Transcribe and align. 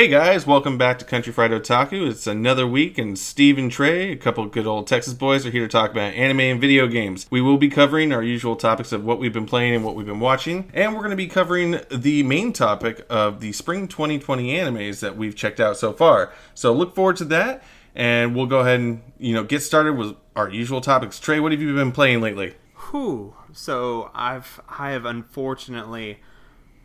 Hey 0.00 0.08
guys, 0.08 0.46
welcome 0.46 0.78
back 0.78 0.98
to 1.00 1.04
Country 1.04 1.30
Fried 1.30 1.50
Otaku. 1.50 2.08
It's 2.08 2.26
another 2.26 2.66
week, 2.66 2.96
and 2.96 3.18
Steve 3.18 3.58
and 3.58 3.70
Trey, 3.70 4.12
a 4.12 4.16
couple 4.16 4.42
of 4.42 4.50
good 4.50 4.66
old 4.66 4.86
Texas 4.86 5.12
boys, 5.12 5.44
are 5.44 5.50
here 5.50 5.66
to 5.66 5.68
talk 5.68 5.90
about 5.90 6.14
anime 6.14 6.40
and 6.40 6.58
video 6.58 6.86
games. 6.86 7.26
We 7.30 7.42
will 7.42 7.58
be 7.58 7.68
covering 7.68 8.10
our 8.10 8.22
usual 8.22 8.56
topics 8.56 8.92
of 8.92 9.04
what 9.04 9.18
we've 9.18 9.34
been 9.34 9.44
playing 9.44 9.74
and 9.74 9.84
what 9.84 9.94
we've 9.94 10.06
been 10.06 10.18
watching, 10.18 10.70
and 10.72 10.94
we're 10.94 11.00
going 11.00 11.10
to 11.10 11.16
be 11.16 11.26
covering 11.26 11.80
the 11.90 12.22
main 12.22 12.54
topic 12.54 13.04
of 13.10 13.40
the 13.40 13.52
spring 13.52 13.88
2020 13.88 14.54
animes 14.54 15.00
that 15.00 15.18
we've 15.18 15.36
checked 15.36 15.60
out 15.60 15.76
so 15.76 15.92
far. 15.92 16.32
So 16.54 16.72
look 16.72 16.94
forward 16.94 17.16
to 17.16 17.26
that, 17.26 17.62
and 17.94 18.34
we'll 18.34 18.46
go 18.46 18.60
ahead 18.60 18.80
and 18.80 19.02
you 19.18 19.34
know 19.34 19.44
get 19.44 19.60
started 19.60 19.98
with 19.98 20.16
our 20.34 20.48
usual 20.48 20.80
topics. 20.80 21.20
Trey, 21.20 21.40
what 21.40 21.52
have 21.52 21.60
you 21.60 21.74
been 21.74 21.92
playing 21.92 22.22
lately? 22.22 22.54
Whew. 22.88 23.34
So 23.52 24.10
I've 24.14 24.62
I 24.66 24.92
have 24.92 25.04
unfortunately 25.04 26.20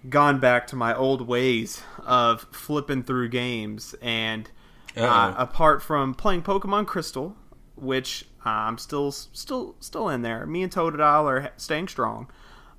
gone 0.10 0.40
back 0.40 0.68
to 0.68 0.76
my 0.76 0.96
old 0.96 1.28
ways 1.28 1.82
of 2.00 2.48
flipping 2.52 3.04
through 3.04 3.30
games 3.30 3.96
and 4.02 4.50
uh, 4.98 5.34
apart 5.38 5.81
from 5.81 6.14
playing 6.14 6.41
Pokemon 6.41 6.88
Crystal, 6.88 7.36
which 7.76 8.26
uh, 8.45 8.50
I'm 8.50 8.78
still 8.78 9.12
still 9.12 9.76
still 9.80 10.09
in 10.09 10.22
there. 10.22 10.45
Me 10.45 10.64
and 10.64 10.72
Totodile 10.72 11.26
are 11.26 11.52
staying 11.58 11.88
strong. 11.88 12.30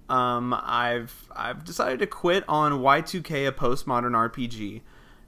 Um, 0.09 0.55
I've 0.55 1.29
I've 1.35 1.65
decided 1.65 1.99
to 2.01 2.07
quit 2.07 2.45
on 2.49 2.73
Y2K, 2.73 3.49
a 3.49 3.52
postmodern 3.52 4.13
RPG. 4.13 4.83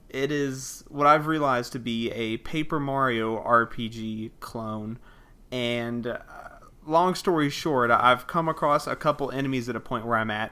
It 0.09 0.31
is 0.31 0.83
what 0.87 1.05
I've 1.05 1.27
realized 1.27 1.73
to 1.73 1.79
be 1.79 2.09
a 2.11 2.37
Paper 2.37 2.79
Mario 2.79 3.43
RPG 3.43 4.31
clone, 4.39 4.97
and 5.51 6.07
uh, 6.07 6.17
long 6.87 7.13
story 7.13 7.49
short, 7.49 7.91
I've 7.91 8.25
come 8.25 8.47
across 8.47 8.87
a 8.87 8.95
couple 8.95 9.29
enemies 9.29 9.69
at 9.69 9.75
a 9.75 9.79
point 9.79 10.07
where 10.07 10.17
I'm 10.17 10.31
at 10.31 10.51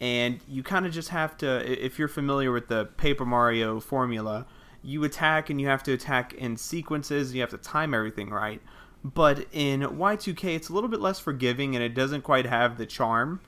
and 0.00 0.40
you 0.48 0.62
kind 0.62 0.86
of 0.86 0.92
just 0.92 1.10
have 1.10 1.36
to 1.38 1.84
if 1.84 1.98
you're 1.98 2.08
familiar 2.08 2.50
with 2.52 2.68
the 2.68 2.86
paper 2.96 3.24
mario 3.24 3.80
formula 3.80 4.46
you 4.84 5.02
attack 5.02 5.48
and 5.48 5.60
you 5.60 5.66
have 5.66 5.82
to 5.82 5.92
attack 5.92 6.34
in 6.34 6.56
sequences 6.56 7.34
you 7.34 7.40
have 7.40 7.50
to 7.50 7.58
time 7.58 7.94
everything 7.94 8.30
right. 8.30 8.60
But 9.02 9.46
in 9.52 9.80
y2k 9.80 10.56
it's 10.56 10.68
a 10.68 10.72
little 10.72 10.88
bit 10.88 11.00
less 11.00 11.18
forgiving 11.18 11.74
and 11.74 11.82
it 11.82 11.94
doesn't 11.94 12.22
quite 12.22 12.46
have 12.46 12.78
the 12.78 12.86
charm 12.86 13.40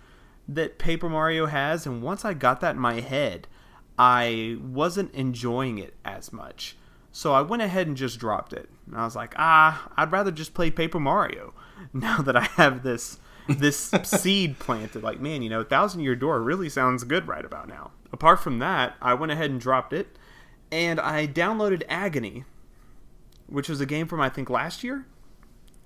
that 0.48 0.78
paper 0.78 1.08
mario 1.08 1.46
has 1.46 1.86
and 1.86 2.02
once 2.02 2.24
i 2.24 2.32
got 2.32 2.60
that 2.60 2.76
in 2.76 2.80
my 2.80 3.00
head 3.00 3.48
i 3.98 4.56
wasn't 4.62 5.12
enjoying 5.14 5.78
it 5.78 5.94
as 6.04 6.32
much. 6.32 6.76
So 7.12 7.32
i 7.32 7.42
went 7.42 7.62
ahead 7.62 7.86
and 7.86 7.96
just 7.96 8.18
dropped 8.18 8.52
it. 8.52 8.68
And 8.86 8.96
i 8.96 9.04
was 9.04 9.16
like 9.16 9.34
ah 9.36 9.90
i'd 9.96 10.12
rather 10.12 10.30
just 10.30 10.54
play 10.54 10.70
paper 10.70 11.00
mario 11.00 11.52
now 11.92 12.18
that 12.18 12.36
i 12.36 12.44
have 12.44 12.82
this 12.82 13.18
this 13.48 13.90
seed 14.04 14.58
planted. 14.58 15.02
Like, 15.02 15.20
man, 15.20 15.42
you 15.42 15.50
know, 15.50 15.62
Thousand 15.62 16.00
Year 16.00 16.16
Door 16.16 16.42
really 16.42 16.68
sounds 16.68 17.04
good 17.04 17.28
right 17.28 17.44
about 17.44 17.68
now. 17.68 17.92
Apart 18.12 18.40
from 18.40 18.58
that, 18.60 18.94
I 19.00 19.14
went 19.14 19.32
ahead 19.32 19.50
and 19.50 19.60
dropped 19.60 19.92
it, 19.92 20.18
and 20.70 21.00
I 21.00 21.26
downloaded 21.26 21.82
Agony, 21.88 22.44
which 23.46 23.68
was 23.68 23.80
a 23.80 23.86
game 23.86 24.06
from 24.06 24.20
I 24.20 24.28
think 24.28 24.50
last 24.50 24.82
year 24.84 25.06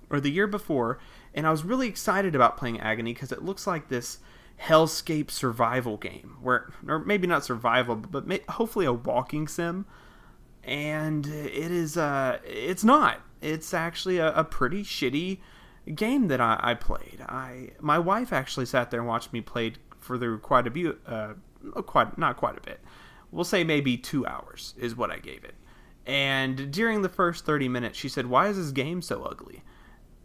or 0.09 0.19
the 0.19 0.31
year 0.31 0.47
before, 0.47 0.99
and 1.33 1.47
I 1.47 1.51
was 1.51 1.63
really 1.63 1.87
excited 1.87 2.35
about 2.35 2.57
playing 2.57 2.79
Agony 2.79 3.13
because 3.13 3.31
it 3.31 3.43
looks 3.43 3.65
like 3.65 3.89
this 3.89 4.19
hellscape 4.67 5.31
survival 5.31 5.97
game 5.97 6.37
where 6.41 6.71
or 6.87 6.99
maybe 6.99 7.25
not 7.25 7.43
survival 7.43 7.95
but 7.95 8.27
may, 8.27 8.41
hopefully 8.47 8.85
a 8.85 8.93
walking 8.93 9.47
sim 9.47 9.87
and 10.63 11.25
it 11.25 11.71
is 11.71 11.97
uh 11.97 12.37
it's 12.45 12.83
not 12.83 13.21
it's 13.41 13.73
actually 13.73 14.19
a, 14.19 14.31
a 14.33 14.43
pretty 14.43 14.83
shitty 14.83 15.39
game 15.89 16.27
that 16.27 16.39
I, 16.39 16.59
I, 16.61 16.73
played. 16.75 17.23
I 17.27 17.71
my 17.79 17.97
wife 17.97 18.31
actually 18.31 18.67
sat 18.67 18.91
there 18.91 18.99
and 18.99 19.07
watched 19.07 19.33
me 19.33 19.41
play 19.41 19.73
for 19.99 20.17
the 20.17 20.37
quite 20.41 20.67
a 20.67 20.71
bit, 20.71 20.97
uh, 21.07 21.33
quite 21.85 22.17
not 22.17 22.37
quite 22.37 22.57
a 22.57 22.61
bit. 22.61 22.79
We'll 23.31 23.45
say 23.45 23.63
maybe 23.63 23.97
two 23.97 24.25
hours 24.25 24.73
is 24.77 24.95
what 24.95 25.11
I 25.11 25.17
gave 25.17 25.43
it. 25.43 25.55
And 26.05 26.71
during 26.71 27.01
the 27.01 27.09
first 27.09 27.45
thirty 27.45 27.67
minutes, 27.67 27.97
she 27.97 28.09
said, 28.09 28.27
"Why 28.27 28.47
is 28.47 28.57
this 28.57 28.71
game 28.71 29.01
so 29.01 29.23
ugly?" 29.23 29.63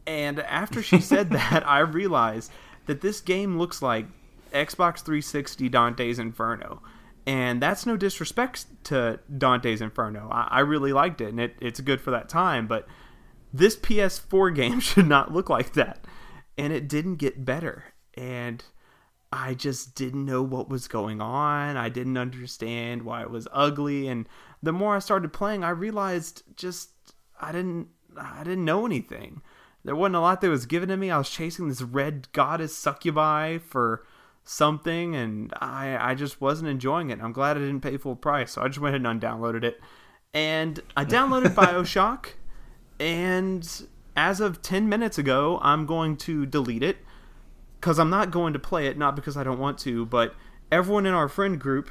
And 0.07 0.41
after 0.41 0.83
she 0.83 1.01
said 1.13 1.31
that, 1.31 1.67
I 1.67 1.81
realized 1.81 2.51
that 2.87 3.01
this 3.01 3.21
game 3.21 3.59
looks 3.59 3.83
like 3.83 4.07
Xbox 4.53 5.01
360 5.01 5.69
Dante's 5.69 6.19
Inferno. 6.19 6.83
And 7.27 7.61
that's 7.61 7.87
no 7.87 7.97
disrespect 7.97 8.67
to 8.85 9.19
Dante's 9.37 9.81
Inferno. 9.81 10.29
I, 10.31 10.49
I 10.51 10.61
really 10.61 10.93
liked 10.93 11.21
it, 11.21 11.29
and 11.31 11.41
it, 11.41 11.57
it's 11.61 11.81
good 11.81 12.01
for 12.01 12.13
that 12.13 12.29
time. 12.29 12.69
But 12.69 12.87
this 13.59 13.77
PS4 13.77 14.55
game 14.55 14.81
should 14.81 15.07
not 15.07 15.33
look 15.33 15.49
like 15.49 15.73
that. 15.75 16.05
And 16.59 16.73
it 16.73 16.89
didn't 16.89 17.17
get 17.17 17.45
better. 17.45 17.85
And 18.15 18.65
I 19.33 19.55
just 19.55 19.95
didn't 19.95 20.25
know 20.25 20.43
what 20.43 20.69
was 20.69 20.89
going 20.89 21.21
on. 21.21 21.77
I 21.77 21.89
didn't 21.89 22.17
understand 22.17 23.03
why 23.03 23.23
it 23.23 23.31
was 23.31 23.49
ugly. 23.53 24.09
And 24.09 24.29
the 24.63 24.73
more 24.73 24.97
I 24.97 25.01
started 25.01 25.33
playing, 25.33 25.65
I 25.65 25.71
realized 25.71 26.43
just 26.57 26.91
I 27.41 27.53
didn't 27.53 27.89
I 28.17 28.45
didn't 28.45 28.65
know 28.65 28.87
anything. 28.87 29.43
There 29.85 29.95
wasn't 29.95 30.17
a 30.17 30.21
lot 30.21 30.41
that 30.41 30.49
was 30.49 30.67
given 30.67 30.89
to 30.89 30.97
me. 30.97 31.11
I 31.11 31.19
was 31.19 31.31
chasing 31.31 31.69
this 31.69 31.83
red 31.83 32.29
goddess 32.33 32.77
succubi 32.77 33.59
for 33.59 34.05
something 34.45 35.15
and 35.15 35.53
I 35.61 35.97
I 36.13 36.15
just 36.15 36.41
wasn't 36.41 36.71
enjoying 36.71 37.11
it. 37.11 37.21
I'm 37.21 37.33
glad 37.33 37.57
I 37.57 37.61
didn't 37.61 37.81
pay 37.81 37.97
full 37.97 38.17
price. 38.17 38.53
So 38.53 38.63
I 38.63 38.69
just 38.69 38.81
went 38.81 38.95
ahead 38.95 39.07
and 39.07 39.21
undownloaded 39.21 39.65
it. 39.65 39.81
And 40.33 40.81
I 40.97 41.05
downloaded 41.05 41.55
BioShock 41.55 42.29
and 42.99 43.87
as 44.17 44.41
of 44.41 44.63
10 44.63 44.89
minutes 44.89 45.19
ago, 45.19 45.59
I'm 45.63 45.87
going 45.87 46.17
to 46.19 46.47
delete 46.47 46.83
it 46.83 46.99
because 47.81 47.99
I'm 47.99 48.11
not 48.11 48.31
going 48.31 48.53
to 48.55 48.59
play 48.59 48.87
it, 48.87 48.97
not 48.97 49.15
because 49.15 49.37
I 49.37 49.45
don't 49.45 49.59
want 49.59 49.79
to, 49.81 50.07
but 50.07 50.35
everyone 50.73 51.07
in 51.07 51.15
our 51.15 51.29
friend 51.29 51.61
group 51.61 51.91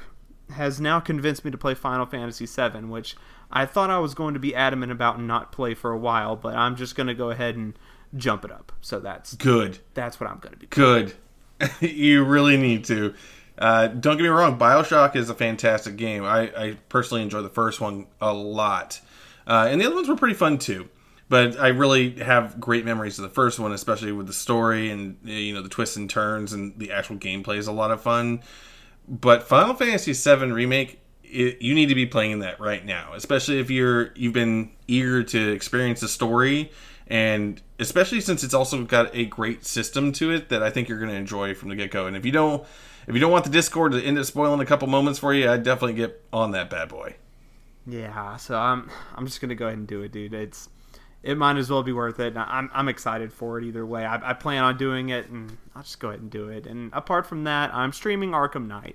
has 0.50 0.80
now 0.80 1.00
convinced 1.00 1.44
me 1.44 1.50
to 1.50 1.58
play 1.58 1.74
Final 1.74 2.06
Fantasy 2.06 2.46
VII, 2.46 2.86
which 2.86 3.16
I 3.50 3.66
thought 3.66 3.90
I 3.90 3.98
was 3.98 4.14
going 4.14 4.34
to 4.34 4.40
be 4.40 4.54
adamant 4.54 4.92
about 4.92 5.18
and 5.18 5.26
not 5.26 5.52
play 5.52 5.74
for 5.74 5.92
a 5.92 5.98
while, 5.98 6.36
but 6.36 6.54
I'm 6.54 6.76
just 6.76 6.96
going 6.96 7.06
to 7.06 7.14
go 7.14 7.30
ahead 7.30 7.56
and 7.56 7.78
jump 8.14 8.44
it 8.44 8.50
up. 8.50 8.72
So 8.80 8.98
that's 9.00 9.34
good. 9.34 9.78
That's 9.94 10.20
what 10.20 10.30
I'm 10.30 10.38
going 10.38 10.52
to 10.52 10.58
be. 10.58 10.66
Good. 10.66 11.14
you 11.80 12.24
really 12.24 12.56
need 12.56 12.84
to. 12.86 13.14
Uh, 13.58 13.86
don't 13.86 14.16
get 14.16 14.22
me 14.22 14.28
wrong, 14.28 14.58
Bioshock 14.58 15.16
is 15.16 15.30
a 15.30 15.34
fantastic 15.34 15.96
game. 15.96 16.24
I, 16.24 16.40
I 16.56 16.76
personally 16.90 17.22
enjoy 17.22 17.40
the 17.40 17.48
first 17.48 17.80
one 17.80 18.06
a 18.20 18.32
lot, 18.32 19.00
uh, 19.46 19.68
and 19.70 19.80
the 19.80 19.86
other 19.86 19.94
ones 19.94 20.08
were 20.08 20.16
pretty 20.16 20.34
fun 20.34 20.58
too. 20.58 20.90
But 21.28 21.58
I 21.58 21.68
really 21.68 22.20
have 22.20 22.60
great 22.60 22.84
memories 22.84 23.18
of 23.18 23.24
the 23.24 23.28
first 23.28 23.58
one, 23.58 23.72
especially 23.72 24.12
with 24.12 24.28
the 24.28 24.32
story 24.32 24.90
and 24.90 25.16
you 25.24 25.54
know 25.54 25.62
the 25.62 25.68
twists 25.68 25.96
and 25.96 26.08
turns 26.08 26.52
and 26.52 26.78
the 26.78 26.92
actual 26.92 27.16
gameplay 27.16 27.56
is 27.56 27.66
a 27.66 27.72
lot 27.72 27.90
of 27.90 28.00
fun. 28.00 28.42
But 29.08 29.42
Final 29.44 29.74
Fantasy 29.74 30.12
VII 30.12 30.52
remake, 30.52 31.00
it, 31.24 31.60
you 31.62 31.74
need 31.74 31.86
to 31.86 31.94
be 31.94 32.06
playing 32.06 32.40
that 32.40 32.60
right 32.60 32.84
now, 32.84 33.12
especially 33.14 33.58
if 33.58 33.70
you're 33.70 34.12
you've 34.14 34.32
been 34.32 34.70
eager 34.86 35.22
to 35.24 35.52
experience 35.52 36.00
the 36.00 36.08
story, 36.08 36.70
and 37.08 37.60
especially 37.78 38.20
since 38.20 38.42
it's 38.44 38.54
also 38.54 38.84
got 38.84 39.14
a 39.14 39.24
great 39.26 39.64
system 39.64 40.12
to 40.12 40.30
it 40.30 40.48
that 40.48 40.62
I 40.62 40.70
think 40.70 40.88
you're 40.88 40.98
going 40.98 41.10
to 41.10 41.16
enjoy 41.16 41.54
from 41.54 41.68
the 41.68 41.76
get 41.76 41.90
go. 41.90 42.06
And 42.06 42.16
if 42.16 42.24
you 42.24 42.32
don't, 42.32 42.64
if 43.06 43.14
you 43.14 43.20
don't 43.20 43.32
want 43.32 43.44
the 43.44 43.50
Discord 43.50 43.92
to 43.92 44.02
end 44.02 44.18
up 44.18 44.24
spoiling 44.24 44.60
a 44.60 44.66
couple 44.66 44.88
moments 44.88 45.18
for 45.18 45.34
you, 45.34 45.50
I'd 45.50 45.62
definitely 45.62 45.94
get 45.94 46.22
on 46.32 46.52
that 46.52 46.70
bad 46.70 46.88
boy. 46.88 47.16
Yeah, 47.86 48.36
so 48.36 48.56
I'm 48.56 48.90
I'm 49.14 49.26
just 49.26 49.40
gonna 49.40 49.54
go 49.54 49.66
ahead 49.66 49.78
and 49.78 49.86
do 49.86 50.02
it, 50.02 50.10
dude. 50.10 50.34
It's 50.34 50.68
it 51.26 51.36
might 51.36 51.56
as 51.56 51.68
well 51.68 51.82
be 51.82 51.92
worth 51.92 52.20
it. 52.20 52.36
I'm, 52.36 52.70
I'm 52.72 52.88
excited 52.88 53.32
for 53.32 53.58
it 53.58 53.64
either 53.64 53.84
way. 53.84 54.06
I, 54.06 54.30
I, 54.30 54.32
plan 54.32 54.62
on 54.62 54.76
doing 54.76 55.08
it, 55.08 55.28
and 55.28 55.58
I'll 55.74 55.82
just 55.82 55.98
go 55.98 56.10
ahead 56.10 56.20
and 56.20 56.30
do 56.30 56.48
it. 56.48 56.68
And 56.68 56.92
apart 56.92 57.26
from 57.26 57.42
that, 57.44 57.74
I'm 57.74 57.92
streaming 57.92 58.30
Arkham 58.30 58.68
Knight, 58.68 58.94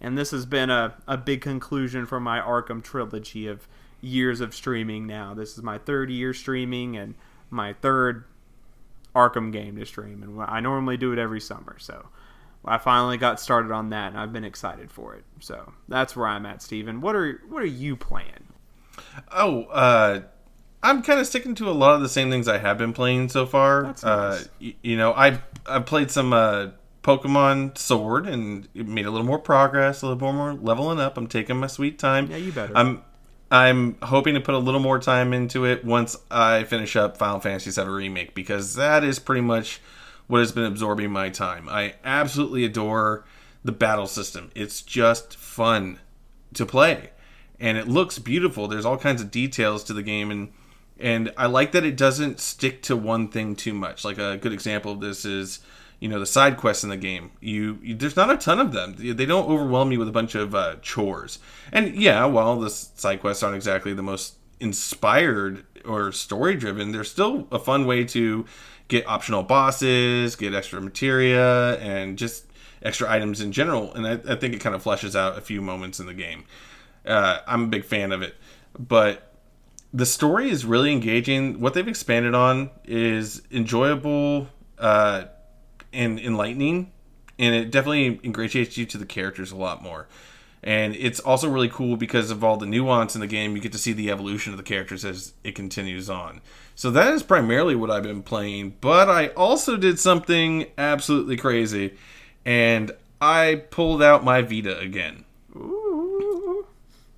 and 0.00 0.18
this 0.18 0.32
has 0.32 0.44
been 0.44 0.70
a, 0.70 0.96
a 1.06 1.16
big 1.16 1.40
conclusion 1.40 2.04
for 2.04 2.18
my 2.18 2.40
Arkham 2.40 2.82
trilogy 2.82 3.46
of 3.46 3.68
years 4.00 4.40
of 4.40 4.56
streaming. 4.56 5.06
Now 5.06 5.34
this 5.34 5.56
is 5.56 5.62
my 5.62 5.78
third 5.78 6.10
year 6.10 6.34
streaming, 6.34 6.96
and 6.96 7.14
my 7.48 7.74
third 7.74 8.24
Arkham 9.14 9.52
game 9.52 9.76
to 9.76 9.86
stream, 9.86 10.24
and 10.24 10.42
I 10.42 10.58
normally 10.58 10.96
do 10.96 11.12
it 11.12 11.18
every 11.20 11.40
summer. 11.40 11.76
So 11.78 12.08
I 12.64 12.78
finally 12.78 13.18
got 13.18 13.38
started 13.38 13.70
on 13.70 13.90
that, 13.90 14.08
and 14.08 14.18
I've 14.18 14.32
been 14.32 14.44
excited 14.44 14.90
for 14.90 15.14
it. 15.14 15.22
So 15.38 15.74
that's 15.86 16.16
where 16.16 16.26
I'm 16.26 16.44
at, 16.44 16.60
Steven. 16.60 17.00
What 17.00 17.14
are 17.14 17.40
what 17.48 17.62
are 17.62 17.66
you 17.66 17.94
playing? 17.94 18.48
Oh, 19.30 19.62
uh 19.66 20.22
I'm 20.82 21.02
kind 21.02 21.18
of 21.18 21.26
sticking 21.26 21.54
to 21.56 21.68
a 21.68 21.72
lot 21.72 21.94
of 21.94 22.02
the 22.02 22.08
same 22.08 22.30
things 22.30 22.46
I 22.48 22.58
have 22.58 22.78
been 22.78 22.92
playing 22.92 23.28
so 23.30 23.46
far. 23.46 23.84
That's 23.84 24.04
uh, 24.04 24.30
nice. 24.30 24.44
Uh, 24.44 24.48
y- 24.60 24.74
you 24.82 24.96
know, 24.96 25.12
I 25.12 25.40
I 25.66 25.80
played 25.80 26.10
some 26.10 26.32
uh, 26.32 26.68
Pokemon 27.02 27.76
Sword 27.78 28.26
and 28.26 28.68
made 28.74 29.06
a 29.06 29.10
little 29.10 29.26
more 29.26 29.38
progress, 29.38 30.02
a 30.02 30.08
little 30.08 30.32
more 30.32 30.52
leveling 30.54 31.00
up. 31.00 31.16
I'm 31.16 31.26
taking 31.26 31.56
my 31.56 31.66
sweet 31.66 31.98
time. 31.98 32.30
Yeah, 32.30 32.36
you 32.36 32.52
better. 32.52 32.76
I'm 32.76 33.02
I'm 33.50 33.96
hoping 34.02 34.34
to 34.34 34.40
put 34.40 34.54
a 34.54 34.58
little 34.58 34.80
more 34.80 34.98
time 34.98 35.32
into 35.32 35.64
it 35.64 35.84
once 35.84 36.16
I 36.30 36.64
finish 36.64 36.96
up 36.96 37.16
Final 37.16 37.40
Fantasy 37.40 37.70
VII 37.70 37.88
Remake 37.88 38.34
because 38.34 38.74
that 38.74 39.02
is 39.04 39.18
pretty 39.18 39.40
much 39.40 39.80
what 40.26 40.40
has 40.40 40.52
been 40.52 40.64
absorbing 40.64 41.10
my 41.10 41.30
time. 41.30 41.68
I 41.68 41.94
absolutely 42.04 42.64
adore 42.64 43.24
the 43.64 43.72
battle 43.72 44.06
system. 44.06 44.50
It's 44.54 44.82
just 44.82 45.36
fun 45.36 45.98
to 46.54 46.66
play 46.66 47.10
and 47.58 47.76
it 47.76 47.88
looks 47.88 48.18
beautiful. 48.18 48.68
There's 48.68 48.84
all 48.84 48.98
kinds 48.98 49.20
of 49.20 49.30
details 49.30 49.82
to 49.84 49.92
the 49.92 50.02
game 50.02 50.30
and 50.30 50.52
and 50.98 51.32
I 51.36 51.46
like 51.46 51.72
that 51.72 51.84
it 51.84 51.96
doesn't 51.96 52.40
stick 52.40 52.82
to 52.82 52.96
one 52.96 53.28
thing 53.28 53.56
too 53.56 53.74
much. 53.74 54.04
Like 54.04 54.18
a 54.18 54.36
good 54.36 54.52
example 54.52 54.92
of 54.92 55.00
this 55.00 55.24
is, 55.24 55.60
you 56.00 56.08
know 56.08 56.20
the 56.20 56.26
side 56.26 56.56
quests 56.56 56.84
in 56.84 56.90
the 56.90 56.96
game. 56.96 57.32
You, 57.40 57.78
you 57.82 57.94
there's 57.94 58.16
not 58.16 58.30
a 58.30 58.36
ton 58.36 58.60
of 58.60 58.72
them. 58.72 58.94
They 58.96 59.26
don't 59.26 59.48
overwhelm 59.48 59.90
you 59.92 59.98
with 59.98 60.08
a 60.08 60.12
bunch 60.12 60.34
of 60.34 60.54
uh, 60.54 60.76
chores. 60.80 61.38
And 61.72 61.96
yeah, 61.96 62.24
while 62.24 62.58
the 62.58 62.70
side 62.70 63.20
quests 63.20 63.42
aren't 63.42 63.56
exactly 63.56 63.94
the 63.94 64.02
most 64.02 64.36
inspired 64.60 65.64
or 65.84 66.12
story 66.12 66.54
driven, 66.54 66.92
they're 66.92 67.04
still 67.04 67.48
a 67.50 67.58
fun 67.58 67.86
way 67.86 68.04
to 68.04 68.44
get 68.88 69.06
optional 69.06 69.42
bosses, 69.42 70.36
get 70.36 70.54
extra 70.54 70.80
materia, 70.80 71.76
and 71.78 72.16
just 72.16 72.46
extra 72.82 73.10
items 73.10 73.40
in 73.40 73.52
general. 73.52 73.92
And 73.94 74.06
I, 74.06 74.32
I 74.32 74.36
think 74.36 74.54
it 74.54 74.60
kind 74.60 74.74
of 74.74 74.82
fleshes 74.82 75.14
out 75.16 75.36
a 75.36 75.40
few 75.40 75.60
moments 75.60 76.00
in 76.00 76.06
the 76.06 76.14
game. 76.14 76.44
Uh, 77.04 77.40
I'm 77.46 77.64
a 77.64 77.66
big 77.68 77.84
fan 77.84 78.12
of 78.12 78.22
it, 78.22 78.36
but 78.78 79.27
the 79.92 80.06
story 80.06 80.50
is 80.50 80.64
really 80.64 80.92
engaging. 80.92 81.60
What 81.60 81.74
they've 81.74 81.88
expanded 81.88 82.34
on 82.34 82.70
is 82.84 83.42
enjoyable 83.50 84.48
uh, 84.78 85.24
and 85.92 86.18
enlightening, 86.20 86.92
and 87.38 87.54
it 87.54 87.70
definitely 87.70 88.20
ingratiates 88.22 88.76
you 88.76 88.86
to 88.86 88.98
the 88.98 89.06
characters 89.06 89.50
a 89.50 89.56
lot 89.56 89.82
more. 89.82 90.08
And 90.62 90.96
it's 90.96 91.20
also 91.20 91.48
really 91.48 91.68
cool 91.68 91.96
because 91.96 92.30
of 92.30 92.42
all 92.42 92.56
the 92.56 92.66
nuance 92.66 93.14
in 93.14 93.20
the 93.20 93.28
game. 93.28 93.54
You 93.54 93.62
get 93.62 93.72
to 93.72 93.78
see 93.78 93.92
the 93.92 94.10
evolution 94.10 94.52
of 94.52 94.56
the 94.56 94.64
characters 94.64 95.04
as 95.04 95.34
it 95.44 95.54
continues 95.54 96.10
on. 96.10 96.40
So 96.74 96.90
that 96.90 97.12
is 97.12 97.22
primarily 97.22 97.76
what 97.76 97.90
I've 97.90 98.02
been 98.02 98.22
playing. 98.22 98.74
But 98.80 99.08
I 99.08 99.28
also 99.28 99.76
did 99.76 99.98
something 99.98 100.66
absolutely 100.76 101.36
crazy, 101.36 101.96
and 102.44 102.90
I 103.20 103.62
pulled 103.70 104.02
out 104.02 104.24
my 104.24 104.42
Vita 104.42 104.78
again. 104.78 105.24
Ooh. 105.56 106.66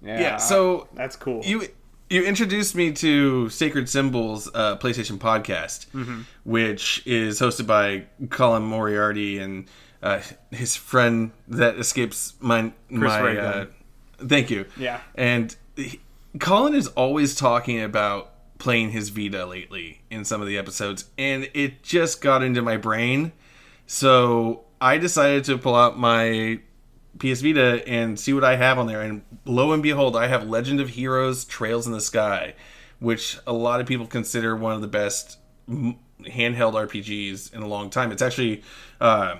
Yeah, 0.02 0.20
yeah 0.20 0.36
so 0.36 0.88
that's 0.94 1.16
cool. 1.16 1.42
You 1.44 1.68
you 2.10 2.24
introduced 2.24 2.74
me 2.74 2.92
to 2.92 3.48
Sacred 3.48 3.88
Symbols 3.88 4.50
uh, 4.52 4.76
PlayStation 4.76 5.16
podcast, 5.16 5.86
mm-hmm. 5.90 6.22
which 6.44 7.06
is 7.06 7.40
hosted 7.40 7.66
by 7.68 8.04
Colin 8.28 8.64
Moriarty 8.64 9.38
and 9.38 9.66
uh, 10.02 10.20
his 10.50 10.74
friend 10.74 11.30
that 11.48 11.76
escapes 11.76 12.34
my 12.40 12.72
Chris 12.88 13.00
my. 13.00 13.38
Uh, 13.38 13.66
thank 14.18 14.50
you. 14.50 14.66
Yeah, 14.76 15.00
and 15.14 15.54
he, 15.76 16.00
Colin 16.40 16.74
is 16.74 16.88
always 16.88 17.36
talking 17.36 17.80
about 17.80 18.32
playing 18.58 18.90
his 18.90 19.08
Vita 19.10 19.46
lately 19.46 20.02
in 20.10 20.24
some 20.24 20.40
of 20.40 20.48
the 20.48 20.58
episodes, 20.58 21.04
and 21.16 21.48
it 21.54 21.84
just 21.84 22.20
got 22.20 22.42
into 22.42 22.60
my 22.60 22.76
brain. 22.76 23.30
So 23.86 24.64
I 24.80 24.98
decided 24.98 25.44
to 25.44 25.58
pull 25.58 25.76
out 25.76 25.96
my 25.96 26.60
PS 27.18 27.40
Vita 27.40 27.86
and 27.86 28.18
see 28.18 28.32
what 28.32 28.44
I 28.44 28.56
have 28.56 28.78
on 28.78 28.86
there. 28.86 29.00
And 29.00 29.22
lo 29.44 29.72
and 29.72 29.82
behold, 29.82 30.16
I 30.16 30.28
have 30.28 30.48
Legend 30.48 30.80
of 30.80 30.90
Heroes 30.90 31.44
Trails 31.44 31.86
in 31.86 31.92
the 31.92 32.00
Sky, 32.00 32.54
which 32.98 33.38
a 33.46 33.52
lot 33.52 33.80
of 33.80 33.86
people 33.86 34.06
consider 34.06 34.56
one 34.56 34.74
of 34.74 34.80
the 34.80 34.88
best 34.88 35.38
handheld 35.68 36.74
RPGs 36.74 37.52
in 37.52 37.62
a 37.62 37.66
long 37.66 37.90
time. 37.90 38.12
It's 38.12 38.22
actually 38.22 38.62
uh, 39.00 39.36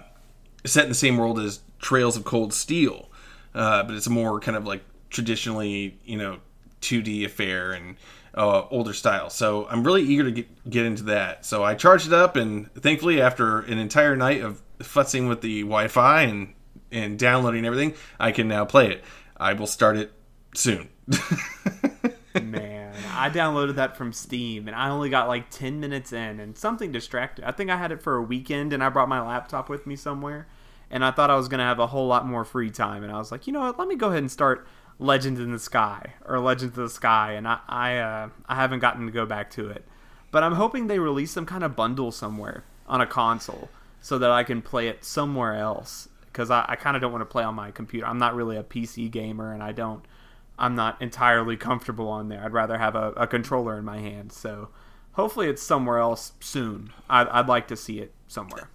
set 0.64 0.84
in 0.84 0.90
the 0.90 0.94
same 0.94 1.17
world 1.17 1.38
as 1.38 1.61
Trails 1.78 2.17
of 2.17 2.25
Cold 2.25 2.52
Steel, 2.52 3.08
uh, 3.55 3.82
but 3.84 3.94
it's 3.94 4.06
a 4.06 4.11
more 4.11 4.40
kind 4.40 4.56
of 4.56 4.66
like 4.66 4.82
traditionally, 5.08 5.99
you 6.05 6.16
know, 6.16 6.38
2D 6.82 7.25
affair 7.25 7.73
and 7.73 7.96
uh, 8.34 8.66
older 8.70 8.93
style. 8.93 9.31
So 9.31 9.66
I'm 9.69 9.84
really 9.84 10.02
eager 10.02 10.25
to 10.25 10.31
get, 10.31 10.70
get 10.70 10.87
into 10.87 11.02
that. 11.05 11.44
So 11.44 11.64
I 11.64 11.75
charged 11.75 12.06
it 12.06 12.12
up, 12.12 12.37
and 12.37 12.73
thankfully, 12.75 13.20
after 13.20 13.61
an 13.61 13.78
entire 13.78 14.16
night 14.16 14.43
of 14.43 14.62
futzing 14.78 15.28
with 15.28 15.40
the 15.40 15.62
Wi-Fi 15.62 16.23
and 16.23 16.55
and 16.92 17.19
downloading 17.19 17.64
everything, 17.64 17.94
I 18.19 18.32
can 18.32 18.48
now 18.48 18.64
play 18.64 18.90
it. 18.90 19.04
I 19.37 19.52
will 19.54 19.66
start 19.66 19.96
it 19.96 20.12
soon. 20.54 20.88
Man, 22.40 22.94
I 23.12 23.31
downloaded 23.31 23.75
that 23.76 23.96
from 23.96 24.12
Steam 24.12 24.69
and 24.69 24.76
I 24.76 24.88
only 24.88 25.10
got 25.10 25.28
like 25.28 25.50
10 25.50 25.81
minutes 25.81 26.12
in 26.12 26.38
and 26.40 26.56
something 26.56 26.92
distracted. 26.92 27.44
I 27.44 27.52
think 27.52 27.70
I 27.70 27.76
had 27.76 27.92
it 27.92 28.02
for 28.02 28.16
a 28.16 28.22
weekend 28.22 28.72
and 28.72 28.84
I 28.84 28.88
brought 28.88 29.08
my 29.08 29.20
laptop 29.20 29.69
with 29.69 29.87
me 29.87 29.96
somewhere 29.96 30.46
and 30.90 31.04
I 31.04 31.10
thought 31.10 31.31
I 31.31 31.37
was 31.37 31.48
going 31.48 31.58
to 31.58 31.64
have 31.64 31.78
a 31.78 31.88
whole 31.88 32.06
lot 32.06 32.26
more 32.26 32.44
free 32.44 32.70
time 32.70 33.02
and 33.02 33.12
I 33.12 33.19
was 33.19 33.32
like, 33.32 33.46
"You 33.46 33.52
know 33.52 33.60
what? 33.60 33.78
Let 33.78 33.88
me 33.88 33.96
go 33.96 34.08
ahead 34.08 34.19
and 34.19 34.31
start 34.31 34.66
Legends 34.98 35.40
in 35.40 35.52
the 35.52 35.58
Sky 35.58 36.14
or 36.26 36.38
Legends 36.38 36.76
of 36.76 36.84
the 36.84 36.90
Sky 36.90 37.32
and 37.32 37.48
I 37.48 37.58
I 37.69 37.96
uh, 37.98 38.28
I 38.46 38.54
haven't 38.56 38.81
gotten 38.81 39.06
to 39.06 39.12
go 39.12 39.26
back 39.26 39.50
to 39.52 39.69
it. 39.69 39.84
But 40.31 40.44
I'm 40.44 40.54
hoping 40.54 40.87
they 40.87 40.98
release 40.98 41.32
some 41.32 41.46
kind 41.46 41.64
of 41.64 41.75
bundle 41.75 42.12
somewhere 42.12 42.64
on 42.87 43.00
a 43.00 43.06
console 43.06 43.69
so 44.00 44.19
that 44.19 44.31
I 44.31 44.44
can 44.44 44.62
play 44.62 44.88
it 44.88 45.04
somewhere 45.04 45.56
else 45.56 46.08
because 46.40 46.50
I, 46.50 46.64
I 46.69 46.76
kind 46.76 46.96
of 46.96 47.02
don't 47.02 47.12
want 47.12 47.20
to 47.20 47.26
play 47.26 47.44
on 47.44 47.54
my 47.54 47.70
computer. 47.70 48.06
I'm 48.06 48.16
not 48.16 48.34
really 48.34 48.56
a 48.56 48.62
PC 48.62 49.10
gamer, 49.10 49.52
and 49.52 49.62
I 49.62 49.72
don't. 49.72 50.02
I'm 50.58 50.75
not 50.75 51.00
entirely 51.02 51.58
comfortable 51.58 52.08
on 52.08 52.31
there. 52.31 52.42
I'd 52.42 52.54
rather 52.54 52.78
have 52.78 52.94
a, 52.94 53.12
a 53.12 53.26
controller 53.26 53.76
in 53.76 53.84
my 53.84 53.98
hand. 53.98 54.32
So 54.32 54.70
hopefully 55.12 55.48
it's 55.48 55.62
somewhere 55.62 55.98
else 55.98 56.32
soon. 56.40 56.94
I'd, 57.10 57.28
I'd 57.28 57.46
like 57.46 57.69
to 57.69 57.76
see 57.76 57.98
it 57.98 58.14
somewhere. 58.26 58.70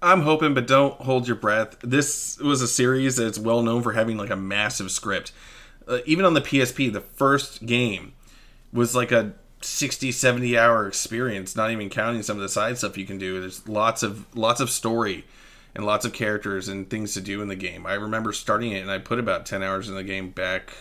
I'm 0.00 0.22
hoping, 0.22 0.54
but 0.54 0.66
don't 0.66 0.98
hold 1.02 1.26
your 1.26 1.36
breath. 1.36 1.76
This 1.82 2.38
was 2.38 2.62
a 2.62 2.68
series 2.68 3.16
that's 3.16 3.38
well 3.38 3.62
known 3.62 3.82
for 3.82 3.92
having 3.92 4.16
like 4.16 4.30
a 4.30 4.36
massive 4.36 4.90
script. 4.90 5.30
Uh, 5.86 5.98
even 6.06 6.24
on 6.24 6.32
the 6.32 6.40
PSP, 6.40 6.90
the 6.90 7.02
first 7.02 7.66
game 7.66 8.14
was 8.72 8.94
like 8.94 9.12
a 9.12 9.34
60 9.60 10.12
70 10.12 10.58
hour 10.58 10.86
experience 10.86 11.56
not 11.56 11.70
even 11.70 11.88
counting 11.88 12.22
some 12.22 12.36
of 12.36 12.42
the 12.42 12.50
side 12.50 12.76
stuff 12.76 12.98
you 12.98 13.06
can 13.06 13.16
do 13.16 13.40
there's 13.40 13.66
lots 13.66 14.02
of 14.02 14.26
lots 14.36 14.60
of 14.60 14.68
story 14.68 15.24
and 15.74 15.84
lots 15.84 16.04
of 16.04 16.12
characters 16.12 16.68
and 16.68 16.88
things 16.88 17.14
to 17.14 17.20
do 17.20 17.42
in 17.42 17.48
the 17.48 17.56
game. 17.56 17.86
I 17.86 17.94
remember 17.94 18.32
starting 18.32 18.72
it 18.72 18.80
and 18.80 18.90
I 18.90 18.98
put 18.98 19.18
about 19.18 19.46
10 19.46 19.62
hours 19.62 19.88
in 19.88 19.94
the 19.94 20.04
game 20.04 20.30
back 20.30 20.72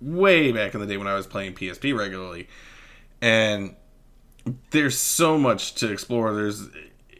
way 0.00 0.52
back 0.52 0.74
in 0.74 0.80
the 0.80 0.86
day 0.86 0.96
when 0.96 1.06
I 1.06 1.14
was 1.14 1.26
playing 1.26 1.54
PSP 1.54 1.96
regularly. 1.96 2.48
And 3.20 3.74
there's 4.70 4.98
so 4.98 5.38
much 5.38 5.74
to 5.76 5.90
explore. 5.90 6.34
There's 6.34 6.68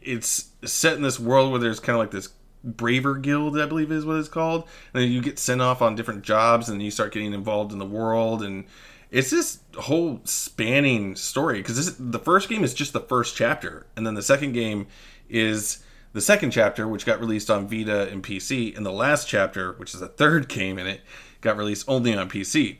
it's 0.01 0.49
set 0.63 0.95
in 0.95 1.01
this 1.01 1.19
world 1.19 1.51
where 1.51 1.59
there's 1.59 1.79
kind 1.79 1.95
of 1.95 1.99
like 1.99 2.11
this 2.11 2.29
bracer 2.63 3.15
guild, 3.15 3.59
I 3.59 3.65
believe 3.65 3.91
is 3.91 4.05
what 4.05 4.17
it's 4.17 4.29
called. 4.29 4.67
And 4.93 5.11
you 5.11 5.21
get 5.21 5.39
sent 5.39 5.61
off 5.61 5.81
on 5.81 5.95
different 5.95 6.23
jobs 6.23 6.69
and 6.69 6.81
you 6.81 6.91
start 6.91 7.13
getting 7.13 7.33
involved 7.33 7.71
in 7.71 7.79
the 7.79 7.85
world 7.85 8.43
and 8.43 8.65
it's 9.11 9.31
this 9.31 9.59
whole 9.75 10.21
spanning 10.23 11.15
story 11.15 11.57
because 11.57 11.97
the 11.97 12.19
first 12.19 12.47
game 12.47 12.63
is 12.63 12.75
just 12.75 12.93
the 12.93 12.99
first 12.99 13.35
chapter 13.35 13.87
and 13.95 14.05
then 14.05 14.13
the 14.13 14.21
second 14.21 14.51
game 14.51 14.85
is 15.29 15.79
the 16.13 16.21
second 16.21 16.51
chapter, 16.51 16.87
which 16.87 17.05
got 17.05 17.19
released 17.19 17.49
on 17.49 17.67
Vita 17.67 18.09
and 18.09 18.23
PC, 18.23 18.75
and 18.75 18.85
the 18.85 18.91
last 18.91 19.27
chapter, 19.27 19.73
which 19.73 19.93
is 19.93 20.01
a 20.01 20.07
third 20.07 20.47
game 20.47 20.79
in 20.79 20.87
it, 20.87 21.01
got 21.41 21.57
released 21.57 21.87
only 21.87 22.15
on 22.15 22.29
PC. 22.29 22.77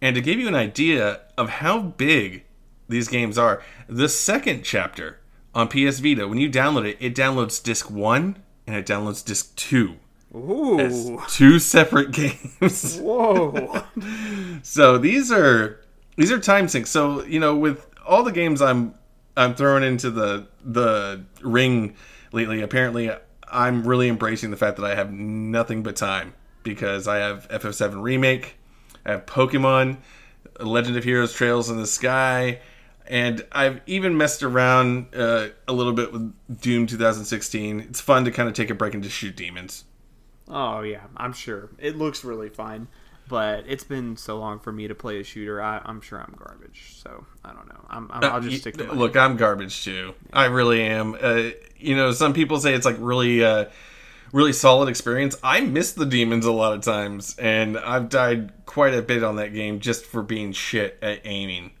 And 0.00 0.14
to 0.14 0.22
give 0.22 0.38
you 0.38 0.48
an 0.48 0.54
idea 0.54 1.20
of 1.36 1.48
how 1.48 1.80
big 1.80 2.44
these 2.88 3.08
games 3.08 3.36
are, 3.36 3.62
the 3.88 4.08
second 4.08 4.62
chapter 4.62 5.18
on 5.54 5.68
PS 5.68 5.98
Vita, 5.98 6.28
when 6.28 6.38
you 6.38 6.48
download 6.48 6.88
it, 6.88 6.96
it 7.00 7.14
downloads 7.14 7.62
disc 7.62 7.90
one 7.90 8.42
and 8.66 8.76
it 8.76 8.86
downloads 8.86 9.24
disc 9.24 9.54
two. 9.56 9.96
Ooh. 10.34 10.78
As 10.78 11.10
two 11.28 11.58
separate 11.58 12.12
games. 12.12 12.98
Whoa. 13.00 13.82
so 14.62 14.98
these 14.98 15.32
are 15.32 15.80
these 16.16 16.30
are 16.30 16.38
time 16.38 16.68
sinks. 16.68 16.90
So, 16.90 17.24
you 17.24 17.40
know, 17.40 17.56
with 17.56 17.86
all 18.06 18.22
the 18.22 18.32
games 18.32 18.62
I'm 18.62 18.94
I'm 19.36 19.54
throwing 19.54 19.82
into 19.82 20.10
the 20.10 20.46
the 20.62 21.24
ring 21.42 21.96
lately. 22.32 22.62
Apparently, 22.62 23.10
I'm 23.50 23.86
really 23.86 24.08
embracing 24.08 24.50
the 24.50 24.56
fact 24.56 24.76
that 24.76 24.84
I 24.84 24.94
have 24.94 25.12
nothing 25.12 25.82
but 25.82 25.96
time 25.96 26.34
because 26.62 27.08
I 27.08 27.18
have 27.18 27.48
FF7 27.48 28.02
Remake, 28.02 28.56
I 29.04 29.12
have 29.12 29.26
Pokemon, 29.26 29.98
Legend 30.60 30.96
of 30.96 31.04
Heroes 31.04 31.32
Trails 31.32 31.70
in 31.70 31.78
the 31.78 31.86
Sky, 31.86 32.60
and 33.06 33.46
I've 33.52 33.80
even 33.86 34.16
messed 34.16 34.42
around 34.42 35.14
uh, 35.14 35.48
a 35.66 35.72
little 35.72 35.94
bit 35.94 36.12
with 36.12 36.60
Doom 36.60 36.86
2016. 36.86 37.80
It's 37.80 38.00
fun 38.00 38.24
to 38.24 38.30
kind 38.30 38.48
of 38.48 38.54
take 38.54 38.70
a 38.70 38.74
break 38.74 38.92
and 38.94 39.02
just 39.02 39.16
shoot 39.16 39.34
demons. 39.34 39.84
Oh, 40.46 40.80
yeah, 40.80 41.04
I'm 41.16 41.32
sure. 41.32 41.70
It 41.78 41.96
looks 41.96 42.24
really 42.24 42.50
fun 42.50 42.88
but 43.28 43.64
it's 43.66 43.84
been 43.84 44.16
so 44.16 44.38
long 44.38 44.58
for 44.58 44.72
me 44.72 44.88
to 44.88 44.94
play 44.94 45.20
a 45.20 45.24
shooter. 45.24 45.62
I, 45.62 45.82
am 45.84 46.00
sure 46.00 46.18
I'm 46.18 46.34
garbage, 46.36 46.94
so 47.02 47.26
I 47.44 47.52
don't 47.52 47.68
know. 47.68 47.84
I'm, 47.88 48.10
i 48.10 48.34
will 48.34 48.48
just 48.48 48.62
stick 48.62 48.76
to. 48.78 48.92
Look, 48.92 49.16
I'm 49.16 49.36
garbage 49.36 49.84
too. 49.84 50.14
I 50.32 50.46
really 50.46 50.82
am. 50.82 51.16
Uh, 51.20 51.50
you 51.76 51.94
know, 51.96 52.12
some 52.12 52.32
people 52.32 52.58
say 52.58 52.74
it's 52.74 52.86
like 52.86 52.96
really, 52.98 53.44
uh, 53.44 53.66
really 54.32 54.52
solid 54.52 54.88
experience. 54.88 55.36
I 55.42 55.60
miss 55.60 55.92
the 55.92 56.06
demons 56.06 56.46
a 56.46 56.52
lot 56.52 56.72
of 56.72 56.82
times, 56.82 57.36
and 57.38 57.78
I've 57.78 58.08
died 58.08 58.52
quite 58.66 58.94
a 58.94 59.02
bit 59.02 59.22
on 59.22 59.36
that 59.36 59.52
game 59.52 59.80
just 59.80 60.04
for 60.04 60.22
being 60.22 60.52
shit 60.52 60.98
at 61.02 61.20
aiming, 61.24 61.72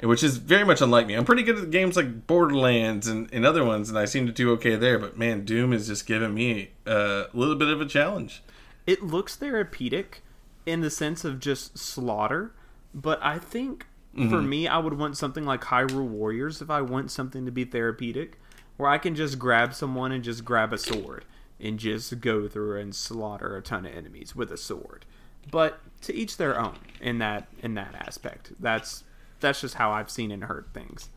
which 0.00 0.22
is 0.22 0.38
very 0.38 0.64
much 0.64 0.80
unlike 0.80 1.06
me. 1.06 1.14
I'm 1.14 1.24
pretty 1.24 1.42
good 1.42 1.58
at 1.58 1.70
games 1.70 1.96
like 1.96 2.26
Borderlands 2.26 3.06
and, 3.06 3.28
and 3.32 3.44
other 3.44 3.64
ones, 3.64 3.90
and 3.90 3.98
I 3.98 4.06
seem 4.06 4.26
to 4.26 4.32
do 4.32 4.52
okay 4.52 4.76
there. 4.76 4.98
But 4.98 5.18
man, 5.18 5.44
Doom 5.44 5.72
is 5.72 5.86
just 5.86 6.06
giving 6.06 6.34
me 6.34 6.70
uh, 6.86 7.24
a 7.32 7.36
little 7.36 7.56
bit 7.56 7.68
of 7.68 7.80
a 7.80 7.86
challenge. 7.86 8.42
It 8.86 9.02
looks 9.02 9.36
therapeutic 9.36 10.22
in 10.66 10.80
the 10.80 10.90
sense 10.90 11.24
of 11.24 11.40
just 11.40 11.78
slaughter, 11.78 12.52
but 12.94 13.22
I 13.22 13.38
think 13.38 13.86
mm-hmm. 14.16 14.30
for 14.30 14.40
me, 14.40 14.66
I 14.68 14.78
would 14.78 14.98
want 14.98 15.16
something 15.16 15.44
like 15.44 15.62
Hyrule 15.62 16.06
Warriors 16.06 16.62
if 16.62 16.70
I 16.70 16.80
want 16.80 17.10
something 17.10 17.44
to 17.46 17.52
be 17.52 17.64
therapeutic, 17.64 18.38
where 18.76 18.90
I 18.90 18.98
can 18.98 19.14
just 19.14 19.38
grab 19.38 19.74
someone 19.74 20.12
and 20.12 20.24
just 20.24 20.44
grab 20.44 20.72
a 20.72 20.78
sword 20.78 21.24
and 21.60 21.78
just 21.78 22.20
go 22.20 22.48
through 22.48 22.80
and 22.80 22.94
slaughter 22.94 23.56
a 23.56 23.62
ton 23.62 23.86
of 23.86 23.94
enemies 23.94 24.34
with 24.34 24.50
a 24.50 24.56
sword. 24.56 25.04
But 25.50 25.80
to 26.02 26.14
each 26.14 26.36
their 26.36 26.58
own 26.58 26.78
in 27.00 27.18
that 27.18 27.48
in 27.62 27.74
that 27.74 27.94
aspect. 27.94 28.52
That's 28.60 29.04
that's 29.40 29.60
just 29.60 29.74
how 29.74 29.90
I've 29.90 30.10
seen 30.10 30.30
and 30.30 30.44
heard 30.44 30.66
things. 30.72 31.10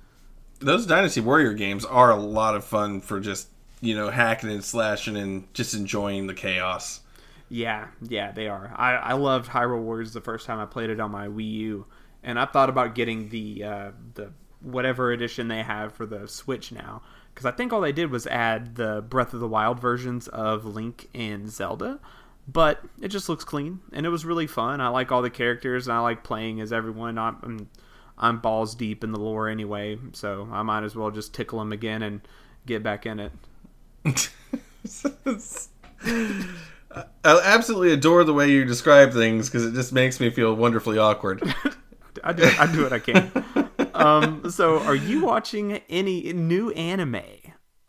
Those 0.59 0.85
Dynasty 0.85 1.21
Warrior 1.21 1.53
games 1.53 1.85
are 1.85 2.11
a 2.11 2.15
lot 2.15 2.55
of 2.55 2.65
fun 2.65 2.99
for 3.01 3.19
just 3.19 3.47
you 3.81 3.95
know, 3.95 4.09
hacking 4.09 4.49
and 4.49 4.63
slashing 4.63 5.17
and 5.17 5.53
just 5.53 5.73
enjoying 5.73 6.27
the 6.27 6.33
chaos. 6.33 7.01
Yeah, 7.49 7.87
yeah, 8.01 8.31
they 8.31 8.47
are. 8.47 8.73
I, 8.75 8.95
I 8.95 9.13
loved 9.13 9.49
Hyrule 9.49 9.81
Warriors 9.81 10.13
the 10.13 10.21
first 10.21 10.45
time 10.45 10.59
I 10.59 10.65
played 10.65 10.89
it 10.89 10.99
on 10.99 11.11
my 11.11 11.27
Wii 11.27 11.51
U, 11.51 11.85
and 12.23 12.39
I 12.39 12.45
thought 12.45 12.69
about 12.69 12.95
getting 12.95 13.29
the 13.29 13.63
uh, 13.63 13.91
the 14.15 14.31
whatever 14.61 15.11
edition 15.11 15.47
they 15.47 15.63
have 15.63 15.93
for 15.93 16.05
the 16.05 16.27
Switch 16.27 16.71
now, 16.71 17.01
because 17.33 17.45
I 17.45 17.51
think 17.51 17.71
all 17.71 17.81
they 17.81 17.91
did 17.91 18.11
was 18.11 18.27
add 18.27 18.75
the 18.75 19.03
Breath 19.07 19.33
of 19.33 19.39
the 19.39 19.47
Wild 19.47 19.79
versions 19.79 20.27
of 20.27 20.65
Link 20.65 21.09
and 21.13 21.49
Zelda, 21.49 21.99
but 22.47 22.81
it 23.01 23.09
just 23.09 23.29
looks 23.29 23.43
clean 23.43 23.79
and 23.93 24.05
it 24.05 24.09
was 24.09 24.25
really 24.25 24.47
fun. 24.47 24.81
I 24.81 24.89
like 24.89 25.11
all 25.11 25.21
the 25.21 25.29
characters 25.29 25.87
and 25.87 25.95
I 25.95 25.99
like 25.99 26.23
playing 26.23 26.59
as 26.59 26.73
everyone. 26.73 27.17
I'm 27.17 27.69
I'm 28.17 28.39
balls 28.39 28.75
deep 28.75 29.03
in 29.03 29.11
the 29.11 29.19
lore 29.19 29.47
anyway, 29.47 29.97
so 30.13 30.49
I 30.51 30.63
might 30.63 30.83
as 30.83 30.95
well 30.95 31.11
just 31.11 31.33
tickle 31.33 31.59
them 31.59 31.71
again 31.71 32.01
and 32.01 32.21
get 32.65 32.83
back 32.83 33.05
in 33.05 33.19
it. 33.19 33.31
I 36.91 37.05
absolutely 37.43 37.91
adore 37.91 38.23
the 38.23 38.33
way 38.33 38.49
you 38.49 38.65
describe 38.65 39.11
things 39.11 39.49
because 39.49 39.65
it 39.65 39.73
just 39.73 39.93
makes 39.93 40.19
me 40.19 40.29
feel 40.29 40.53
wonderfully 40.55 40.97
awkward. 40.97 41.41
I 42.23 42.33
do 42.33 42.49
I 42.59 42.71
do 42.71 42.83
what 42.83 42.93
I 42.93 42.99
can. 42.99 43.31
um, 43.93 44.49
so, 44.49 44.79
are 44.79 44.95
you 44.95 45.25
watching 45.25 45.81
any 45.89 46.33
new 46.33 46.71
anime 46.71 47.21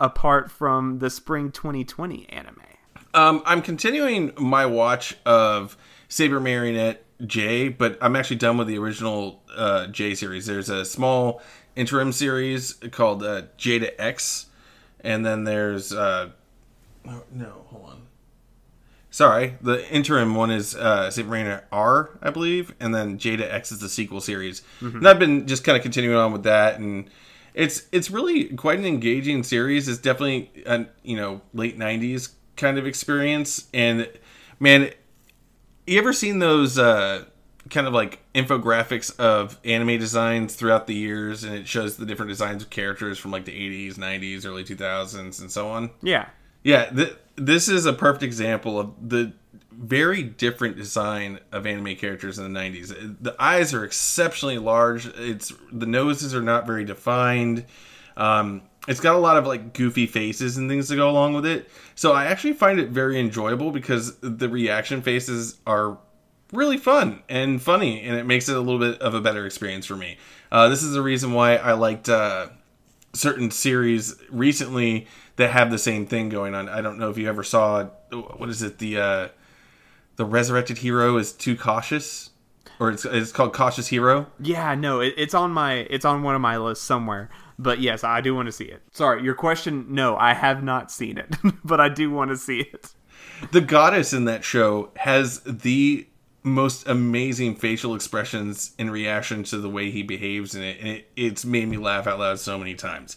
apart 0.01 0.51
from 0.51 0.99
the 0.99 1.11
spring 1.11 1.51
2020 1.51 2.29
anime? 2.29 2.57
Um, 3.15 3.43
I'm 3.47 3.63
continuing 3.63 4.33
my 4.37 4.67
watch 4.67 5.17
of 5.25 5.77
Saber 6.09 6.41
Marionette 6.41 7.05
J, 7.27 7.69
but 7.69 7.99
I'm 8.01 8.17
actually 8.17 8.37
done 8.37 8.59
with 8.59 8.69
the 8.69 8.79
original 8.79 9.43
uh, 9.57 9.87
J 9.87 10.15
series. 10.15 10.47
There's 10.47 10.69
a 10.69 10.85
small 10.85 11.43
interim 11.75 12.13
series 12.13 12.75
called 12.91 13.23
uh, 13.23 13.43
J 13.57 13.79
to 13.79 14.01
X, 14.01 14.47
and 15.01 15.25
then 15.25 15.45
there's 15.45 15.93
uh, 15.93 16.31
no, 17.33 17.65
hold 17.67 17.91
on. 17.91 18.03
Sorry, 19.19 19.57
the 19.61 19.85
interim 19.93 20.37
one 20.37 20.53
is 20.53 20.77
uh, 20.77 21.11
Saber 21.11 21.31
Marionette 21.31 21.67
R, 21.73 22.11
I 22.23 22.31
believe, 22.31 22.73
and 22.79 22.95
then 22.95 23.19
J 23.19 23.35
to 23.35 23.53
X 23.53 23.73
is 23.73 23.81
the 23.81 23.89
sequel 23.89 24.21
series. 24.21 24.63
Mm-hmm. 24.81 24.99
And 24.99 25.09
I've 25.09 25.19
been 25.19 25.49
just 25.49 25.65
kind 25.65 25.75
of 25.75 25.83
continuing 25.83 26.17
on 26.17 26.31
with 26.31 26.45
that, 26.45 26.79
and 26.79 27.11
it's 27.53 27.89
it's 27.91 28.13
really 28.13 28.45
quite 28.45 28.79
an 28.79 28.85
engaging 28.85 29.43
series. 29.43 29.89
It's 29.89 29.99
definitely 29.99 30.53
a 30.67 30.87
you 31.03 31.17
know 31.17 31.41
late 31.53 31.77
'90s 31.77 32.29
kind 32.57 32.79
of 32.79 32.87
experience, 32.87 33.67
and 33.75 34.09
man, 34.61 34.93
you 35.85 35.99
ever 35.99 36.13
seen 36.13 36.39
those 36.39 36.79
uh, 36.79 37.25
kind 37.71 37.89
of 37.89 37.93
like 37.93 38.21
infographics 38.37 39.19
of 39.19 39.59
anime 39.65 39.99
designs 39.99 40.55
throughout 40.55 40.87
the 40.87 40.95
years, 40.95 41.43
and 41.43 41.57
it 41.57 41.67
shows 41.67 41.97
the 41.97 42.07
different 42.07 42.29
designs 42.29 42.63
of 42.63 42.71
characters 42.71 43.19
from 43.19 43.33
like 43.33 43.47
the 43.47 43.89
'80s, 43.89 43.97
'90s, 43.97 44.47
early 44.47 44.63
2000s, 44.63 45.41
and 45.41 45.51
so 45.51 45.67
on? 45.71 45.91
Yeah, 46.03 46.29
yeah. 46.63 46.85
Th- 46.91 47.17
this 47.39 47.69
is 47.69 47.87
a 47.87 47.93
perfect 47.93 48.23
example 48.23 48.79
of 48.79 48.93
the 49.09 49.33
very 49.73 50.23
different 50.23 50.77
design 50.77 51.39
of 51.53 51.67
anime 51.67 51.95
characters 51.95 52.39
in 52.39 52.53
the 52.53 52.61
90s. 52.61 53.17
The 53.21 53.37
eyes 53.39 53.73
are 53.73 53.85
exceptionally 53.85 54.59
large. 54.59 55.07
It's 55.07 55.53
the 55.73 55.87
noses 55.87 56.35
are 56.35 56.43
not 56.43 56.67
very 56.67 56.85
defined. 56.85 57.65
Um, 58.17 58.63
it's 58.89 59.01
got 59.01 59.15
a 59.15 59.19
lot 59.19 59.37
of 59.37 59.47
like 59.47 59.75
goofy 59.75 60.07
faces 60.07 60.57
and 60.57 60.69
things 60.69 60.89
to 60.89 60.97
go 60.97 61.09
along 61.09 61.35
with 61.35 61.47
it. 61.47 61.71
So 61.95 62.13
I 62.13 62.25
actually 62.27 62.55
find 62.55 62.81
it 62.81 62.89
very 62.89 63.21
enjoyable 63.21 63.71
because 63.71 64.17
the 64.21 64.49
reaction 64.49 65.03
faces 65.03 65.59
are 65.67 65.99
really 66.53 66.79
fun 66.79 67.23
and 67.29 67.63
funny, 67.63 68.03
and 68.03 68.17
it 68.17 68.25
makes 68.25 68.49
it 68.49 68.57
a 68.57 68.61
little 68.61 68.81
bit 68.81 69.01
of 69.01 69.15
a 69.15 69.21
better 69.21 69.47
experience 69.47 69.87
for 69.87 69.97
me. 69.97 70.17
Uh, 70.51 70.69
this 70.69 70.83
is 70.83 70.93
the 70.93 71.03
reason 71.03 71.33
why 71.35 71.57
I 71.57 71.73
liked 71.73 72.09
uh, 72.09 72.49
certain 73.13 73.51
series 73.51 74.17
recently 74.31 75.07
that 75.39 75.51
have 75.51 75.71
the 75.71 75.79
same 75.79 76.07
thing 76.07 76.29
going 76.29 76.55
on. 76.55 76.69
I 76.69 76.81
don't 76.83 76.99
know 76.99 77.11
if 77.11 77.19
you 77.19 77.29
ever 77.29 77.43
saw 77.43 77.87
what 78.11 78.49
is 78.49 78.63
it 78.63 78.79
the 78.79 79.01
uh, 79.01 79.29
the 80.17 80.25
resurrected 80.25 80.79
hero 80.79 81.17
is 81.17 81.33
too 81.33 81.57
cautious 81.57 82.31
or 82.79 82.91
it's, 82.91 83.05
it's 83.05 83.33
called 83.33 83.53
cautious 83.53 83.89
hero 83.89 84.29
yeah 84.39 84.73
no 84.75 85.01
it, 85.01 85.13
it's 85.17 85.35
on 85.35 85.51
my 85.51 85.73
it's 85.91 86.05
on 86.05 86.23
one 86.23 86.37
of 86.37 86.41
my 86.41 86.57
lists 86.59 86.85
somewhere 86.85 87.29
but 87.59 87.81
yes, 87.81 88.05
I 88.05 88.21
do 88.21 88.35
want 88.35 88.47
to 88.47 88.53
see 88.53 88.67
it. 88.67 88.83
Sorry, 88.93 89.23
your 89.23 89.35
question? 89.35 89.87
No, 89.89 90.17
I 90.17 90.33
have 90.33 90.63
not 90.63 90.91
seen 90.91 91.19
it, 91.19 91.37
but 91.65 91.81
I 91.81 91.89
do 91.89 92.11
want 92.11 92.31
to 92.31 92.37
see 92.37 92.61
it. 92.61 92.93
The 93.51 93.61
goddess 93.61 94.13
in 94.13 94.25
that 94.27 94.45
show 94.45 94.91
has 94.97 95.41
the 95.41 96.07
most 96.45 96.87
amazing 96.87 97.57
facial 97.57 97.95
expressions 97.95 98.75
in 98.79 98.91
reaction 98.91 99.43
to 99.45 99.59
the 99.59 99.69
way 99.69 99.91
he 99.91 100.03
behaves 100.03 100.55
in 100.55 100.63
it, 100.63 100.79
and 100.79 100.89
it, 100.89 101.11
it's 101.17 101.45
made 101.45 101.69
me 101.69 101.77
laugh 101.77 102.07
out 102.07 102.21
loud 102.21 102.39
so 102.39 102.57
many 102.59 102.75
times. 102.75 103.17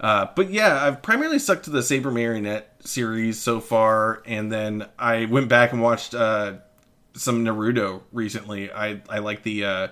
Uh, 0.00 0.26
but 0.34 0.50
yeah, 0.50 0.84
I've 0.84 1.02
primarily 1.02 1.38
stuck 1.38 1.62
to 1.64 1.70
the 1.70 1.82
Saber 1.82 2.10
Marionette 2.10 2.76
series 2.80 3.40
so 3.40 3.60
far, 3.60 4.22
and 4.26 4.50
then 4.50 4.86
I 4.98 5.26
went 5.26 5.48
back 5.48 5.72
and 5.72 5.80
watched 5.80 6.14
uh, 6.14 6.54
some 7.14 7.44
Naruto 7.44 8.02
recently. 8.12 8.70
I 8.70 9.00
I 9.08 9.18
like 9.18 9.42
the 9.42 9.64
uh, 9.64 9.88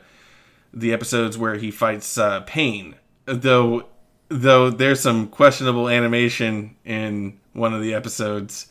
the 0.73 0.93
episodes 0.93 1.39
where 1.39 1.55
he 1.55 1.71
fights 1.71 2.19
uh, 2.19 2.41
Pain, 2.41 2.97
though 3.27 3.87
though 4.29 4.71
there's 4.71 5.01
some 5.01 5.29
questionable 5.29 5.89
animation 5.89 6.77
in 6.85 7.39
one 7.53 7.75
of 7.75 7.83
the 7.83 7.95
episodes. 7.95 8.67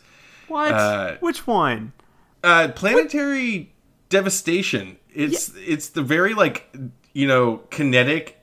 What? 0.48 0.72
Uh, 0.72 1.16
Which 1.20 1.46
one? 1.46 1.92
Uh, 2.44 2.68
planetary 2.74 3.58
what? 3.58 3.66
devastation. 4.08 4.98
It's 5.14 5.54
yeah. 5.54 5.62
it's 5.66 5.88
the 5.90 6.02
very 6.02 6.34
like 6.34 6.74
you 7.12 7.26
know 7.26 7.58
kinetic 7.70 8.38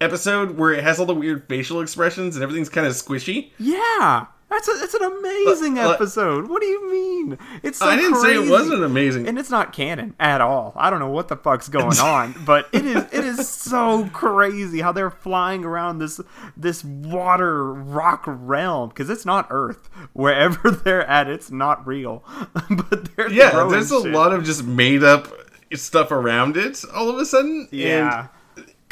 episode 0.00 0.56
where 0.56 0.72
it 0.72 0.84
has 0.84 0.98
all 0.98 1.06
the 1.06 1.14
weird 1.14 1.48
facial 1.48 1.80
expressions 1.80 2.36
and 2.36 2.42
everything's 2.42 2.68
kind 2.68 2.86
of 2.86 2.92
squishy. 2.92 3.50
Yeah. 3.58 4.26
That's 4.50 4.66
a, 4.66 4.72
it's 4.82 4.94
an 4.94 5.02
amazing 5.02 5.78
uh, 5.78 5.90
episode. 5.90 6.48
What 6.48 6.62
do 6.62 6.66
you 6.68 6.90
mean? 6.90 7.38
It's 7.62 7.80
so 7.80 7.86
I 7.86 7.96
didn't 7.96 8.14
crazy. 8.14 8.38
say 8.38 8.46
it 8.46 8.50
wasn't 8.50 8.82
amazing, 8.82 9.28
and 9.28 9.38
it's 9.38 9.50
not 9.50 9.74
canon 9.74 10.14
at 10.18 10.40
all. 10.40 10.72
I 10.74 10.88
don't 10.88 11.00
know 11.00 11.10
what 11.10 11.28
the 11.28 11.36
fuck's 11.36 11.68
going 11.68 11.98
on, 12.02 12.34
but 12.46 12.66
it 12.72 12.86
is 12.86 13.04
it 13.12 13.24
is 13.26 13.46
so 13.46 14.08
crazy 14.14 14.80
how 14.80 14.92
they're 14.92 15.10
flying 15.10 15.66
around 15.66 15.98
this 15.98 16.18
this 16.56 16.82
water 16.82 17.74
rock 17.74 18.24
realm 18.26 18.88
because 18.88 19.10
it's 19.10 19.26
not 19.26 19.48
Earth. 19.50 19.90
Wherever 20.14 20.70
they're 20.84 21.06
at, 21.06 21.28
it's 21.28 21.50
not 21.50 21.86
real. 21.86 22.24
but 22.70 23.14
they're 23.16 23.30
yeah, 23.30 23.66
there's 23.68 23.90
a 23.90 23.98
lot 23.98 24.32
of 24.32 24.44
just 24.44 24.64
made 24.64 25.04
up 25.04 25.28
stuff 25.74 26.10
around 26.10 26.56
it 26.56 26.82
all 26.94 27.10
of 27.10 27.18
a 27.18 27.26
sudden. 27.26 27.68
Yeah. 27.70 28.28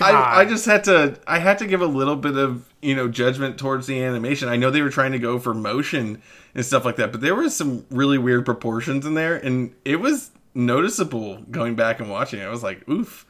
I, 0.00 0.40
I 0.40 0.44
just 0.44 0.66
had 0.66 0.84
to 0.84 1.18
I 1.26 1.38
had 1.38 1.58
to 1.58 1.66
give 1.66 1.80
a 1.80 1.86
little 1.86 2.16
bit 2.16 2.36
of 2.36 2.68
you 2.82 2.94
know 2.94 3.08
judgment 3.08 3.58
towards 3.58 3.86
the 3.86 4.02
animation. 4.02 4.48
I 4.48 4.56
know 4.56 4.70
they 4.70 4.82
were 4.82 4.90
trying 4.90 5.12
to 5.12 5.18
go 5.18 5.38
for 5.38 5.54
motion 5.54 6.22
and 6.54 6.64
stuff 6.64 6.84
like 6.84 6.96
that, 6.96 7.12
but 7.12 7.20
there 7.20 7.34
was 7.34 7.54
some 7.56 7.86
really 7.90 8.18
weird 8.18 8.44
proportions 8.44 9.06
in 9.06 9.14
there, 9.14 9.36
and 9.36 9.74
it 9.84 9.96
was 9.96 10.30
noticeable 10.54 11.42
going 11.50 11.76
back 11.76 12.00
and 12.00 12.10
watching. 12.10 12.40
it. 12.40 12.44
I 12.44 12.50
was 12.50 12.62
like, 12.62 12.88
oof, 12.88 13.26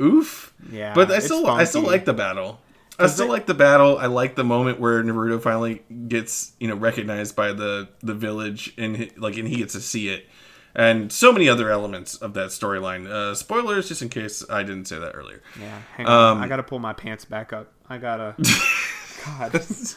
oof. 0.00 0.52
Yeah, 0.70 0.94
but 0.94 1.10
I 1.10 1.18
still 1.18 1.44
funky. 1.44 1.60
I 1.60 1.64
still 1.64 1.82
like 1.82 2.04
the 2.04 2.14
battle. 2.14 2.60
I 2.98 3.06
still 3.06 3.28
like 3.28 3.46
the 3.46 3.54
battle. 3.54 3.98
I 3.98 4.06
like 4.06 4.36
the 4.36 4.44
moment 4.44 4.78
where 4.78 5.02
Naruto 5.02 5.40
finally 5.40 5.82
gets 6.08 6.52
you 6.60 6.68
know 6.68 6.76
recognized 6.76 7.34
by 7.34 7.52
the 7.52 7.88
the 8.02 8.14
village 8.14 8.74
and 8.78 9.10
like 9.16 9.36
and 9.36 9.48
he 9.48 9.56
gets 9.56 9.72
to 9.72 9.80
see 9.80 10.08
it 10.08 10.26
and 10.74 11.12
so 11.12 11.32
many 11.32 11.48
other 11.48 11.70
elements 11.70 12.16
of 12.16 12.34
that 12.34 12.48
storyline. 12.48 13.06
Uh, 13.06 13.34
spoilers, 13.34 13.88
just 13.88 14.02
in 14.02 14.08
case 14.08 14.44
I 14.48 14.62
didn't 14.62 14.86
say 14.86 14.98
that 14.98 15.12
earlier. 15.12 15.42
Yeah, 15.60 15.80
hang 15.96 16.06
on. 16.06 16.36
Um, 16.36 16.42
I 16.42 16.48
gotta 16.48 16.62
pull 16.62 16.78
my 16.78 16.92
pants 16.92 17.24
back 17.24 17.52
up. 17.52 17.72
I 17.88 17.98
gotta. 17.98 18.34
God, 19.24 19.52
that's 19.52 19.96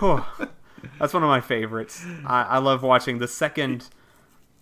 one 0.00 1.22
of 1.22 1.28
my 1.28 1.40
favorites. 1.40 2.04
I, 2.26 2.42
I 2.42 2.58
love 2.58 2.82
watching 2.82 3.18
the 3.18 3.28
second, 3.28 3.88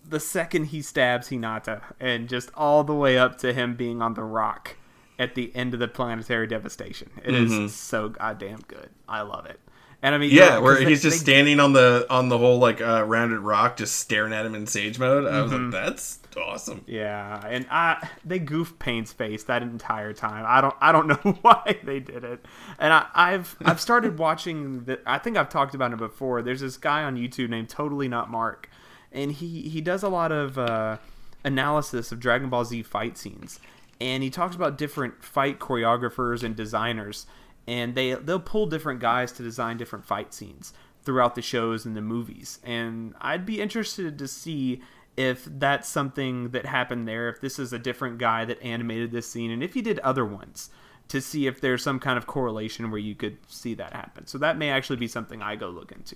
the 0.07 0.19
second 0.19 0.65
he 0.65 0.81
stabs 0.81 1.29
Hinata, 1.29 1.81
and 1.99 2.29
just 2.29 2.51
all 2.55 2.83
the 2.83 2.95
way 2.95 3.17
up 3.17 3.37
to 3.39 3.53
him 3.53 3.75
being 3.75 4.01
on 4.01 4.13
the 4.13 4.23
rock 4.23 4.77
at 5.17 5.35
the 5.35 5.53
end 5.55 5.73
of 5.73 5.79
the 5.79 5.87
planetary 5.87 6.47
devastation. 6.47 7.09
It 7.23 7.31
mm-hmm. 7.31 7.65
is 7.65 7.75
so 7.75 8.09
goddamn 8.09 8.59
good. 8.67 8.89
I 9.07 9.21
love 9.21 9.45
it. 9.45 9.59
And 10.01 10.15
I 10.15 10.17
mean, 10.17 10.31
yeah, 10.31 10.59
where 10.59 10.77
he's 10.77 11.01
they, 11.01 11.09
just 11.09 11.25
they, 11.25 11.31
standing 11.31 11.59
on 11.59 11.73
the 11.73 12.05
on 12.09 12.29
the 12.29 12.37
whole 12.37 12.57
like 12.57 12.79
uh, 12.79 13.03
rounded 13.05 13.39
rock, 13.39 13.75
just 13.75 13.97
staring 13.97 14.31
at 14.31 14.45
him 14.45 14.55
in 14.55 14.65
sage 14.65 14.97
mode. 14.97 15.27
I 15.27 15.41
was 15.41 15.51
mm-hmm. 15.51 15.71
like, 15.71 15.71
that's 15.71 16.19
awesome. 16.37 16.85
Yeah, 16.87 17.45
and 17.45 17.67
I 17.69 18.07
they 18.23 18.39
goof 18.39 18.79
Pain's 18.79 19.11
face 19.11 19.43
that 19.45 19.61
entire 19.61 20.13
time. 20.13 20.45
I 20.47 20.61
don't 20.61 20.75
I 20.79 20.93
don't 20.93 21.07
know 21.25 21.37
why 21.41 21.79
they 21.83 21.99
did 21.99 22.23
it. 22.23 22.45
And 22.79 22.93
I, 22.93 23.07
I've 23.13 23.57
I've 23.65 23.81
started 23.81 24.17
watching. 24.17 24.85
The, 24.85 24.99
I 25.05 25.17
think 25.17 25.35
I've 25.35 25.49
talked 25.49 25.75
about 25.75 25.91
it 25.91 25.97
before. 25.97 26.41
There's 26.41 26.61
this 26.61 26.77
guy 26.77 27.03
on 27.03 27.17
YouTube 27.17 27.49
named 27.49 27.67
Totally 27.67 28.07
Not 28.07 28.29
Mark, 28.29 28.69
and 29.11 29.33
he 29.33 29.63
he 29.63 29.81
does 29.81 30.01
a 30.01 30.09
lot 30.09 30.31
of 30.31 30.57
uh, 30.57 30.97
analysis 31.43 32.13
of 32.13 32.21
Dragon 32.21 32.49
Ball 32.49 32.63
Z 32.63 32.83
fight 32.83 33.17
scenes, 33.17 33.59
and 33.99 34.23
he 34.23 34.29
talks 34.29 34.55
about 34.55 34.77
different 34.77 35.25
fight 35.25 35.59
choreographers 35.59 36.41
and 36.41 36.55
designers 36.55 37.25
and 37.69 37.95
they 37.95 38.15
they'll 38.15 38.39
pull 38.39 38.65
different 38.65 38.99
guys 38.99 39.31
to 39.33 39.43
design 39.43 39.77
different 39.77 40.05
fight 40.05 40.33
scenes 40.33 40.73
throughout 41.03 41.35
the 41.35 41.41
shows 41.41 41.85
and 41.85 41.95
the 41.95 42.01
movies. 42.01 42.59
And 42.63 43.13
I'd 43.21 43.45
be 43.45 43.61
interested 43.61 44.17
to 44.19 44.27
see 44.27 44.81
if 45.15 45.45
that's 45.45 45.87
something 45.87 46.49
that 46.49 46.65
happened 46.65 47.07
there, 47.07 47.29
if 47.29 47.39
this 47.41 47.59
is 47.59 47.71
a 47.73 47.79
different 47.79 48.17
guy 48.17 48.45
that 48.45 48.61
animated 48.61 49.11
this 49.11 49.29
scene, 49.29 49.51
and 49.51 49.63
if 49.63 49.73
he 49.73 49.81
did 49.81 49.99
other 49.99 50.25
ones. 50.25 50.69
to 51.09 51.19
see 51.19 51.47
if 51.47 51.59
there's 51.59 51.83
some 51.83 51.99
kind 51.99 52.17
of 52.17 52.27
correlation 52.27 52.91
where 52.91 52.99
you 52.99 53.15
could 53.15 53.37
see 53.47 53.73
that 53.73 53.93
happen. 53.93 54.27
So 54.27 54.37
that 54.37 54.57
may 54.57 54.69
actually 54.69 54.97
be 54.97 55.07
something 55.07 55.41
I 55.41 55.55
go 55.55 55.69
look 55.69 55.91
into. 55.91 56.15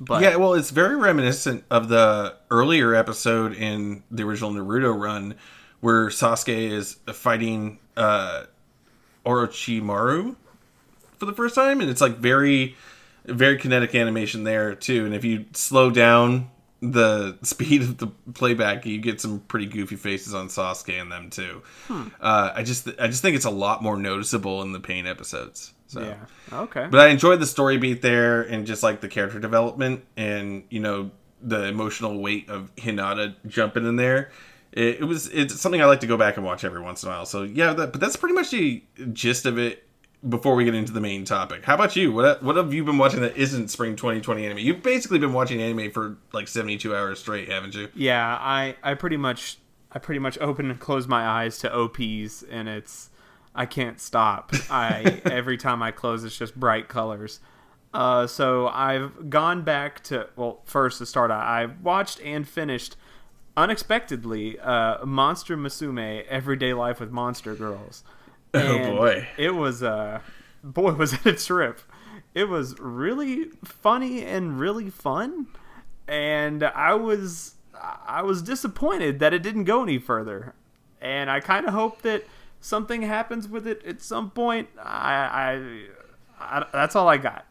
But 0.00 0.22
yeah, 0.22 0.36
well, 0.36 0.54
it's 0.54 0.70
very 0.70 0.96
reminiscent 0.96 1.64
of 1.70 1.88
the 1.88 2.36
earlier 2.50 2.94
episode 2.94 3.54
in 3.54 4.02
the 4.10 4.24
original 4.24 4.50
Naruto 4.50 5.00
run 5.00 5.36
where 5.80 6.08
Sasuke 6.08 6.72
is 6.72 6.94
fighting 7.12 7.78
uh, 7.96 8.44
Orochimaru 9.24 10.34
for 11.24 11.30
the 11.30 11.36
first 11.36 11.54
time, 11.54 11.80
and 11.80 11.90
it's 11.90 12.00
like 12.00 12.18
very, 12.18 12.76
very 13.24 13.58
kinetic 13.58 13.94
animation 13.94 14.44
there 14.44 14.74
too. 14.74 15.06
And 15.06 15.14
if 15.14 15.24
you 15.24 15.46
slow 15.52 15.90
down 15.90 16.50
the 16.80 17.38
speed 17.42 17.82
of 17.82 17.98
the 17.98 18.08
playback, 18.34 18.84
you 18.86 18.98
get 18.98 19.20
some 19.20 19.40
pretty 19.40 19.66
goofy 19.66 19.96
faces 19.96 20.34
on 20.34 20.48
Sasuke 20.48 21.00
and 21.00 21.10
them 21.10 21.30
too. 21.30 21.62
Hmm. 21.88 22.08
Uh, 22.20 22.52
I 22.54 22.62
just, 22.62 22.88
I 22.98 23.06
just 23.06 23.22
think 23.22 23.36
it's 23.36 23.44
a 23.44 23.50
lot 23.50 23.82
more 23.82 23.96
noticeable 23.96 24.62
in 24.62 24.72
the 24.72 24.80
Pain 24.80 25.06
episodes. 25.06 25.72
So. 25.86 26.02
Yeah. 26.02 26.16
Okay. 26.52 26.88
But 26.90 27.00
I 27.00 27.08
enjoyed 27.08 27.40
the 27.40 27.46
story 27.46 27.78
beat 27.78 28.02
there 28.02 28.42
and 28.42 28.66
just 28.66 28.82
like 28.82 29.00
the 29.00 29.08
character 29.08 29.38
development 29.38 30.04
and 30.16 30.64
you 30.70 30.80
know 30.80 31.10
the 31.40 31.64
emotional 31.64 32.20
weight 32.20 32.48
of 32.48 32.74
Hinata 32.76 33.34
jumping 33.46 33.86
in 33.86 33.96
there. 33.96 34.30
It, 34.72 35.00
it, 35.00 35.04
was 35.04 35.28
it's 35.28 35.60
something 35.60 35.80
I 35.80 35.84
like 35.84 36.00
to 36.00 36.08
go 36.08 36.16
back 36.16 36.36
and 36.36 36.44
watch 36.44 36.64
every 36.64 36.80
once 36.80 37.04
in 37.04 37.08
a 37.08 37.12
while. 37.12 37.26
So 37.26 37.44
yeah, 37.44 37.74
that, 37.74 37.92
but 37.92 38.00
that's 38.00 38.16
pretty 38.16 38.34
much 38.34 38.50
the 38.50 38.82
gist 39.12 39.46
of 39.46 39.56
it. 39.56 39.83
Before 40.28 40.54
we 40.54 40.64
get 40.64 40.74
into 40.74 40.92
the 40.92 41.00
main 41.00 41.24
topic, 41.24 41.64
how 41.64 41.74
about 41.74 41.96
you? 41.96 42.12
What 42.12 42.42
what 42.42 42.56
have 42.56 42.72
you 42.72 42.82
been 42.84 42.98
watching 42.98 43.20
that 43.20 43.36
isn't 43.36 43.68
spring 43.68 43.94
2020 43.94 44.46
anime? 44.46 44.58
You've 44.58 44.82
basically 44.82 45.18
been 45.18 45.32
watching 45.32 45.60
anime 45.60 45.90
for 45.90 46.16
like 46.32 46.48
72 46.48 46.94
hours 46.94 47.20
straight, 47.20 47.50
haven't 47.50 47.74
you? 47.74 47.88
Yeah, 47.94 48.38
I 48.40 48.76
I 48.82 48.94
pretty 48.94 49.18
much 49.18 49.58
I 49.92 49.98
pretty 49.98 50.18
much 50.18 50.38
open 50.38 50.70
and 50.70 50.80
close 50.80 51.06
my 51.06 51.26
eyes 51.26 51.58
to 51.58 51.74
OPs, 51.74 52.42
and 52.50 52.68
it's 52.68 53.10
I 53.54 53.66
can't 53.66 54.00
stop. 54.00 54.52
I 54.70 55.20
every 55.24 55.56
time 55.56 55.82
I 55.82 55.90
close, 55.90 56.24
it's 56.24 56.36
just 56.36 56.58
bright 56.58 56.88
colors. 56.88 57.40
Uh, 57.92 58.26
so 58.26 58.66
I've 58.68 59.30
gone 59.30 59.62
back 59.62 60.02
to 60.04 60.28
well, 60.36 60.62
first 60.64 60.98
to 60.98 61.06
start, 61.06 61.30
I 61.30 61.66
watched 61.82 62.20
and 62.22 62.46
finished 62.46 62.96
unexpectedly 63.56 64.58
uh, 64.58 65.04
Monster 65.06 65.56
Musume 65.56 66.24
Everyday 66.26 66.74
Life 66.74 66.98
with 66.98 67.10
Monster 67.10 67.54
Girls. 67.54 68.02
Oh, 68.56 68.58
and 68.58 68.84
oh 68.86 68.96
boy, 68.96 69.28
it 69.36 69.50
was 69.50 69.82
uh, 69.82 70.20
boy 70.62 70.92
was 70.92 71.12
it 71.12 71.26
a 71.26 71.32
trip. 71.32 71.80
It 72.34 72.48
was 72.48 72.78
really 72.78 73.46
funny 73.64 74.24
and 74.24 74.60
really 74.60 74.90
fun, 74.90 75.48
and 76.06 76.62
I 76.62 76.94
was 76.94 77.54
I 78.06 78.22
was 78.22 78.42
disappointed 78.42 79.18
that 79.18 79.34
it 79.34 79.42
didn't 79.42 79.64
go 79.64 79.82
any 79.82 79.98
further, 79.98 80.54
and 81.00 81.30
I 81.30 81.40
kind 81.40 81.66
of 81.66 81.74
hope 81.74 82.02
that 82.02 82.24
something 82.60 83.02
happens 83.02 83.48
with 83.48 83.66
it 83.66 83.84
at 83.84 84.00
some 84.00 84.30
point. 84.30 84.68
I, 84.80 85.14
I, 85.14 85.80
I 86.40 86.66
that's 86.72 86.94
all 86.94 87.08
I 87.08 87.16
got. 87.16 87.46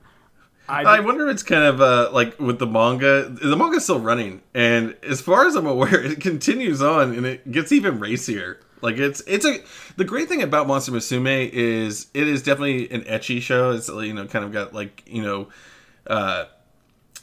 I, 0.69 0.83
I, 0.83 0.99
wonder 1.01 1.27
if 1.27 1.33
it's 1.33 1.43
kind 1.43 1.63
of 1.63 1.81
uh, 1.81 2.09
like 2.13 2.39
with 2.39 2.59
the 2.59 2.67
manga. 2.67 3.27
The 3.29 3.57
manga's 3.57 3.83
still 3.83 3.99
running, 3.99 4.41
and 4.53 4.95
as 5.03 5.19
far 5.19 5.45
as 5.45 5.55
I'm 5.55 5.67
aware, 5.67 6.01
it 6.03 6.21
continues 6.21 6.81
on, 6.81 7.13
and 7.13 7.25
it 7.25 7.51
gets 7.51 7.71
even 7.71 7.99
racier. 7.99 8.59
Like 8.83 8.97
it's 8.97 9.21
it's 9.25 9.45
a 9.45 9.59
the 9.95 10.03
great 10.03 10.27
thing 10.27 10.43
about 10.43 10.67
Monster 10.67 10.91
Musume 10.91 11.49
is 11.49 12.07
it 12.13 12.27
is 12.27 12.43
definitely 12.43 12.91
an 12.91 13.03
ecchi 13.03 13.41
show. 13.41 13.71
It's 13.71 13.87
you 13.87 14.13
know 14.13 14.27
kind 14.27 14.43
of 14.43 14.51
got 14.51 14.73
like 14.73 15.03
you 15.07 15.23
know 15.23 15.47
uh, 16.05 16.45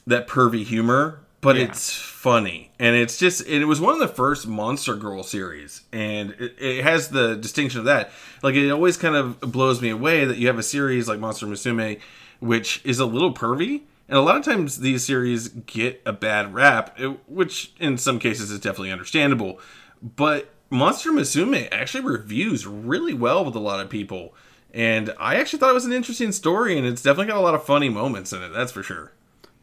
that 0.07 0.27
pervy 0.27 0.65
humor, 0.65 1.21
but 1.43 1.57
yeah. 1.57 1.65
it's 1.65 1.93
funny 1.93 2.71
and 2.79 2.97
it's 2.97 3.19
just 3.19 3.43
and 3.43 3.63
it 3.63 3.67
was 3.67 3.79
one 3.79 3.93
of 3.93 4.01
the 4.01 4.09
first 4.09 4.47
monster 4.47 4.95
girl 4.95 5.23
series 5.23 5.83
and 5.93 6.33
it, 6.39 6.55
it, 6.59 6.83
has 6.83 7.09
the 7.09 7.35
distinction 7.37 7.81
of 7.81 7.87
that 7.87 8.11
like 8.43 8.55
it 8.55 8.71
always 8.71 8.97
kind 8.97 9.17
of 9.17 9.41
blows 9.41 9.81
me 9.81 9.89
away 9.89 10.25
that 10.25 10.37
you 10.37 10.47
have 10.47 10.59
a 10.59 10.63
series 10.63 11.09
like 11.09 11.19
monster 11.19 11.47
musume 11.47 11.99
which 12.41 12.85
is 12.85 12.99
a 12.99 13.07
little 13.07 13.33
pervy 13.33 13.83
and 14.09 14.19
a 14.19 14.21
lot 14.21 14.37
of 14.37 14.45
times 14.45 14.81
these 14.81 15.05
series 15.05 15.49
get 15.49 16.03
a 16.05 16.13
bad 16.13 16.53
rap 16.53 16.99
which 17.27 17.73
in 17.81 17.97
some 17.97 18.19
cases 18.19 18.51
is 18.51 18.61
definitely 18.61 18.93
understandable 18.93 19.59
but 20.03 20.53
monster 20.71 21.11
musume 21.13 21.69
actually 21.73 22.05
reviews 22.05 22.67
really 22.67 23.15
well 23.15 23.45
with 23.45 23.55
a 23.55 23.61
lot 23.61 23.81
of 23.81 23.91
people 23.91 24.35
and 24.73 25.13
i 25.19 25.35
actually 25.35 25.59
thought 25.59 25.71
it 25.71 25.75
was 25.75 25.85
an 25.85 25.93
interesting 25.93 26.33
story 26.33 26.79
and 26.79 26.87
it's 26.87 27.03
definitely 27.03 27.27
got 27.27 27.37
a 27.37 27.41
lot 27.41 27.55
of 27.55 27.65
funny 27.65 27.89
moments 27.89 28.33
in 28.33 28.43
it 28.43 28.51
that's 28.51 28.73
for 28.73 28.83
sure 28.83 29.13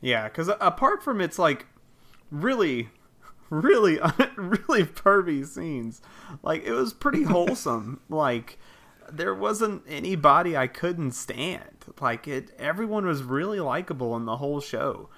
yeah, 0.01 0.27
because 0.27 0.49
apart 0.61 1.03
from 1.03 1.21
its 1.21 1.39
like 1.39 1.65
really, 2.31 2.89
really, 3.49 3.99
really 4.35 4.83
pervy 4.83 5.45
scenes, 5.45 6.01
like 6.43 6.63
it 6.63 6.73
was 6.73 6.93
pretty 6.93 7.23
wholesome. 7.33 8.01
like 8.09 8.59
there 9.09 9.33
wasn't 9.33 9.83
anybody 9.87 10.57
I 10.57 10.67
couldn't 10.67 11.13
stand. 11.13 11.85
Like 12.01 12.27
it, 12.27 12.51
everyone 12.59 13.05
was 13.05 13.23
really 13.23 13.59
likable 13.59 14.15
in 14.17 14.25
the 14.25 14.37
whole 14.37 14.59
show, 14.59 15.09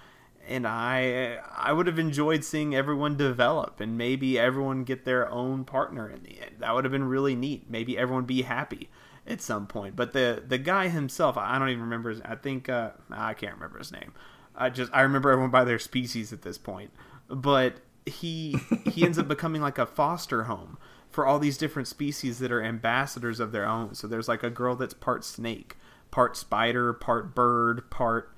and 0.49 0.67
I 0.67 1.38
I 1.55 1.71
would 1.71 1.88
have 1.88 1.99
enjoyed 1.99 2.43
seeing 2.43 2.75
everyone 2.75 3.15
develop 3.15 3.79
and 3.79 3.97
maybe 3.97 4.38
everyone 4.38 4.83
get 4.83 5.05
their 5.05 5.29
own 5.29 5.63
partner 5.63 6.09
in 6.09 6.23
the 6.23 6.41
end. 6.41 6.55
That 6.59 6.73
would 6.73 6.83
have 6.83 6.91
been 6.91 7.05
really 7.07 7.35
neat. 7.35 7.69
Maybe 7.69 7.97
everyone 7.97 8.25
be 8.25 8.41
happy 8.41 8.89
at 9.27 9.41
some 9.41 9.67
point. 9.67 9.95
But 9.95 10.12
the 10.13 10.43
the 10.45 10.57
guy 10.57 10.89
himself, 10.89 11.38
I 11.38 11.57
don't 11.59 11.69
even 11.69 11.83
remember. 11.83 12.09
His, 12.09 12.21
I 12.21 12.35
think 12.35 12.67
uh, 12.67 12.91
I 13.12 13.33
can't 13.35 13.53
remember 13.53 13.77
his 13.77 13.91
name. 13.91 14.13
I 14.55 14.69
just 14.69 14.91
I 14.93 15.01
remember 15.01 15.29
everyone 15.29 15.51
by 15.51 15.63
their 15.63 15.79
species 15.79 16.33
at 16.33 16.41
this 16.41 16.57
point, 16.57 16.91
but 17.29 17.75
he 18.05 18.57
he 18.91 19.03
ends 19.05 19.19
up 19.19 19.27
becoming 19.27 19.62
like 19.62 19.77
a 19.77 19.85
foster 19.85 20.43
home 20.43 20.77
for 21.12 21.25
all 21.25 21.39
these 21.39 21.57
different 21.57 21.88
species 21.88 22.39
that 22.39 22.51
are 22.51 22.63
ambassadors 22.63 23.39
of 23.39 23.51
their 23.51 23.67
own. 23.67 23.93
So 23.93 24.07
there's 24.07 24.27
like 24.27 24.43
a 24.43 24.49
girl 24.49 24.75
that's 24.75 24.93
part 24.95 25.23
snake, 25.23 25.77
part 26.09 26.35
spider, 26.35 26.91
part 26.91 27.35
bird, 27.35 27.89
part 27.91 28.33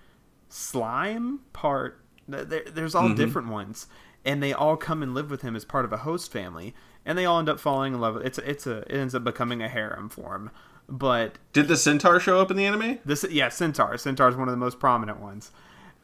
slime, 0.50 1.40
part 1.54 2.01
there, 2.28 2.64
there's 2.66 2.96
all 2.96 3.06
mm-hmm. 3.06 3.16
different 3.16 3.50
ones, 3.50 3.88
and 4.26 4.42
they 4.42 4.54
all 4.54 4.78
come 4.78 5.04
and 5.04 5.14
live 5.14 5.30
with 5.30 5.42
him 5.42 5.56
as 5.56 5.66
part 5.66 5.86
of 5.86 5.94
a 5.94 5.98
host 5.98 6.32
family, 6.32 6.74
and 7.06 7.18
they 7.18 7.26
all 7.26 7.40
end 7.40 7.50
up 7.50 7.60
falling 7.60 7.94
in 7.94 8.02
love. 8.02 8.18
It's 8.18 8.38
it's 8.40 8.68
a 8.68 8.80
it 8.80 8.94
ends 8.94 9.16
up 9.16 9.24
becoming 9.24 9.62
a 9.62 9.68
harem 9.70 10.10
for 10.10 10.36
him. 10.36 10.52
But 10.88 11.38
did 11.54 11.68
the 11.68 11.78
centaur 11.78 12.20
show 12.20 12.42
up 12.42 12.52
in 12.52 12.58
the 12.58 12.66
anime? 12.66 13.00
This 13.06 13.26
yeah, 13.30 13.50
centaur. 13.50 13.98
Centaur 13.98 14.30
is 14.30 14.36
one 14.36 14.48
of 14.48 14.52
the 14.52 14.58
most 14.58 14.80
prominent 14.80 15.20
ones 15.20 15.52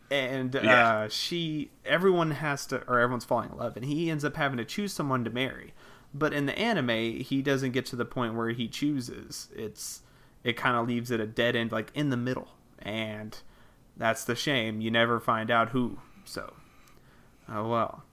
and 0.09 0.53
yeah. 0.53 0.89
uh, 0.89 1.09
she 1.09 1.69
everyone 1.85 2.31
has 2.31 2.65
to 2.65 2.77
or 2.87 2.99
everyone's 2.99 3.25
falling 3.25 3.49
in 3.51 3.57
love 3.57 3.75
and 3.75 3.85
he 3.85 4.09
ends 4.09 4.23
up 4.23 4.35
having 4.35 4.57
to 4.57 4.65
choose 4.65 4.93
someone 4.93 5.23
to 5.23 5.29
marry 5.29 5.73
but 6.13 6.33
in 6.33 6.45
the 6.45 6.57
anime 6.57 7.19
he 7.19 7.41
doesn't 7.41 7.71
get 7.71 7.85
to 7.85 7.95
the 7.95 8.05
point 8.05 8.33
where 8.33 8.49
he 8.49 8.67
chooses 8.67 9.49
it's 9.55 10.01
it 10.43 10.55
kind 10.55 10.77
of 10.77 10.87
leaves 10.87 11.11
it 11.11 11.19
a 11.19 11.27
dead 11.27 11.55
end 11.55 11.71
like 11.71 11.91
in 11.93 12.09
the 12.09 12.17
middle 12.17 12.49
and 12.79 13.39
that's 13.97 14.23
the 14.23 14.35
shame 14.35 14.79
you 14.79 14.89
never 14.89 15.19
find 15.19 15.51
out 15.51 15.69
who 15.69 15.97
so 16.27 16.53
oh 17.49 17.67
well 17.67 18.03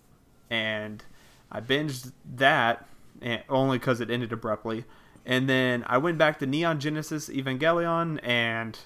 and 0.50 1.04
i 1.50 1.60
binged 1.60 2.12
that 2.36 2.86
eh, 3.22 3.38
only 3.48 3.78
because 3.78 4.00
it 4.00 4.10
ended 4.10 4.32
abruptly 4.32 4.84
and 5.26 5.48
then 5.48 5.84
i 5.86 5.98
went 5.98 6.16
back 6.16 6.38
to 6.38 6.46
neon 6.46 6.80
genesis 6.80 7.28
evangelion 7.28 8.18
and 8.22 8.78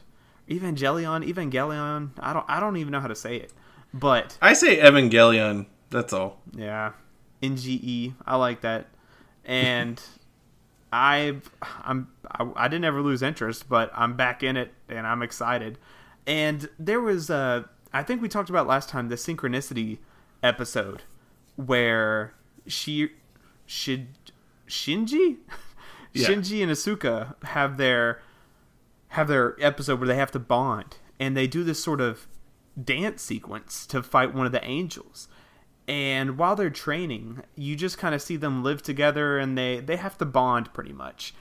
Evangelion, 0.48 1.26
Evangelion. 1.26 2.10
I 2.18 2.32
don't 2.32 2.44
I 2.48 2.60
don't 2.60 2.76
even 2.76 2.92
know 2.92 3.00
how 3.00 3.08
to 3.08 3.14
say 3.14 3.36
it. 3.36 3.52
But 3.92 4.38
I 4.40 4.54
say 4.54 4.78
Evangelion. 4.78 5.66
That's 5.90 6.12
all. 6.12 6.40
Yeah. 6.54 6.92
NGE. 7.42 8.14
I 8.26 8.36
like 8.36 8.62
that. 8.62 8.86
And 9.44 10.00
I 10.92 11.36
I'm 11.82 12.08
I, 12.30 12.48
I, 12.56 12.68
didn't 12.68 12.86
ever 12.86 13.02
lose 13.02 13.22
interest, 13.22 13.68
but 13.68 13.90
I'm 13.94 14.16
back 14.16 14.42
in 14.42 14.56
it 14.56 14.72
and 14.88 15.06
I'm 15.06 15.22
excited. 15.22 15.78
And 16.26 16.68
there 16.78 17.00
was 17.00 17.30
uh 17.30 17.64
I 17.92 18.02
think 18.02 18.22
we 18.22 18.28
talked 18.28 18.50
about 18.50 18.66
last 18.66 18.88
time 18.88 19.08
the 19.08 19.16
synchronicity 19.16 19.98
episode 20.42 21.02
where 21.56 22.34
she 22.66 23.10
should 23.66 24.08
Shinji 24.68 25.38
yeah. 26.12 26.28
Shinji 26.28 26.62
and 26.62 26.70
Asuka 26.70 27.34
have 27.44 27.76
their 27.76 28.20
have 29.08 29.28
their 29.28 29.56
episode 29.62 30.00
where 30.00 30.08
they 30.08 30.16
have 30.16 30.30
to 30.32 30.38
bond 30.38 30.96
and 31.18 31.36
they 31.36 31.46
do 31.46 31.64
this 31.64 31.82
sort 31.82 32.00
of 32.00 32.26
dance 32.82 33.22
sequence 33.22 33.86
to 33.86 34.02
fight 34.02 34.34
one 34.34 34.46
of 34.46 34.52
the 34.52 34.64
angels. 34.64 35.28
And 35.86 36.36
while 36.36 36.54
they're 36.54 36.68
training, 36.68 37.42
you 37.56 37.74
just 37.74 37.96
kind 37.96 38.14
of 38.14 38.20
see 38.20 38.36
them 38.36 38.62
live 38.62 38.82
together 38.82 39.38
and 39.38 39.56
they 39.56 39.80
they 39.80 39.96
have 39.96 40.18
to 40.18 40.24
bond 40.24 40.72
pretty 40.72 40.92
much. 40.92 41.34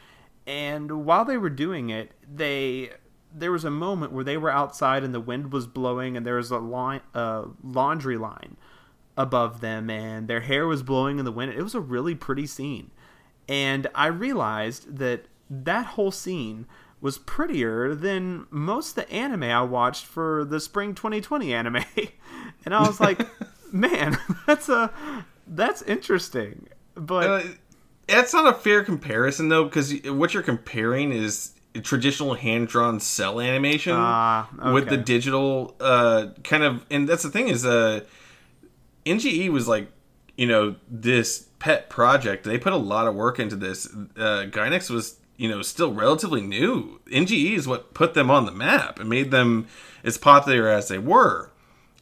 And 0.46 1.06
while 1.06 1.26
they 1.26 1.38
were 1.38 1.50
doing 1.50 1.90
it, 1.90 2.12
they 2.28 2.92
there 3.34 3.52
was 3.52 3.64
a 3.64 3.72
moment 3.72 4.12
where 4.12 4.24
they 4.24 4.38
were 4.38 4.50
outside 4.50 5.04
and 5.04 5.14
the 5.14 5.20
wind 5.20 5.52
was 5.52 5.68
blowing 5.68 6.18
and 6.18 6.26
there 6.26 6.36
was 6.36 6.52
a 6.52 6.58
line 6.58 7.02
a 7.14 7.46
laundry 7.64 8.18
line 8.18 8.58
above 9.16 9.62
them 9.62 9.90
and 9.90 10.28
their 10.28 10.42
hair 10.42 10.68
was 10.68 10.84
blowing 10.84 11.20
in 11.20 11.26
the 11.26 11.32
wind. 11.32 11.52
It 11.52 11.64
was 11.64 11.76
a 11.76 11.80
really 11.80 12.16
pretty 12.16 12.46
scene. 12.46 12.92
And 13.50 13.88
I 13.96 14.08
realized 14.08 14.98
that 14.98 15.26
that 15.50 15.86
whole 15.86 16.12
scene 16.12 16.66
was 17.00 17.18
prettier 17.18 17.94
than 17.96 18.48
most 18.50 18.90
of 18.90 18.96
the 18.96 19.12
anime 19.12 19.44
I 19.44 19.62
watched 19.62 20.06
for 20.06 20.44
the 20.46 20.60
spring 20.60 20.96
2020 20.96 21.54
anime. 21.54 21.84
and 22.66 22.74
I 22.74 22.88
was 22.88 23.00
like, 23.00 23.20
man, 23.72 24.18
that's 24.46 24.70
a 24.70 24.92
that's 25.48 25.82
interesting. 25.84 26.68
But 26.96 27.30
uh, 27.30 27.44
that's 28.08 28.34
not 28.34 28.48
a 28.48 28.58
fair 28.58 28.84
comparison 28.84 29.50
though 29.50 29.66
because 29.66 29.94
what 30.06 30.34
you're 30.34 30.44
comparing 30.44 31.12
is 31.12 31.54
traditional 31.82 32.34
hand 32.34 32.68
drawn 32.68 33.00
cell 33.00 33.40
animation 33.40 33.94
uh, 33.94 34.46
okay. 34.60 34.72
with 34.72 34.90
the 34.90 34.98
digital 34.98 35.76
uh, 35.80 36.28
kind 36.44 36.64
of. 36.64 36.86
And 36.90 37.08
that's 37.08 37.24
the 37.24 37.30
thing 37.30 37.48
is, 37.48 37.66
uh, 37.66 38.02
NGE 39.06 39.50
was 39.50 39.68
like, 39.68 39.90
you 40.38 40.48
know, 40.48 40.76
this 40.90 41.48
pet 41.60 41.90
project. 41.90 42.44
They 42.44 42.58
put 42.58 42.74
a 42.74 42.78
lot 42.78 43.08
of 43.08 43.16
work 43.16 43.40
into 43.40 43.56
this. 43.56 43.88
Uh, 43.88 44.46
Gainax 44.50 44.90
was, 44.90 45.18
you 45.38 45.50
know, 45.50 45.62
still 45.62 45.94
relatively 45.94 46.42
new. 46.42 47.00
NGE 47.08 47.54
is 47.54 47.68
what 47.68 47.94
put 47.94 48.14
them 48.14 48.30
on 48.30 48.46
the 48.46 48.52
map 48.52 49.00
and 49.00 49.10
made 49.10 49.32
them 49.32 49.68
as 50.04 50.18
popular 50.18 50.68
as 50.70 50.88
they 50.88 51.00
were. 51.00 51.52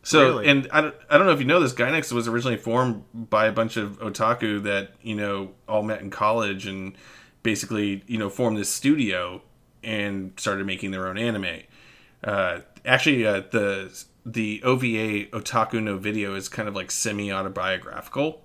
So, 0.04 0.38
really? 0.38 0.48
and 0.48 0.68
I 0.72 0.82
don't, 0.82 0.96
I 1.10 1.18
don't 1.18 1.26
know 1.26 1.34
if 1.34 1.40
you 1.40 1.48
know 1.48 1.60
this, 1.60 1.74
Gainax 1.74 2.12
was 2.12 2.28
originally 2.28 2.58
formed 2.58 3.06
by 3.12 3.48
a 3.48 3.52
bunch 3.52 3.76
of 3.76 4.00
otaku 4.00 4.62
that, 4.64 4.92
you 5.02 5.16
know, 5.16 5.54
all 5.68 5.82
met 5.82 6.02
in 6.02 6.12
college 6.12 6.68
and 6.68 6.96
basically, 7.42 8.04
you 8.06 8.20
know, 8.20 8.30
formed 8.30 8.58
this 8.58 8.70
studio 8.70 9.42
and 9.86 10.34
started 10.38 10.66
making 10.66 10.92
their 10.92 11.08
own 11.08 11.18
anime. 11.18 11.62
Uh, 12.24 12.60
actually, 12.84 13.26
uh, 13.26 13.44
the 13.52 14.04
the 14.26 14.62
OVA 14.64 15.28
Otaku 15.28 15.82
no 15.82 15.98
Video 15.98 16.34
is 16.34 16.50
kind 16.50 16.68
of 16.68 16.76
like 16.76 16.92
semi 16.92 17.32
autobiographical, 17.32 18.42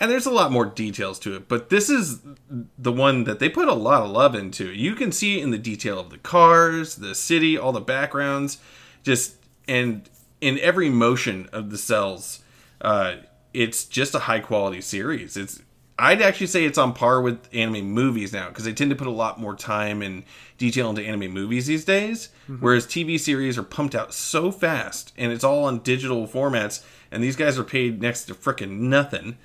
and 0.00 0.10
there's 0.10 0.26
a 0.26 0.30
lot 0.30 0.50
more 0.50 0.66
details 0.66 1.18
to 1.20 1.36
it. 1.36 1.48
But 1.48 1.70
this 1.70 1.88
is 1.88 2.20
the 2.76 2.92
one 2.92 3.24
that 3.24 3.38
they 3.38 3.48
put 3.48 3.68
a 3.68 3.74
lot 3.74 4.02
of 4.02 4.10
love 4.10 4.34
into. 4.34 4.72
You 4.72 4.94
can 4.94 5.12
see 5.12 5.40
in 5.40 5.50
the 5.50 5.58
detail 5.58 6.00
of 6.00 6.10
the 6.10 6.18
cars, 6.18 6.96
the 6.96 7.14
city, 7.14 7.56
all 7.56 7.72
the 7.72 7.80
backgrounds, 7.80 8.58
just 9.02 9.36
and 9.68 10.08
in 10.40 10.58
every 10.58 10.90
motion 10.90 11.48
of 11.52 11.70
the 11.70 11.78
cells. 11.78 12.40
Uh, 12.80 13.16
it's 13.54 13.84
just 13.84 14.14
a 14.14 14.20
high 14.20 14.40
quality 14.40 14.80
series. 14.80 15.36
It's 15.36 15.60
I'd 16.02 16.20
actually 16.20 16.48
say 16.48 16.64
it's 16.64 16.78
on 16.78 16.94
par 16.94 17.22
with 17.22 17.48
anime 17.54 17.88
movies 17.88 18.32
now 18.32 18.48
because 18.48 18.64
they 18.64 18.72
tend 18.72 18.90
to 18.90 18.96
put 18.96 19.06
a 19.06 19.12
lot 19.12 19.38
more 19.38 19.54
time 19.54 20.02
and 20.02 20.24
detail 20.58 20.90
into 20.90 21.00
anime 21.00 21.30
movies 21.30 21.66
these 21.66 21.84
days, 21.84 22.30
mm-hmm. 22.48 22.56
whereas 22.56 22.88
TV 22.88 23.20
series 23.20 23.56
are 23.56 23.62
pumped 23.62 23.94
out 23.94 24.12
so 24.12 24.50
fast 24.50 25.12
and 25.16 25.30
it's 25.30 25.44
all 25.44 25.62
on 25.62 25.78
digital 25.78 26.26
formats, 26.26 26.84
and 27.12 27.22
these 27.22 27.36
guys 27.36 27.56
are 27.56 27.62
paid 27.62 28.02
next 28.02 28.24
to 28.24 28.34
fricking 28.34 28.80
nothing 28.80 29.38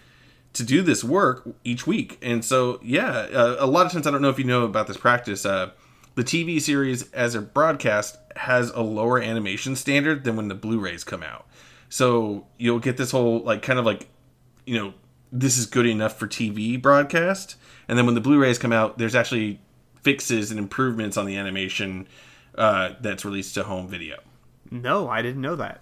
to 0.54 0.64
do 0.64 0.82
this 0.82 1.04
work 1.04 1.48
each 1.64 1.86
week. 1.86 2.18
And 2.24 2.44
so, 2.44 2.80
yeah, 2.82 3.12
uh, 3.12 3.58
a 3.60 3.68
lot 3.68 3.86
of 3.86 3.92
times 3.92 4.08
I 4.08 4.12
don't 4.12 4.24
know 4.24 4.30
if 4.30 4.40
you 4.40 4.46
know 4.46 4.64
about 4.64 4.88
this 4.88 4.98
practice. 4.98 5.46
Uh, 5.46 5.70
the 6.16 6.24
TV 6.24 6.60
series 6.60 7.12
as 7.12 7.36
a 7.36 7.42
broadcast 7.42 8.18
has 8.36 8.72
a 8.72 8.82
lower 8.82 9.22
animation 9.22 9.76
standard 9.76 10.24
than 10.24 10.36
when 10.36 10.48
the 10.48 10.56
Blu-rays 10.56 11.04
come 11.04 11.22
out. 11.22 11.46
So 11.90 12.48
you'll 12.58 12.80
get 12.80 12.98
this 12.98 13.12
whole 13.12 13.44
like 13.44 13.62
kind 13.62 13.78
of 13.78 13.86
like 13.86 14.10
you 14.66 14.80
know 14.80 14.94
this 15.32 15.58
is 15.58 15.66
good 15.66 15.86
enough 15.86 16.18
for 16.18 16.28
TV 16.28 16.82
broadcast. 16.82 17.56
And 17.88 17.98
then 17.98 18.06
when 18.06 18.16
the 18.16 18.22
Blu-rays 18.22 18.58
come 18.58 18.74
out, 18.74 18.98
there's 18.98 19.16
actually 19.16 19.60
fixes 20.02 20.52
and 20.52 20.60
improvements 20.60 21.18
on 21.18 21.26
the 21.26 21.36
animation 21.36 22.08
uh, 22.58 22.94
that's 23.02 23.26
released 23.26 23.54
to 23.56 23.64
home 23.64 23.88
video. 23.88 24.18
No, 24.72 25.10
I 25.10 25.22
didn't 25.22 25.42
know 25.42 25.56
that. 25.56 25.82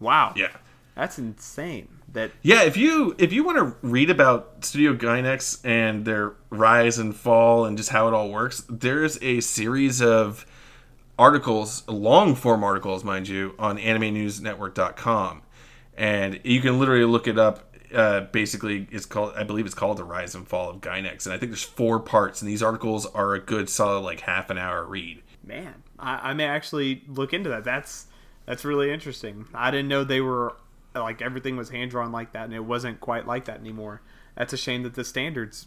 Wow. 0.00 0.34
Yeah. 0.36 0.48
That's 0.94 1.18
insane. 1.18 1.88
That 2.12 2.30
Yeah, 2.42 2.62
if 2.64 2.76
you 2.76 3.14
if 3.18 3.32
you 3.32 3.42
want 3.44 3.58
to 3.58 3.86
read 3.86 4.10
about 4.10 4.64
Studio 4.64 4.94
Gainax 4.94 5.64
and 5.64 6.04
their 6.04 6.34
rise 6.50 6.98
and 6.98 7.16
fall 7.16 7.64
and 7.64 7.76
just 7.76 7.88
how 7.88 8.08
it 8.08 8.14
all 8.14 8.30
works, 8.30 8.64
there's 8.68 9.18
a 9.22 9.40
series 9.40 10.02
of 10.02 10.44
articles, 11.18 11.88
long 11.88 12.34
form 12.34 12.62
articles, 12.62 13.04
mind 13.04 13.28
you, 13.28 13.54
on 13.58 13.78
animenewsnetwork.com. 13.78 15.42
And 15.96 16.40
you 16.44 16.60
can 16.60 16.78
literally 16.78 17.04
look 17.04 17.26
it 17.26 17.38
up 17.38 17.71
uh, 17.94 18.20
basically 18.32 18.88
it's 18.90 19.06
called 19.06 19.34
I 19.36 19.42
believe 19.44 19.66
it's 19.66 19.74
called 19.74 19.98
the 19.98 20.04
Rise 20.04 20.34
and 20.34 20.46
Fall 20.46 20.70
of 20.70 20.80
Gainax 20.80 21.26
and 21.26 21.34
I 21.34 21.38
think 21.38 21.52
there's 21.52 21.62
four 21.62 22.00
parts, 22.00 22.42
and 22.42 22.50
these 22.50 22.62
articles 22.62 23.06
are 23.06 23.34
a 23.34 23.40
good 23.40 23.68
solid 23.68 24.00
like 24.00 24.20
half 24.20 24.50
an 24.50 24.58
hour 24.58 24.84
read. 24.84 25.22
Man, 25.44 25.82
I, 25.98 26.30
I 26.30 26.34
may 26.34 26.44
actually 26.44 27.02
look 27.08 27.32
into 27.32 27.50
that. 27.50 27.64
That's 27.64 28.06
that's 28.46 28.64
really 28.64 28.92
interesting. 28.92 29.46
I 29.54 29.70
didn't 29.70 29.88
know 29.88 30.04
they 30.04 30.20
were 30.20 30.56
like 30.94 31.22
everything 31.22 31.56
was 31.56 31.70
hand 31.70 31.90
drawn 31.90 32.12
like 32.12 32.32
that, 32.32 32.44
and 32.44 32.54
it 32.54 32.64
wasn't 32.64 33.00
quite 33.00 33.26
like 33.26 33.46
that 33.46 33.60
anymore. 33.60 34.02
That's 34.36 34.52
a 34.52 34.56
shame 34.56 34.82
that 34.84 34.94
the 34.94 35.04
standards 35.04 35.66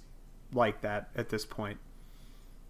like 0.53 0.81
that 0.81 1.09
at 1.15 1.29
this 1.29 1.45
point. 1.45 1.79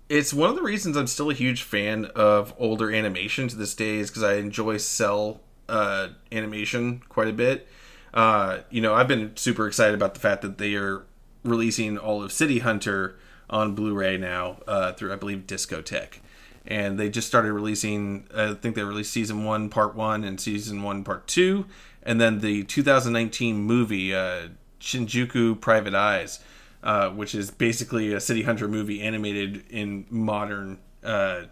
It's 0.08 0.34
one 0.34 0.50
of 0.50 0.56
the 0.56 0.62
reasons 0.62 0.98
I'm 0.98 1.08
still 1.08 1.32
a 1.32 1.34
huge 1.34 1.64
fan 1.64 2.06
of 2.16 2.54
older 2.60 2.94
animation 2.94 3.48
to 3.48 3.56
this 3.56 3.74
day 3.74 3.98
is 3.98 4.10
because 4.10 4.24
I 4.24 4.36
enjoy 4.36 4.78
cell 4.78 5.42
uh, 5.68 6.10
animation 6.32 7.02
quite 7.10 7.28
a 7.28 7.34
bit 7.34 7.68
uh, 8.16 8.60
you 8.70 8.82
know, 8.82 8.94
I've 8.96 9.10
been 9.10 9.36
super 9.36 9.68
excited 9.68 9.94
about 9.94 10.14
the 10.14 10.22
fact 10.22 10.42
that 10.42 10.58
they 10.58 10.76
are 10.76 11.04
releasing 11.44 11.98
all 11.98 12.24
of 12.24 12.32
City 12.32 12.60
Hunter 12.60 13.18
on 13.50 13.76
Blu-ray 13.76 14.18
now 14.18 14.58
uh, 14.68 14.94
through, 14.94 15.14
I 15.14 15.18
believe, 15.18 15.46
Discotek. 15.46 16.20
And 16.66 16.98
they 16.98 17.10
just 17.10 17.28
started 17.28 17.52
releasing. 17.54 18.28
I 18.34 18.54
think 18.54 18.76
they 18.76 18.84
released 18.84 19.12
season 19.12 19.44
one, 19.44 19.70
part 19.70 19.96
one, 19.96 20.24
and 20.24 20.42
season 20.42 20.82
one, 20.82 21.04
part 21.04 21.28
two, 21.28 21.68
and 22.02 22.20
then 22.20 22.40
the 22.40 22.64
2019 22.64 23.58
movie 23.58 24.16
uh, 24.16 24.48
Shinjuku 24.80 25.62
Private 25.62 25.94
Eyes, 25.94 26.40
uh, 26.82 27.10
which 27.10 27.36
is 27.36 27.52
basically 27.52 28.14
a 28.14 28.20
City 28.20 28.42
Hunter 28.42 28.68
movie 28.68 29.02
animated 29.02 29.64
in 29.70 30.08
modern, 30.10 30.80
uh, 31.04 31.44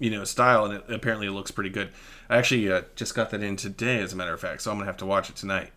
you 0.00 0.10
know, 0.10 0.24
style, 0.24 0.64
and 0.64 0.74
it, 0.74 0.84
apparently 0.88 1.28
it 1.28 1.32
looks 1.32 1.52
pretty 1.52 1.70
good. 1.70 1.90
I 2.28 2.38
actually 2.38 2.68
uh, 2.72 2.82
just 2.96 3.14
got 3.14 3.30
that 3.30 3.44
in 3.44 3.54
today, 3.54 4.00
as 4.00 4.12
a 4.12 4.16
matter 4.16 4.34
of 4.34 4.40
fact, 4.40 4.62
so 4.62 4.72
I'm 4.72 4.78
gonna 4.78 4.86
have 4.86 4.96
to 4.96 5.06
watch 5.06 5.30
it 5.30 5.36
tonight 5.36 5.70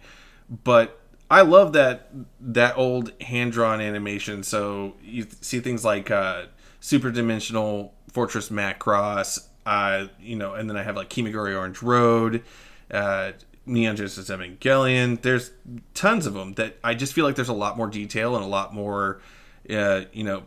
but 0.52 1.00
I 1.30 1.42
love 1.42 1.74
that 1.74 2.10
that 2.42 2.78
old 2.78 3.14
hand 3.22 3.54
drawn 3.54 3.80
animation. 3.80 4.44
So 4.44 4.96
you 5.02 5.28
see 5.40 5.62
things 5.62 5.86
like 5.86 6.12
uh, 6.12 6.48
Super 6.82 7.10
Dimensional 7.10 7.94
Fortress 8.12 8.50
Macross, 8.50 9.48
uh, 9.66 10.08
you 10.20 10.36
know, 10.36 10.54
and 10.54 10.70
then 10.70 10.76
I 10.76 10.84
have 10.84 10.98
like 10.98 11.10
Kimagure 11.10 11.58
Orange 11.58 11.82
Road, 11.82 12.44
uh, 12.92 13.32
Neon 13.66 13.96
Genesis 13.96 14.30
Evangelion. 14.30 15.22
There's 15.22 15.52
tons 15.94 16.26
of 16.26 16.34
them 16.34 16.54
that 16.56 16.78
I 16.84 16.96
just 16.96 17.14
feel 17.14 17.24
like 17.24 17.36
there's 17.36 17.48
a 17.48 17.54
lot 17.54 17.78
more 17.78 17.88
detail 17.88 18.36
and 18.36 18.44
a 18.44 18.48
lot 18.48 18.74
more, 18.74 19.22
uh, 19.70 20.02
you 20.12 20.26
know, 20.26 20.44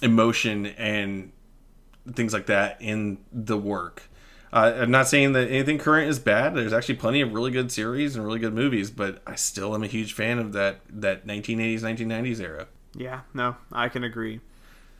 emotion 0.00 0.66
and 0.66 1.32
things 2.12 2.32
like 2.32 2.46
that 2.46 2.80
in 2.80 3.18
the 3.30 3.58
work. 3.58 4.08
Uh, 4.56 4.74
I'm 4.80 4.90
not 4.90 5.06
saying 5.06 5.34
that 5.34 5.50
anything 5.50 5.76
current 5.76 6.08
is 6.08 6.18
bad. 6.18 6.54
There's 6.54 6.72
actually 6.72 6.94
plenty 6.94 7.20
of 7.20 7.34
really 7.34 7.50
good 7.50 7.70
series 7.70 8.16
and 8.16 8.24
really 8.24 8.38
good 8.38 8.54
movies, 8.54 8.90
but 8.90 9.20
I 9.26 9.34
still 9.34 9.74
am 9.74 9.82
a 9.82 9.86
huge 9.86 10.14
fan 10.14 10.38
of 10.38 10.54
that 10.54 10.80
that 10.88 11.26
1980s 11.26 11.80
1990s 11.80 12.40
era. 12.40 12.66
Yeah, 12.94 13.20
no, 13.34 13.56
I 13.70 13.90
can 13.90 14.02
agree. 14.02 14.40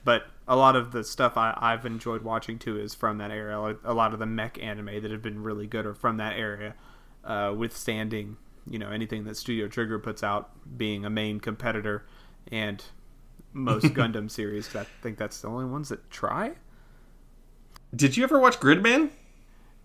But 0.04 0.26
a 0.46 0.56
lot 0.56 0.76
of 0.76 0.92
the 0.92 1.02
stuff 1.02 1.38
I, 1.38 1.56
I've 1.56 1.86
enjoyed 1.86 2.20
watching 2.20 2.58
too 2.58 2.78
is 2.78 2.94
from 2.94 3.16
that 3.16 3.30
era. 3.30 3.58
Like 3.58 3.78
a 3.82 3.94
lot 3.94 4.12
of 4.12 4.18
the 4.18 4.26
mech 4.26 4.62
anime 4.62 5.00
that 5.00 5.10
have 5.10 5.22
been 5.22 5.42
really 5.42 5.66
good 5.66 5.86
are 5.86 5.94
from 5.94 6.18
that 6.18 6.36
era, 6.36 6.74
uh, 7.24 7.54
withstanding 7.56 8.36
you 8.68 8.78
know 8.78 8.90
anything 8.90 9.24
that 9.24 9.38
Studio 9.38 9.68
Trigger 9.68 9.98
puts 9.98 10.22
out 10.22 10.50
being 10.76 11.06
a 11.06 11.10
main 11.10 11.40
competitor, 11.40 12.04
and 12.52 12.84
most 13.54 13.86
Gundam 13.94 14.30
series. 14.30 14.76
I 14.76 14.84
think 15.00 15.16
that's 15.16 15.40
the 15.40 15.48
only 15.48 15.64
ones 15.64 15.88
that 15.88 16.10
try. 16.10 16.56
Did 17.94 18.18
you 18.18 18.24
ever 18.24 18.38
watch 18.38 18.60
Gridman? 18.60 19.12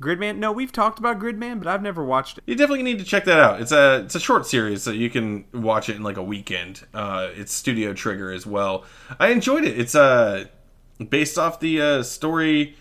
Gridman? 0.02 0.38
No, 0.38 0.52
we've 0.52 0.72
talked 0.72 1.00
about 1.00 1.20
Gridman, 1.20 1.60
but 1.60 1.68
I've 1.68 1.82
never 1.82 2.04
watched 2.04 2.40
it. 2.40 2.44
You 2.48 2.56
definitely 2.56 2.84
need 2.84 3.00
to 3.00 3.06
check 3.06 3.26
that 3.26 3.40
out. 3.40 3.62
It's 3.62 3.72
a 3.72 4.02
it's 4.04 4.16
a 4.16 4.20
short 4.20 4.48
series, 4.48 4.84
so 4.84 4.92
you 4.92 5.10
can 5.10 5.46
watch 5.54 5.88
it 5.88 5.96
in 5.96 6.04
like 6.04 6.18
a 6.18 6.24
weekend. 6.24 6.82
Uh, 6.94 7.30
it's 7.34 7.54
Studio 7.54 7.94
Trigger 7.94 8.32
as 8.32 8.46
well. 8.46 8.86
I 9.20 9.30
enjoyed 9.30 9.64
it. 9.64 9.80
It's 9.80 9.96
uh 9.96 10.46
based 11.10 11.38
off 11.38 11.60
the 11.60 11.82
uh, 11.82 12.04
story 12.04 12.76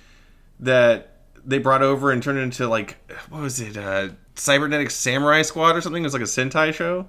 that 0.60 1.16
they 1.44 1.58
brought 1.58 1.82
over 1.82 2.10
and 2.10 2.22
turned 2.22 2.38
into 2.38 2.66
like 2.66 2.96
what 3.28 3.42
was 3.42 3.60
it? 3.60 3.76
Uh, 3.76 4.10
Cybernetic 4.34 4.90
Samurai 4.90 5.42
Squad 5.42 5.76
or 5.76 5.80
something. 5.80 6.02
It 6.02 6.06
was 6.06 6.14
like 6.14 6.22
a 6.22 6.26
Sentai 6.26 6.72
show, 6.72 7.06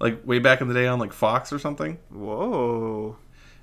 like 0.00 0.26
way 0.26 0.38
back 0.38 0.60
in 0.60 0.68
the 0.68 0.74
day 0.74 0.86
on 0.86 0.98
like 0.98 1.12
Fox 1.12 1.52
or 1.52 1.58
something. 1.58 1.98
Whoa. 2.10 3.11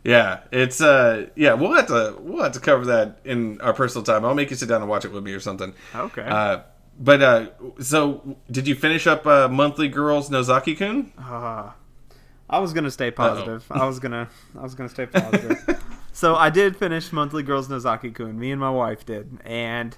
Yeah, 0.04 0.42
it's 0.52 0.82
uh 0.82 1.28
yeah, 1.36 1.54
we'll 1.54 1.74
have 1.74 1.88
to 1.88 2.16
we'll 2.20 2.44
have 2.44 2.54
to 2.54 2.60
cover 2.60 2.86
that 2.86 3.20
in 3.26 3.60
our 3.62 3.74
personal 3.74 4.04
time. 4.04 4.24
I'll 4.24 4.36
make 4.36 4.50
you 4.50 4.56
sit 4.56 4.70
down 4.70 4.82
and 4.82 4.90
watch 4.90 5.06
it 5.06 5.12
with 5.12 5.24
me 5.24 5.34
or 5.34 5.40
something. 5.40 5.74
Okay. 5.94 6.24
Uh 6.24 6.62
but 7.00 7.22
uh 7.22 7.48
so 7.80 8.38
did 8.50 8.68
you 8.68 8.76
finish 8.76 9.08
up 9.08 9.26
uh 9.28 9.48
Monthly 9.50 9.90
Girls 9.90 10.30
Nozaki 10.30 10.76
Kun? 10.76 11.12
Uh, 11.18 11.72
I 12.50 12.60
was 12.60 12.74
gonna 12.74 12.92
stay 12.92 13.12
positive. 13.12 13.66
I 13.70 13.86
was 13.86 14.00
gonna 14.00 14.30
I 14.58 14.64
was 14.64 14.74
gonna 14.74 14.90
stay 14.90 15.06
positive. 15.06 15.84
so 16.14 16.36
I 16.36 16.50
did 16.50 16.78
finish 16.78 17.12
Monthly 17.12 17.44
Girls 17.44 17.68
Nozaki 17.68 18.12
Kun. 18.12 18.40
Me 18.40 18.52
and 18.52 18.60
my 18.60 18.72
wife 18.72 19.06
did. 19.06 19.38
And 19.44 19.98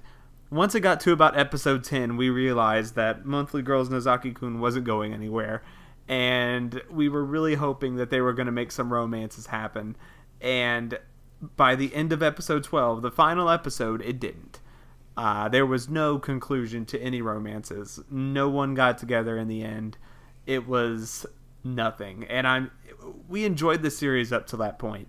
once 0.49 0.75
it 0.75 0.81
got 0.81 0.99
to 1.01 1.13
about 1.13 1.37
episode 1.37 1.83
10, 1.83 2.17
we 2.17 2.29
realized 2.29 2.95
that 2.95 3.25
Monthly 3.25 3.61
Girls 3.61 3.89
Nozaki 3.89 4.33
Kun 4.35 4.59
wasn't 4.59 4.85
going 4.85 5.13
anywhere 5.13 5.63
and 6.11 6.81
we 6.91 7.07
were 7.07 7.23
really 7.23 7.55
hoping 7.55 7.95
that 7.95 8.09
they 8.09 8.19
were 8.19 8.33
going 8.33 8.47
to 8.47 8.51
make 8.51 8.73
some 8.73 8.91
romances 8.91 9.45
happen. 9.47 9.95
And 10.41 10.99
by 11.55 11.75
the 11.75 11.95
end 11.95 12.11
of 12.11 12.21
episode 12.21 12.65
12, 12.65 13.01
the 13.01 13.09
final 13.09 13.49
episode, 13.49 14.01
it 14.01 14.19
didn't. 14.19 14.59
Uh, 15.15 15.47
there 15.47 15.65
was 15.65 15.87
no 15.87 16.19
conclusion 16.19 16.85
to 16.87 17.01
any 17.01 17.21
romances. 17.21 18.01
No 18.09 18.49
one 18.49 18.73
got 18.73 18.97
together 18.97 19.37
in 19.37 19.47
the 19.47 19.63
end. 19.63 19.97
It 20.45 20.67
was 20.67 21.25
nothing. 21.63 22.25
And 22.25 22.45
I'm 22.45 22.71
we 23.29 23.45
enjoyed 23.45 23.81
the 23.81 23.89
series 23.89 24.33
up 24.33 24.47
to 24.47 24.57
that 24.57 24.77
point. 24.77 25.07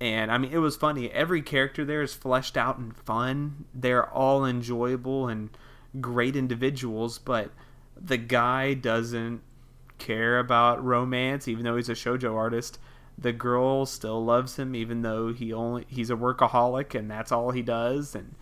And 0.00 0.30
I 0.30 0.36
mean, 0.36 0.52
it 0.52 0.58
was 0.58 0.76
funny. 0.76 1.10
Every 1.10 1.40
character 1.40 1.82
there 1.82 2.02
is 2.02 2.12
fleshed 2.12 2.58
out 2.58 2.76
and 2.76 2.94
fun. 2.94 3.64
They're 3.72 4.08
all 4.10 4.44
enjoyable 4.44 5.28
and 5.28 5.48
great 5.98 6.36
individuals, 6.36 7.18
but 7.18 7.52
the 7.98 8.18
guy 8.18 8.74
doesn't 8.74 9.40
care 9.98 10.38
about 10.38 10.84
romance, 10.84 11.48
even 11.48 11.64
though 11.64 11.76
he's 11.76 11.88
a 11.88 11.94
shojo 11.94 12.34
artist. 12.34 12.78
The 13.18 13.32
girl 13.32 13.86
still 13.86 14.24
loves 14.24 14.56
him, 14.56 14.74
even 14.74 15.02
though 15.02 15.32
he 15.32 15.52
only 15.52 15.86
he's 15.88 16.10
a 16.10 16.16
workaholic 16.16 16.94
and 16.94 17.10
that's 17.10 17.32
all 17.32 17.50
he 17.50 17.62
does, 17.62 18.14
and 18.14 18.34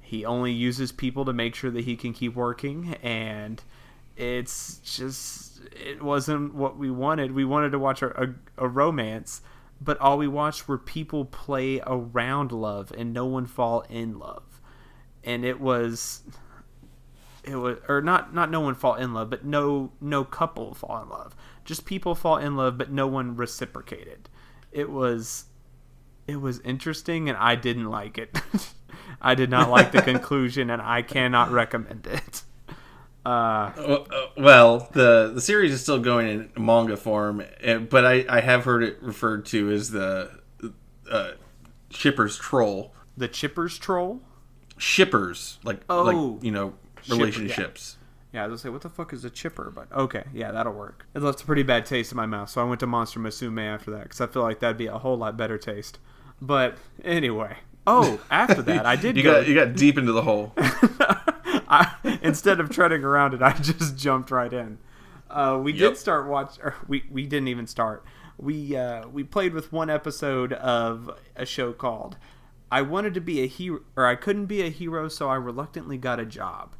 he 0.00 0.24
only 0.24 0.52
uses 0.52 0.90
people 0.92 1.24
to 1.26 1.32
make 1.32 1.54
sure 1.54 1.70
that 1.70 1.84
he 1.84 1.96
can 1.96 2.12
keep 2.12 2.34
working. 2.34 2.96
And 3.02 3.62
it's 4.16 4.78
just 4.78 5.60
it 5.72 6.02
wasn't 6.02 6.54
what 6.54 6.78
we 6.78 6.90
wanted. 6.90 7.32
We 7.32 7.44
wanted 7.44 7.70
to 7.72 7.78
watch 7.78 8.02
a, 8.02 8.22
a, 8.22 8.34
a 8.64 8.68
romance, 8.68 9.42
but 9.80 9.98
all 10.00 10.16
we 10.16 10.28
watched 10.28 10.66
were 10.66 10.78
people 10.78 11.24
play 11.26 11.80
around 11.86 12.52
love 12.52 12.92
and 12.96 13.12
no 13.12 13.26
one 13.26 13.46
fall 13.46 13.84
in 13.90 14.18
love, 14.18 14.60
and 15.24 15.44
it 15.44 15.60
was 15.60 16.22
it 17.44 17.56
was 17.56 17.78
or 17.88 18.00
not 18.00 18.34
not 18.34 18.50
no 18.50 18.60
one 18.60 18.74
fall 18.74 18.94
in 18.94 19.14
love 19.14 19.30
but 19.30 19.44
no 19.44 19.92
no 20.00 20.24
couple 20.24 20.74
fall 20.74 21.02
in 21.02 21.08
love. 21.08 21.34
Just 21.64 21.84
people 21.84 22.14
fall 22.14 22.36
in 22.36 22.56
love 22.56 22.78
but 22.78 22.90
no 22.90 23.06
one 23.06 23.36
reciprocated. 23.36 24.28
It 24.70 24.90
was 24.90 25.46
it 26.26 26.36
was 26.36 26.60
interesting 26.60 27.28
and 27.28 27.36
i 27.38 27.54
didn't 27.54 27.90
like 27.90 28.18
it. 28.18 28.40
I 29.24 29.34
did 29.34 29.50
not 29.50 29.70
like 29.70 29.92
the 29.92 30.02
conclusion 30.02 30.70
and 30.70 30.80
i 30.82 31.02
cannot 31.02 31.50
recommend 31.50 32.06
it. 32.06 32.42
Uh, 33.24 33.70
well 34.36 34.88
the 34.92 35.30
the 35.32 35.40
series 35.40 35.72
is 35.72 35.80
still 35.80 36.00
going 36.00 36.28
in 36.28 36.50
manga 36.56 36.96
form 36.96 37.40
eh, 37.60 37.78
but 37.78 38.04
i 38.04 38.24
i 38.28 38.40
have 38.40 38.64
heard 38.64 38.82
it 38.82 39.00
referred 39.00 39.46
to 39.46 39.70
as 39.70 39.90
the 39.90 40.28
uh, 41.12 41.32
shippers 41.90 42.36
troll. 42.36 42.92
The 43.16 43.28
chippers 43.28 43.78
troll? 43.78 44.20
Shippers 44.78 45.58
like 45.62 45.82
oh. 45.88 46.02
like 46.02 46.44
you 46.44 46.50
know 46.50 46.74
relationships. 47.08 47.98
Yeah. 48.32 48.40
yeah, 48.40 48.44
I 48.44 48.48
was 48.48 48.62
gonna 48.62 48.70
say, 48.70 48.72
what 48.72 48.82
the 48.82 48.88
fuck 48.88 49.12
is 49.12 49.24
a 49.24 49.30
chipper? 49.30 49.72
But 49.74 49.92
okay, 49.92 50.24
yeah, 50.32 50.52
that'll 50.52 50.72
work. 50.72 51.06
It 51.14 51.22
left 51.22 51.42
a 51.42 51.46
pretty 51.46 51.62
bad 51.62 51.86
taste 51.86 52.12
in 52.12 52.16
my 52.16 52.26
mouth, 52.26 52.50
so 52.50 52.60
I 52.60 52.64
went 52.64 52.80
to 52.80 52.86
Monster 52.86 53.20
Musume 53.20 53.62
after 53.62 53.90
that 53.92 54.04
because 54.04 54.20
I 54.20 54.26
feel 54.26 54.42
like 54.42 54.60
that'd 54.60 54.76
be 54.76 54.86
a 54.86 54.98
whole 54.98 55.16
lot 55.16 55.36
better 55.36 55.58
taste. 55.58 55.98
But 56.42 56.76
anyway, 57.04 57.58
oh, 57.86 58.20
after 58.30 58.62
that, 58.62 58.84
I 58.84 58.96
did. 58.96 59.16
you 59.16 59.22
go... 59.22 59.40
got 59.40 59.48
you 59.48 59.54
got 59.54 59.74
deep 59.74 59.96
into 59.96 60.12
the 60.12 60.22
hole. 60.22 60.52
I, 61.68 61.94
instead 62.20 62.60
of 62.60 62.68
treading 62.68 63.04
around 63.04 63.32
it, 63.32 63.42
I 63.42 63.52
just 63.60 63.96
jumped 63.96 64.30
right 64.30 64.52
in. 64.52 64.78
Uh, 65.30 65.58
we 65.62 65.72
yep. 65.72 65.92
did 65.92 65.96
start 65.98 66.26
watch. 66.28 66.58
Or 66.62 66.74
we 66.86 67.04
we 67.10 67.26
didn't 67.26 67.48
even 67.48 67.66
start. 67.66 68.04
We 68.38 68.76
uh, 68.76 69.06
we 69.08 69.24
played 69.24 69.54
with 69.54 69.72
one 69.72 69.88
episode 69.88 70.52
of 70.52 71.10
a 71.36 71.46
show 71.46 71.72
called 71.72 72.16
"I 72.70 72.82
Wanted 72.82 73.14
to 73.14 73.20
Be 73.20 73.40
a 73.40 73.46
Hero" 73.46 73.80
or 73.96 74.06
"I 74.06 74.16
Couldn't 74.16 74.46
Be 74.46 74.62
a 74.62 74.68
Hero, 74.68 75.08
so 75.08 75.30
I 75.30 75.36
Reluctantly 75.36 75.96
Got 75.96 76.20
a 76.20 76.26
Job." 76.26 76.74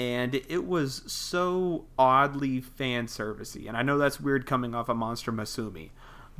And 0.00 0.34
it 0.48 0.64
was 0.64 1.02
so 1.06 1.84
oddly 1.98 2.62
fan 2.62 3.06
servicey. 3.06 3.68
And 3.68 3.76
I 3.76 3.82
know 3.82 3.98
that's 3.98 4.18
weird 4.18 4.46
coming 4.46 4.74
off 4.74 4.88
a 4.88 4.92
of 4.92 4.96
Monster 4.96 5.30
Musume, 5.30 5.90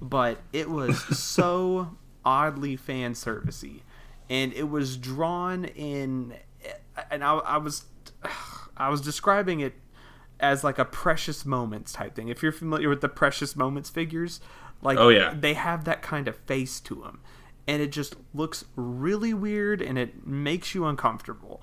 but 0.01 0.39
it 0.51 0.71
was 0.71 0.99
so 1.19 1.99
oddly 2.25 2.77
fan 2.77 3.13
servicey, 3.13 3.83
and 4.31 4.55
it 4.55 4.71
was 4.71 4.97
drawn 4.97 5.67
in. 5.67 6.37
And 7.11 7.23
I, 7.23 7.35
I 7.35 7.57
was, 7.59 7.85
I 8.79 8.89
was 8.89 9.03
describing 9.03 9.61
it 9.61 9.75
as 10.39 10.65
like 10.65 10.79
a 10.79 10.87
precious 10.87 11.45
moments 11.45 11.93
type 11.93 12.15
thing. 12.15 12.29
If 12.29 12.43
you're 12.43 12.53
familiar 12.53 12.89
with 12.89 13.03
the 13.03 13.11
precious 13.11 13.55
moments 13.55 13.91
figures, 13.91 14.41
like 14.81 14.97
oh 14.97 15.11
yeah, 15.11 15.35
they 15.39 15.53
have 15.53 15.85
that 15.85 16.01
kind 16.01 16.29
of 16.29 16.37
face 16.37 16.81
to 16.81 16.95
them, 16.95 17.21
and 17.67 17.83
it 17.83 17.93
just 17.93 18.17
looks 18.33 18.65
really 18.75 19.35
weird 19.35 19.83
and 19.83 19.99
it 19.99 20.27
makes 20.27 20.75
you 20.75 20.87
uncomfortable 20.87 21.63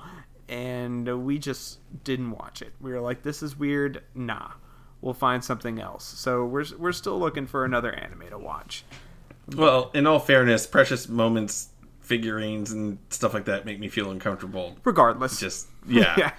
and 0.49 1.25
we 1.25 1.39
just 1.39 1.79
didn't 2.03 2.31
watch 2.31 2.61
it. 2.61 2.73
We 2.79 2.91
were 2.91 3.01
like, 3.01 3.23
this 3.23 3.43
is 3.43 3.57
weird. 3.57 4.03
Nah, 4.15 4.51
we'll 5.01 5.13
find 5.13 5.43
something 5.43 5.79
else. 5.79 6.05
So 6.05 6.45
we're 6.45 6.65
we're 6.77 6.91
still 6.91 7.19
looking 7.19 7.47
for 7.47 7.65
another 7.65 7.93
anime 7.93 8.29
to 8.29 8.37
watch. 8.37 8.83
Well, 9.55 9.91
in 9.93 10.05
all 10.05 10.19
fairness, 10.19 10.67
Precious 10.67 11.07
Moments 11.07 11.69
figurines 12.01 12.71
and 12.71 12.97
stuff 13.09 13.33
like 13.33 13.45
that 13.45 13.65
make 13.65 13.79
me 13.79 13.89
feel 13.89 14.09
uncomfortable. 14.11 14.77
Regardless, 14.83 15.39
just 15.39 15.67
yeah. 15.87 16.15
yeah. 16.17 16.31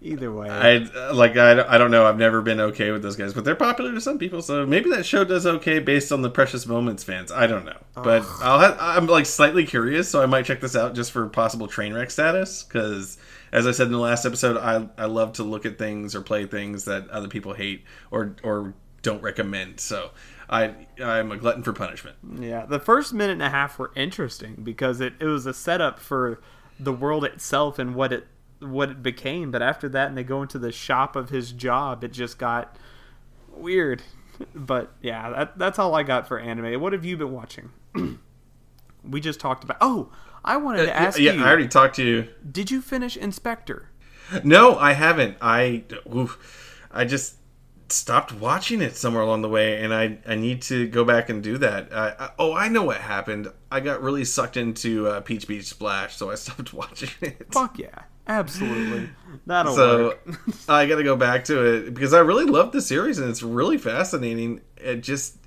Either 0.00 0.32
way, 0.32 0.48
I 0.48 1.10
like 1.10 1.36
I, 1.36 1.74
I 1.74 1.76
don't 1.76 1.90
know. 1.90 2.06
I've 2.06 2.18
never 2.18 2.40
been 2.40 2.60
okay 2.60 2.92
with 2.92 3.02
those 3.02 3.16
guys, 3.16 3.34
but 3.34 3.44
they're 3.44 3.56
popular 3.56 3.92
to 3.92 4.00
some 4.00 4.16
people. 4.16 4.42
So 4.42 4.64
maybe 4.64 4.90
that 4.90 5.04
show 5.04 5.24
does 5.24 5.44
okay 5.44 5.80
based 5.80 6.12
on 6.12 6.22
the 6.22 6.30
Precious 6.30 6.66
Moments 6.66 7.02
fans. 7.02 7.32
I 7.32 7.48
don't 7.48 7.64
know, 7.64 7.78
but 7.94 8.24
I'll 8.40 8.60
have, 8.60 8.76
I'm 8.78 9.08
like 9.08 9.26
slightly 9.26 9.66
curious, 9.66 10.08
so 10.08 10.22
I 10.22 10.26
might 10.26 10.44
check 10.44 10.60
this 10.60 10.76
out 10.76 10.94
just 10.94 11.10
for 11.10 11.26
possible 11.28 11.66
train 11.66 11.94
wreck 11.94 12.12
status. 12.12 12.62
Because 12.62 13.18
as 13.50 13.66
I 13.66 13.72
said 13.72 13.88
in 13.88 13.92
the 13.92 13.98
last 13.98 14.24
episode, 14.24 14.56
I 14.56 14.88
I 14.96 15.06
love 15.06 15.32
to 15.34 15.42
look 15.42 15.66
at 15.66 15.78
things 15.78 16.14
or 16.14 16.20
play 16.20 16.46
things 16.46 16.84
that 16.84 17.08
other 17.10 17.28
people 17.28 17.54
hate 17.54 17.82
or 18.12 18.36
or 18.44 18.74
don't 19.02 19.22
recommend. 19.22 19.80
So 19.80 20.10
I 20.48 20.74
I'm 21.02 21.32
a 21.32 21.36
glutton 21.36 21.64
for 21.64 21.72
punishment. 21.72 22.16
Yeah, 22.38 22.66
the 22.66 22.78
first 22.78 23.12
minute 23.12 23.32
and 23.32 23.42
a 23.42 23.50
half 23.50 23.80
were 23.80 23.90
interesting 23.96 24.60
because 24.62 25.00
it, 25.00 25.14
it 25.18 25.24
was 25.24 25.44
a 25.44 25.54
setup 25.54 25.98
for 25.98 26.40
the 26.78 26.92
world 26.92 27.24
itself 27.24 27.80
and 27.80 27.96
what 27.96 28.12
it 28.12 28.28
what 28.60 28.90
it 28.90 29.02
became. 29.02 29.50
But 29.50 29.62
after 29.62 29.88
that, 29.90 30.08
and 30.08 30.16
they 30.16 30.24
go 30.24 30.42
into 30.42 30.58
the 30.58 30.72
shop 30.72 31.16
of 31.16 31.30
his 31.30 31.52
job, 31.52 32.04
it 32.04 32.12
just 32.12 32.38
got 32.38 32.76
weird. 33.50 34.02
But 34.54 34.92
yeah, 35.02 35.30
that, 35.30 35.58
that's 35.58 35.80
all 35.80 35.96
I 35.96 36.04
got 36.04 36.28
for 36.28 36.38
anime. 36.38 36.80
What 36.80 36.92
have 36.92 37.04
you 37.04 37.16
been 37.16 37.32
watching? 37.32 37.70
we 39.04 39.20
just 39.20 39.40
talked 39.40 39.64
about. 39.64 39.78
Oh, 39.80 40.12
I 40.44 40.58
wanted 40.58 40.86
to 40.86 40.92
uh, 40.92 40.94
ask 40.94 41.18
yeah, 41.18 41.32
you. 41.32 41.40
Yeah, 41.40 41.44
I 41.44 41.48
already 41.48 41.66
talked 41.66 41.96
to 41.96 42.04
you. 42.04 42.28
Did 42.48 42.70
you 42.70 42.80
finish 42.80 43.16
Inspector? 43.16 43.90
No, 44.44 44.78
I 44.78 44.92
haven't. 44.92 45.38
I, 45.40 45.82
oof, 46.14 46.86
I 46.92 47.04
just 47.04 47.34
stopped 47.90 48.32
watching 48.32 48.82
it 48.82 48.96
somewhere 48.96 49.22
along 49.22 49.42
the 49.42 49.48
way, 49.48 49.82
and 49.82 49.94
I 49.94 50.18
I 50.26 50.34
need 50.34 50.62
to 50.62 50.86
go 50.88 51.04
back 51.04 51.28
and 51.28 51.42
do 51.42 51.58
that. 51.58 51.92
Uh, 51.92 52.14
I, 52.18 52.30
oh, 52.38 52.54
I 52.54 52.68
know 52.68 52.84
what 52.84 52.98
happened. 52.98 53.48
I 53.70 53.80
got 53.80 54.02
really 54.02 54.24
sucked 54.24 54.56
into 54.56 55.06
uh, 55.08 55.20
Peach 55.20 55.46
Beach 55.46 55.64
Splash, 55.66 56.16
so 56.16 56.30
I 56.30 56.34
stopped 56.36 56.72
watching 56.72 57.10
it. 57.20 57.52
Fuck 57.52 57.78
yeah. 57.78 58.02
Absolutely. 58.28 59.08
That'll 59.46 59.74
so, 59.74 60.04
work. 60.08 60.38
I 60.68 60.84
got 60.86 60.96
to 60.96 61.02
go 61.02 61.16
back 61.16 61.44
to 61.44 61.64
it 61.64 61.94
because 61.94 62.12
I 62.12 62.18
really 62.18 62.44
love 62.44 62.72
the 62.72 62.82
series 62.82 63.18
and 63.18 63.30
it's 63.30 63.42
really 63.42 63.78
fascinating. 63.78 64.60
It 64.76 64.96
just 64.96 65.38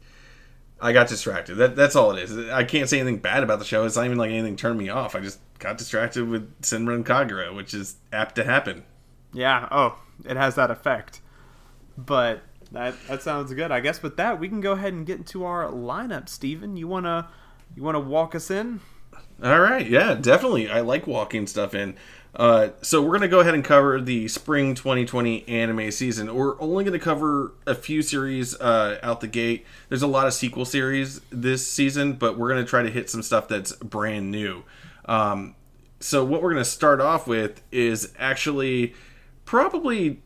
I 0.81 0.91
got 0.91 1.07
distracted. 1.07 1.55
That 1.55 1.75
that's 1.75 1.95
all 1.95 2.11
it 2.11 2.23
is. 2.23 2.35
I 2.49 2.63
can't 2.63 2.89
say 2.89 2.99
anything 2.99 3.19
bad 3.19 3.43
about 3.43 3.59
the 3.59 3.65
show. 3.65 3.85
It's 3.85 3.95
not 3.95 4.05
even 4.05 4.17
like 4.17 4.31
anything 4.31 4.55
turned 4.55 4.79
me 4.79 4.89
off. 4.89 5.15
I 5.15 5.19
just 5.19 5.39
got 5.59 5.77
distracted 5.77 6.27
with 6.27 6.61
Senran 6.61 7.03
Kagura, 7.03 7.55
which 7.55 7.75
is 7.75 7.97
apt 8.11 8.35
to 8.35 8.43
happen. 8.43 8.83
Yeah. 9.31 9.67
Oh, 9.69 9.99
it 10.25 10.35
has 10.35 10.55
that 10.55 10.71
effect. 10.71 11.21
But 11.97 12.41
that 12.71 12.95
that 13.07 13.21
sounds 13.21 13.53
good. 13.53 13.71
I 13.71 13.79
guess 13.79 14.01
with 14.01 14.17
that, 14.17 14.39
we 14.39 14.47
can 14.49 14.61
go 14.61 14.73
ahead 14.73 14.93
and 14.93 15.05
get 15.05 15.17
into 15.17 15.43
our 15.43 15.69
lineup. 15.69 16.29
Steven, 16.29 16.77
you 16.77 16.87
wanna 16.87 17.29
you 17.75 17.83
wanna 17.83 17.99
walk 17.99 18.35
us 18.35 18.49
in? 18.49 18.79
All 19.43 19.59
right. 19.59 19.87
Yeah, 19.87 20.13
definitely. 20.13 20.69
I 20.69 20.81
like 20.81 21.07
walking 21.07 21.47
stuff 21.47 21.73
in. 21.73 21.95
Uh, 22.33 22.69
so 22.81 23.01
we're 23.01 23.17
to 23.19 23.27
go 23.27 23.41
ahead 23.41 23.53
and 23.53 23.63
cover 23.63 23.99
the 23.99 24.27
spring 24.27 24.73
2020 24.73 25.47
anime 25.49 25.91
season. 25.91 26.33
We're 26.33 26.59
only 26.61 26.85
to 26.93 26.99
cover 26.99 27.53
a 27.67 27.75
few 27.75 28.01
series 28.01 28.55
uh, 28.61 28.99
out 29.03 29.19
the 29.19 29.27
gate. 29.27 29.65
There's 29.89 30.01
a 30.01 30.07
lot 30.07 30.27
of 30.27 30.33
sequel 30.33 30.63
series 30.63 31.19
this 31.29 31.67
season, 31.67 32.13
but 32.13 32.37
we're 32.37 32.49
to 32.63 32.69
try 32.69 32.83
to 32.83 32.89
hit 32.89 33.09
some 33.09 33.21
stuff 33.21 33.47
that's 33.47 33.73
brand 33.73 34.31
new. 34.31 34.63
Um, 35.05 35.55
so 35.99 36.23
what 36.23 36.41
we're 36.41 36.51
to 36.63 36.69
start 36.69 37.01
off 37.01 37.27
with 37.27 37.61
is 37.71 38.13
actually 38.17 38.93
probably 39.43 40.21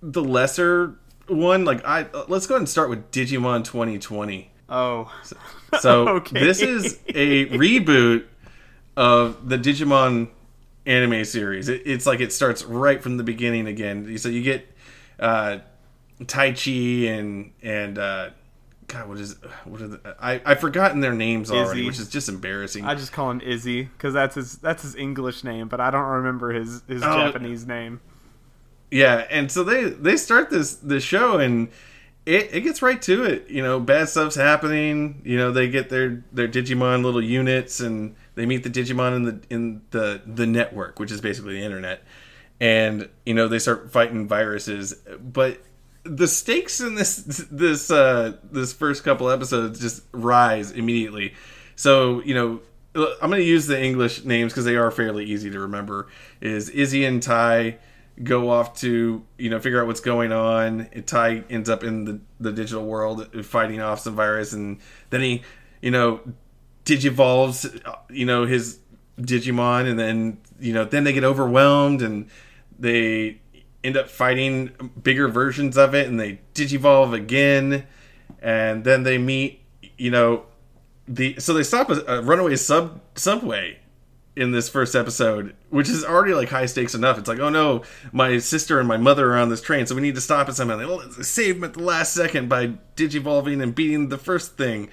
the 0.00 0.24
lesser 0.24 0.98
one. 1.28 1.64
Like 1.64 1.84
I 1.84 2.06
let's 2.28 2.46
go 2.46 2.54
ahead 2.54 2.62
and 2.62 2.68
start 2.68 2.90
with 2.90 3.10
Digimon 3.10 3.64
2020. 3.64 4.50
Oh, 4.68 5.12
so, 5.22 5.36
so 5.80 6.08
okay. 6.16 6.40
this 6.40 6.62
is 6.62 6.98
a 7.08 7.46
reboot 7.46 8.24
of 8.96 9.48
the 9.48 9.58
Digimon 9.58 10.28
anime 10.86 11.24
series. 11.24 11.68
It, 11.68 11.82
it's 11.84 12.06
like 12.06 12.20
it 12.20 12.32
starts 12.32 12.64
right 12.64 13.02
from 13.02 13.16
the 13.16 13.24
beginning 13.24 13.66
again. 13.66 14.16
So 14.18 14.28
you 14.28 14.42
get 14.42 14.66
uh, 15.18 15.58
Taichi 16.20 17.08
and 17.08 17.52
and 17.62 17.98
uh, 17.98 18.30
God, 18.88 19.08
what 19.08 19.18
is 19.18 19.36
what 19.64 19.80
are 19.80 19.88
the, 19.88 20.16
I 20.20 20.40
I've 20.44 20.60
forgotten 20.60 21.00
their 21.00 21.14
names 21.14 21.50
Izzy. 21.50 21.58
already, 21.58 21.86
which 21.86 21.98
is 21.98 22.08
just 22.08 22.28
embarrassing. 22.28 22.84
I 22.84 22.94
just 22.94 23.12
call 23.12 23.30
him 23.30 23.40
Izzy 23.40 23.84
because 23.84 24.14
that's 24.14 24.34
his 24.34 24.56
that's 24.56 24.82
his 24.82 24.94
English 24.94 25.44
name, 25.44 25.68
but 25.68 25.80
I 25.80 25.90
don't 25.90 26.04
remember 26.04 26.52
his 26.52 26.82
his 26.86 27.02
oh, 27.02 27.06
Japanese 27.06 27.66
name. 27.66 28.00
Yeah, 28.92 29.26
and 29.30 29.50
so 29.50 29.64
they 29.64 29.84
they 29.84 30.16
start 30.16 30.50
this 30.50 30.74
this 30.76 31.02
show 31.02 31.38
and. 31.38 31.68
It, 32.24 32.54
it 32.54 32.60
gets 32.60 32.82
right 32.82 33.02
to 33.02 33.24
it, 33.24 33.48
you 33.48 33.64
know. 33.64 33.80
Bad 33.80 34.08
stuff's 34.08 34.36
happening. 34.36 35.22
You 35.24 35.36
know, 35.36 35.50
they 35.50 35.68
get 35.68 35.90
their 35.90 36.22
their 36.30 36.46
Digimon 36.46 37.02
little 37.02 37.20
units, 37.20 37.80
and 37.80 38.14
they 38.36 38.46
meet 38.46 38.62
the 38.62 38.70
Digimon 38.70 39.16
in 39.16 39.22
the 39.24 39.40
in 39.50 39.82
the 39.90 40.22
the 40.24 40.46
network, 40.46 41.00
which 41.00 41.10
is 41.10 41.20
basically 41.20 41.54
the 41.54 41.64
internet, 41.64 42.04
and 42.60 43.08
you 43.26 43.34
know 43.34 43.48
they 43.48 43.58
start 43.58 43.90
fighting 43.90 44.28
viruses. 44.28 44.94
But 45.20 45.62
the 46.04 46.28
stakes 46.28 46.80
in 46.80 46.94
this 46.94 47.16
this 47.50 47.90
uh, 47.90 48.36
this 48.44 48.72
first 48.72 49.02
couple 49.02 49.28
episodes 49.28 49.80
just 49.80 50.04
rise 50.12 50.70
immediately. 50.70 51.34
So 51.74 52.22
you 52.22 52.34
know, 52.36 52.60
I'm 52.94 53.30
going 53.30 53.42
to 53.42 53.44
use 53.44 53.66
the 53.66 53.82
English 53.82 54.24
names 54.24 54.52
because 54.52 54.64
they 54.64 54.76
are 54.76 54.92
fairly 54.92 55.24
easy 55.24 55.50
to 55.50 55.58
remember. 55.58 56.06
Is 56.40 56.68
Izzy 56.68 57.04
and 57.04 57.20
Tai 57.20 57.78
go 58.22 58.50
off 58.50 58.74
to 58.80 59.24
you 59.38 59.50
know 59.50 59.58
figure 59.58 59.80
out 59.80 59.86
what's 59.86 60.00
going 60.00 60.32
on. 60.32 60.88
Tai 61.06 61.44
ends 61.48 61.68
up 61.68 61.84
in 61.84 62.04
the 62.04 62.20
the 62.40 62.52
digital 62.52 62.84
world 62.84 63.28
uh, 63.34 63.42
fighting 63.42 63.80
off 63.80 64.00
some 64.00 64.14
virus, 64.14 64.52
and 64.52 64.78
then 65.10 65.20
he 65.20 65.42
you 65.80 65.90
know 65.90 66.20
digivolves 66.84 67.80
uh, 67.86 67.96
you 68.10 68.26
know 68.26 68.44
his 68.44 68.78
Digimon, 69.20 69.88
and 69.88 69.98
then 69.98 70.38
you 70.60 70.72
know 70.72 70.84
then 70.84 71.04
they 71.04 71.12
get 71.12 71.24
overwhelmed 71.24 72.02
and 72.02 72.28
they 72.78 73.40
end 73.84 73.96
up 73.96 74.08
fighting 74.08 74.92
bigger 75.02 75.28
versions 75.28 75.76
of 75.76 75.94
it, 75.94 76.06
and 76.08 76.18
they 76.18 76.40
digivolve 76.54 77.14
again, 77.14 77.86
and 78.40 78.84
then 78.84 79.02
they 79.02 79.18
meet 79.18 79.62
you 79.96 80.10
know 80.10 80.44
the 81.06 81.38
so 81.38 81.52
they 81.52 81.62
stop 81.62 81.90
a, 81.90 82.02
a 82.06 82.22
runaway 82.22 82.56
sub 82.56 83.00
subway 83.14 83.78
in 84.34 84.50
this 84.50 84.68
first 84.68 84.94
episode, 84.94 85.54
which 85.68 85.88
is 85.88 86.04
already 86.04 86.32
like 86.32 86.48
high 86.48 86.66
stakes 86.66 86.94
enough. 86.94 87.18
It's 87.18 87.28
like, 87.28 87.38
oh 87.38 87.50
no, 87.50 87.82
my 88.12 88.38
sister 88.38 88.78
and 88.78 88.88
my 88.88 88.96
mother 88.96 89.32
are 89.32 89.38
on 89.38 89.50
this 89.50 89.60
train, 89.60 89.86
so 89.86 89.94
we 89.94 90.00
need 90.00 90.14
to 90.14 90.20
stop 90.20 90.48
it 90.48 90.54
somehow. 90.54 90.76
They 90.76 90.86
well, 90.86 91.10
save 91.22 91.56
them 91.56 91.64
at 91.64 91.74
the 91.74 91.82
last 91.82 92.14
second 92.14 92.48
by 92.48 92.74
digivolving 92.96 93.62
and 93.62 93.74
beating 93.74 94.08
the 94.08 94.18
first 94.18 94.56
thing, 94.56 94.88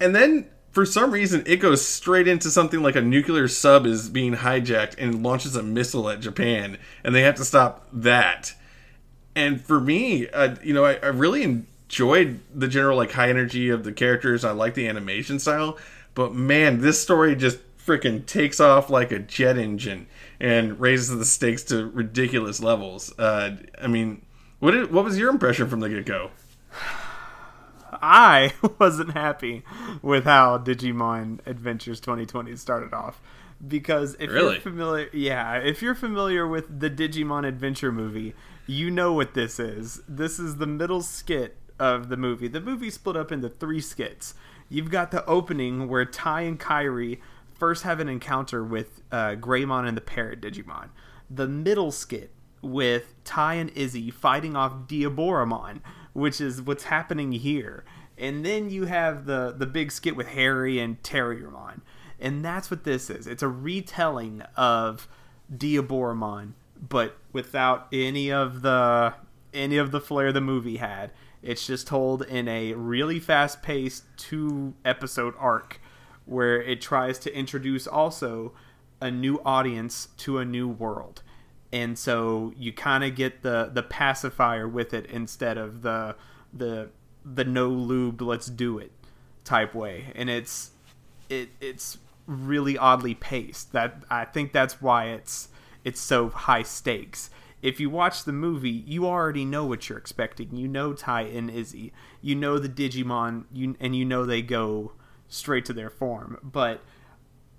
and 0.00 0.14
then 0.14 0.48
for 0.70 0.86
some 0.86 1.10
reason 1.10 1.42
it 1.46 1.56
goes 1.56 1.84
straight 1.84 2.28
into 2.28 2.48
something 2.48 2.80
like 2.80 2.94
a 2.94 3.00
nuclear 3.00 3.48
sub 3.48 3.86
is 3.86 4.08
being 4.08 4.34
hijacked 4.34 4.94
and 4.98 5.22
launches 5.22 5.56
a 5.56 5.62
missile 5.62 6.08
at 6.08 6.20
Japan, 6.20 6.78
and 7.02 7.14
they 7.14 7.22
have 7.22 7.36
to 7.36 7.44
stop 7.44 7.88
that. 7.92 8.54
And 9.34 9.60
for 9.60 9.80
me, 9.80 10.28
uh, 10.28 10.56
you 10.62 10.74
know, 10.74 10.84
I, 10.84 10.94
I 10.94 11.06
really 11.06 11.42
enjoyed 11.42 12.40
the 12.54 12.68
general 12.68 12.96
like 12.96 13.12
high 13.12 13.30
energy 13.30 13.68
of 13.68 13.82
the 13.82 13.92
characters. 13.92 14.44
I 14.44 14.52
like 14.52 14.74
the 14.74 14.86
animation 14.86 15.40
style, 15.40 15.76
but 16.14 16.34
man, 16.34 16.80
this 16.80 17.02
story 17.02 17.34
just 17.34 17.58
freaking 17.86 18.24
takes 18.26 18.60
off 18.60 18.90
like 18.90 19.10
a 19.12 19.18
jet 19.18 19.56
engine 19.58 20.06
and 20.38 20.78
raises 20.80 21.16
the 21.16 21.24
stakes 21.24 21.62
to 21.64 21.86
ridiculous 21.86 22.60
levels. 22.62 23.16
Uh, 23.18 23.56
I 23.80 23.86
mean, 23.86 24.22
what 24.58 24.72
did, 24.72 24.92
what 24.92 25.04
was 25.04 25.18
your 25.18 25.30
impression 25.30 25.68
from 25.68 25.80
the 25.80 25.88
get 25.88 26.06
go? 26.06 26.30
I 27.92 28.52
wasn't 28.78 29.12
happy 29.12 29.64
with 30.02 30.24
how 30.24 30.58
Digimon 30.58 31.40
Adventures 31.46 32.00
2020 32.00 32.56
started 32.56 32.94
off 32.94 33.20
because 33.66 34.16
if 34.18 34.30
really? 34.30 34.54
you're 34.54 34.60
familiar, 34.60 35.10
yeah, 35.12 35.56
if 35.56 35.82
you're 35.82 35.94
familiar 35.94 36.46
with 36.46 36.80
the 36.80 36.90
Digimon 36.90 37.46
Adventure 37.46 37.92
movie, 37.92 38.34
you 38.66 38.90
know 38.90 39.12
what 39.12 39.34
this 39.34 39.58
is. 39.58 40.00
This 40.08 40.38
is 40.38 40.56
the 40.56 40.66
middle 40.66 41.02
skit 41.02 41.56
of 41.78 42.08
the 42.08 42.16
movie. 42.16 42.48
The 42.48 42.60
movie 42.60 42.90
split 42.90 43.16
up 43.16 43.32
into 43.32 43.48
three 43.48 43.80
skits. 43.80 44.34
You've 44.68 44.90
got 44.90 45.10
the 45.10 45.24
opening 45.26 45.88
where 45.88 46.04
Tai 46.04 46.42
and 46.42 46.60
Kairi 46.60 47.18
first 47.60 47.84
have 47.84 48.00
an 48.00 48.08
encounter 48.08 48.64
with 48.64 49.02
uh, 49.12 49.36
Greymon 49.36 49.86
and 49.86 49.96
the 49.96 50.00
Parrot 50.00 50.40
Digimon. 50.40 50.88
The 51.30 51.46
middle 51.46 51.92
skit 51.92 52.32
with 52.62 53.14
Tai 53.22 53.54
and 53.54 53.70
Izzy 53.76 54.10
fighting 54.10 54.56
off 54.56 54.88
Diaboromon, 54.88 55.80
which 56.12 56.40
is 56.40 56.60
what's 56.62 56.84
happening 56.84 57.32
here. 57.32 57.84
And 58.18 58.44
then 58.44 58.70
you 58.70 58.86
have 58.86 59.26
the 59.26 59.54
the 59.56 59.66
big 59.66 59.92
skit 59.92 60.16
with 60.16 60.28
Harry 60.28 60.80
and 60.80 61.00
Terriermon. 61.02 61.82
And 62.18 62.44
that's 62.44 62.70
what 62.70 62.84
this 62.84 63.08
is. 63.08 63.26
It's 63.26 63.42
a 63.42 63.48
retelling 63.48 64.42
of 64.56 65.08
Diaboromon, 65.54 66.52
but 66.76 67.16
without 67.32 67.86
any 67.92 68.32
of 68.32 68.62
the 68.62 69.14
any 69.54 69.76
of 69.76 69.90
the 69.90 70.00
flair 70.00 70.32
the 70.32 70.40
movie 70.40 70.78
had. 70.78 71.12
It's 71.42 71.66
just 71.66 71.86
told 71.86 72.22
in 72.22 72.48
a 72.48 72.74
really 72.74 73.18
fast 73.18 73.62
paced 73.62 74.04
two 74.18 74.74
episode 74.84 75.34
arc 75.38 75.79
where 76.30 76.62
it 76.62 76.80
tries 76.80 77.18
to 77.18 77.36
introduce 77.36 77.86
also 77.86 78.52
a 79.00 79.10
new 79.10 79.40
audience 79.44 80.08
to 80.16 80.38
a 80.38 80.44
new 80.44 80.68
world. 80.68 81.22
And 81.72 81.98
so 81.98 82.52
you 82.56 82.72
kind 82.72 83.04
of 83.04 83.14
get 83.14 83.42
the 83.42 83.70
the 83.72 83.82
pacifier 83.82 84.68
with 84.68 84.94
it 84.94 85.06
instead 85.06 85.58
of 85.58 85.82
the 85.82 86.16
the 86.52 86.90
the 87.24 87.44
no 87.44 87.68
lube 87.68 88.22
let's 88.22 88.46
do 88.46 88.78
it 88.78 88.92
type 89.44 89.74
way. 89.74 90.12
And 90.14 90.30
it's 90.30 90.70
it 91.28 91.50
it's 91.60 91.98
really 92.26 92.78
oddly 92.78 93.14
paced. 93.14 93.72
That 93.72 94.04
I 94.08 94.24
think 94.24 94.52
that's 94.52 94.80
why 94.80 95.06
it's 95.06 95.48
it's 95.84 96.00
so 96.00 96.28
high 96.28 96.62
stakes. 96.62 97.30
If 97.62 97.78
you 97.78 97.90
watch 97.90 98.24
the 98.24 98.32
movie, 98.32 98.70
you 98.70 99.06
already 99.06 99.44
know 99.44 99.66
what 99.66 99.88
you're 99.88 99.98
expecting. 99.98 100.54
You 100.56 100.66
know 100.66 100.92
Tai 100.92 101.22
and 101.22 101.50
Izzy. 101.50 101.92
You 102.22 102.34
know 102.34 102.58
the 102.58 102.68
Digimon. 102.68 103.44
You 103.52 103.76
and 103.80 103.94
you 103.96 104.04
know 104.04 104.24
they 104.24 104.42
go 104.42 104.92
straight 105.30 105.64
to 105.64 105.72
their 105.72 105.88
form. 105.88 106.36
But 106.42 106.82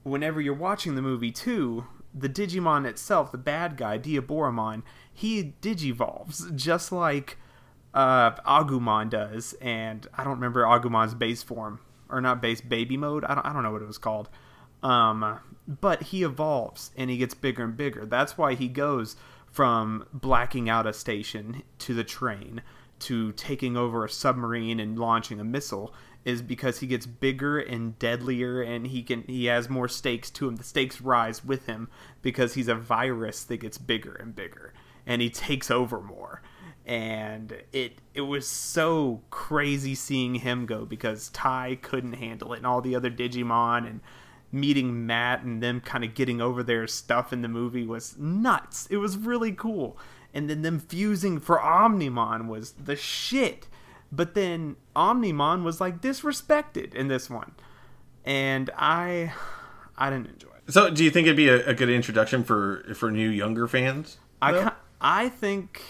whenever 0.03 0.39
you're 0.39 0.53
watching 0.53 0.93
the 0.93 1.01
movie 1.01 1.31
too, 1.31 1.85
the 2.13 2.29
Digimon 2.29 2.85
itself, 2.85 3.31
the 3.31 3.37
bad 3.39 3.77
guy, 3.77 3.97
Diaboromon, 3.97 4.83
he 5.11 5.53
digivolves 5.61 6.53
just 6.55 6.91
like 6.91 7.37
uh, 7.93 8.31
Agumon 8.41 9.09
does, 9.09 9.55
and 9.61 10.05
I 10.13 10.23
don't 10.23 10.35
remember 10.35 10.63
Agumon's 10.63 11.15
base 11.15 11.41
form 11.41 11.79
or 12.09 12.21
not 12.21 12.41
base 12.41 12.61
baby 12.61 12.97
mode. 12.97 13.23
I 13.25 13.33
don't 13.33 13.45
I 13.45 13.53
don't 13.53 13.63
know 13.63 13.71
what 13.71 13.81
it 13.81 13.87
was 13.87 13.97
called. 13.97 14.29
Um, 14.83 15.39
but 15.67 16.03
he 16.03 16.23
evolves 16.23 16.91
and 16.97 17.09
he 17.09 17.17
gets 17.17 17.33
bigger 17.33 17.63
and 17.63 17.77
bigger. 17.77 18.05
That's 18.05 18.37
why 18.37 18.55
he 18.55 18.67
goes 18.67 19.15
from 19.45 20.05
blacking 20.11 20.69
out 20.69 20.87
a 20.87 20.93
station 20.93 21.63
to 21.79 21.93
the 21.93 22.03
train 22.03 22.61
to 22.99 23.31
taking 23.33 23.75
over 23.77 24.05
a 24.05 24.09
submarine 24.09 24.79
and 24.79 24.97
launching 24.97 25.39
a 25.39 25.43
missile 25.43 25.93
is 26.23 26.41
because 26.41 26.79
he 26.79 26.87
gets 26.87 27.05
bigger 27.05 27.59
and 27.59 27.97
deadlier 27.97 28.61
and 28.61 28.87
he 28.87 29.01
can 29.01 29.23
he 29.23 29.45
has 29.45 29.69
more 29.69 29.87
stakes 29.87 30.29
to 30.29 30.47
him 30.47 30.55
the 30.55 30.63
stakes 30.63 31.01
rise 31.01 31.43
with 31.43 31.65
him 31.65 31.89
because 32.21 32.53
he's 32.53 32.67
a 32.67 32.75
virus 32.75 33.43
that 33.43 33.57
gets 33.57 33.77
bigger 33.77 34.13
and 34.13 34.35
bigger 34.35 34.73
and 35.05 35.21
he 35.21 35.29
takes 35.29 35.71
over 35.71 35.99
more 35.99 36.41
and 36.85 37.55
it 37.71 37.99
it 38.13 38.21
was 38.21 38.47
so 38.47 39.21
crazy 39.29 39.95
seeing 39.95 40.35
him 40.35 40.65
go 40.65 40.85
because 40.85 41.29
Tai 41.29 41.79
couldn't 41.81 42.13
handle 42.13 42.53
it 42.53 42.57
and 42.57 42.67
all 42.67 42.81
the 42.81 42.95
other 42.95 43.09
Digimon 43.09 43.87
and 43.87 44.01
meeting 44.51 45.05
Matt 45.05 45.43
and 45.43 45.61
them 45.61 45.79
kind 45.79 46.03
of 46.03 46.13
getting 46.13 46.41
over 46.41 46.63
their 46.63 46.87
stuff 46.87 47.31
in 47.31 47.41
the 47.41 47.47
movie 47.47 47.85
was 47.85 48.17
nuts. 48.17 48.87
It 48.89 48.97
was 48.97 49.17
really 49.17 49.53
cool. 49.53 49.97
And 50.33 50.49
then 50.49 50.61
them 50.61 50.79
fusing 50.79 51.39
for 51.39 51.57
Omnimon 51.59 52.47
was 52.47 52.73
the 52.73 52.95
shit 52.95 53.67
but 54.11 54.33
then 54.33 54.75
Omnimon 54.95 55.63
was 55.63 55.79
like 55.79 56.01
disrespected 56.01 56.93
in 56.93 57.07
this 57.07 57.29
one, 57.29 57.53
and 58.25 58.69
I 58.75 59.33
I 59.97 60.09
didn't 60.09 60.27
enjoy 60.27 60.49
it. 60.49 60.73
So, 60.73 60.89
do 60.89 61.03
you 61.03 61.11
think 61.11 61.27
it'd 61.27 61.37
be 61.37 61.49
a, 61.49 61.67
a 61.67 61.73
good 61.73 61.89
introduction 61.89 62.43
for 62.43 62.83
for 62.95 63.11
new 63.11 63.29
younger 63.29 63.67
fans? 63.67 64.17
I 64.41 64.71
I 64.99 65.29
think 65.29 65.81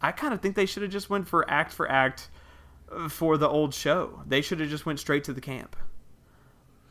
I 0.00 0.12
kind 0.12 0.32
of 0.32 0.40
think 0.40 0.54
they 0.54 0.66
should 0.66 0.82
have 0.82 0.92
just 0.92 1.10
went 1.10 1.28
for 1.28 1.48
act 1.50 1.72
for 1.72 1.90
act 1.90 2.28
uh, 2.90 3.08
for 3.08 3.36
the 3.36 3.48
old 3.48 3.74
show. 3.74 4.22
They 4.26 4.40
should 4.40 4.60
have 4.60 4.70
just 4.70 4.86
went 4.86 5.00
straight 5.00 5.24
to 5.24 5.32
the 5.32 5.40
camp. 5.40 5.76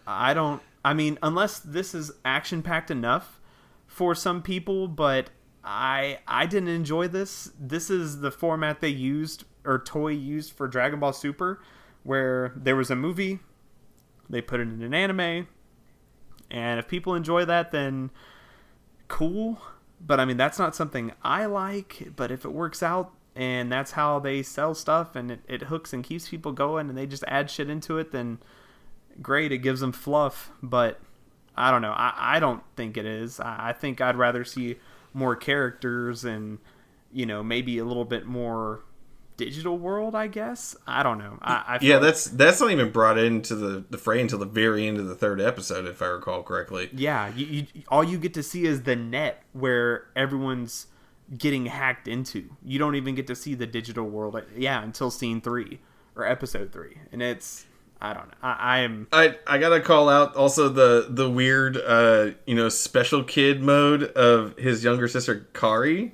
I 0.05 0.33
don't. 0.33 0.61
I 0.85 0.93
mean, 0.93 1.17
unless 1.21 1.59
this 1.59 1.93
is 1.93 2.11
action 2.23 2.61
packed 2.61 2.91
enough 2.91 3.39
for 3.87 4.15
some 4.15 4.41
people, 4.41 4.87
but 4.87 5.29
I 5.63 6.19
I 6.27 6.45
didn't 6.45 6.69
enjoy 6.69 7.07
this. 7.07 7.51
This 7.59 7.89
is 7.89 8.21
the 8.21 8.31
format 8.31 8.79
they 8.79 8.89
used 8.89 9.43
or 9.67 9.79
Toei 9.79 10.19
used 10.19 10.53
for 10.53 10.67
Dragon 10.67 10.99
Ball 10.99 11.13
Super, 11.13 11.61
where 12.03 12.53
there 12.55 12.75
was 12.75 12.89
a 12.89 12.95
movie, 12.95 13.39
they 14.29 14.41
put 14.41 14.59
it 14.59 14.63
in 14.63 14.81
an 14.81 14.93
anime, 14.93 15.47
and 16.49 16.79
if 16.79 16.87
people 16.87 17.13
enjoy 17.13 17.45
that, 17.45 17.71
then 17.71 18.09
cool. 19.07 19.61
But 19.99 20.19
I 20.19 20.25
mean, 20.25 20.37
that's 20.37 20.59
not 20.59 20.75
something 20.75 21.11
I 21.23 21.45
like. 21.45 22.09
But 22.15 22.31
if 22.31 22.45
it 22.45 22.51
works 22.51 22.81
out 22.81 23.13
and 23.35 23.71
that's 23.71 23.91
how 23.91 24.19
they 24.19 24.43
sell 24.43 24.73
stuff 24.73 25.15
and 25.15 25.31
it, 25.31 25.39
it 25.47 25.61
hooks 25.63 25.93
and 25.93 26.03
keeps 26.03 26.29
people 26.29 26.51
going 26.51 26.89
and 26.89 26.97
they 26.97 27.05
just 27.05 27.23
add 27.27 27.49
shit 27.49 27.69
into 27.69 27.97
it, 27.97 28.11
then 28.11 28.39
great. 29.21 29.51
It 29.51 29.59
gives 29.59 29.81
them 29.81 29.91
fluff. 29.91 30.51
But 30.61 30.99
I 31.55 31.71
don't 31.71 31.81
know. 31.81 31.93
I, 31.93 32.13
I 32.17 32.39
don't 32.39 32.63
think 32.75 32.97
it 32.97 33.05
is. 33.05 33.39
I, 33.39 33.69
I 33.69 33.73
think 33.73 33.99
I'd 33.99 34.15
rather 34.15 34.45
see 34.45 34.77
more 35.13 35.35
characters 35.35 36.23
and, 36.23 36.59
you 37.11 37.25
know, 37.25 37.43
maybe 37.43 37.77
a 37.79 37.85
little 37.85 38.05
bit 38.05 38.25
more 38.25 38.83
digital 39.37 39.77
world, 39.77 40.15
I 40.15 40.27
guess. 40.27 40.75
I 40.85 41.03
don't 41.03 41.19
know. 41.19 41.37
I, 41.41 41.53
I 41.53 41.79
yeah, 41.81 41.99
that's 41.99 42.25
that's 42.25 42.59
not 42.59 42.71
even 42.71 42.91
brought 42.91 43.17
into 43.17 43.55
the 43.55 43.85
the 43.89 43.97
fray 43.97 44.19
until 44.19 44.39
the 44.39 44.45
very 44.45 44.87
end 44.87 44.97
of 44.97 45.07
the 45.07 45.15
third 45.15 45.39
episode, 45.39 45.85
if 45.85 46.01
I 46.01 46.07
recall 46.07 46.43
correctly. 46.43 46.89
Yeah, 46.93 47.33
you, 47.35 47.45
you, 47.45 47.65
all 47.87 48.03
you 48.03 48.17
get 48.17 48.33
to 48.33 48.43
see 48.43 48.65
is 48.65 48.83
the 48.83 48.95
net 48.95 49.43
where 49.53 50.07
everyone's 50.15 50.87
getting 51.37 51.67
hacked 51.67 52.07
into. 52.07 52.49
You 52.63 52.79
don't 52.79 52.95
even 52.95 53.15
get 53.15 53.27
to 53.27 53.35
see 53.35 53.53
the 53.53 53.67
digital 53.67 54.05
world. 54.09 54.41
Yeah, 54.55 54.83
until 54.83 55.11
scene 55.11 55.39
three 55.39 55.79
or 56.15 56.25
episode 56.25 56.73
three, 56.73 56.97
and 57.11 57.21
it's. 57.21 57.65
I 57.99 58.13
don't 58.13 58.27
know. 58.27 58.37
I, 58.43 58.53
I 58.53 58.79
am. 58.79 59.07
I 59.11 59.37
I 59.47 59.57
gotta 59.57 59.81
call 59.81 60.07
out 60.07 60.35
also 60.35 60.69
the 60.69 61.07
the 61.09 61.27
weird 61.27 61.77
uh 61.77 62.31
you 62.45 62.53
know 62.53 62.69
special 62.69 63.23
kid 63.23 63.63
mode 63.63 64.03
of 64.03 64.55
his 64.55 64.83
younger 64.83 65.07
sister 65.07 65.47
Kari 65.53 66.13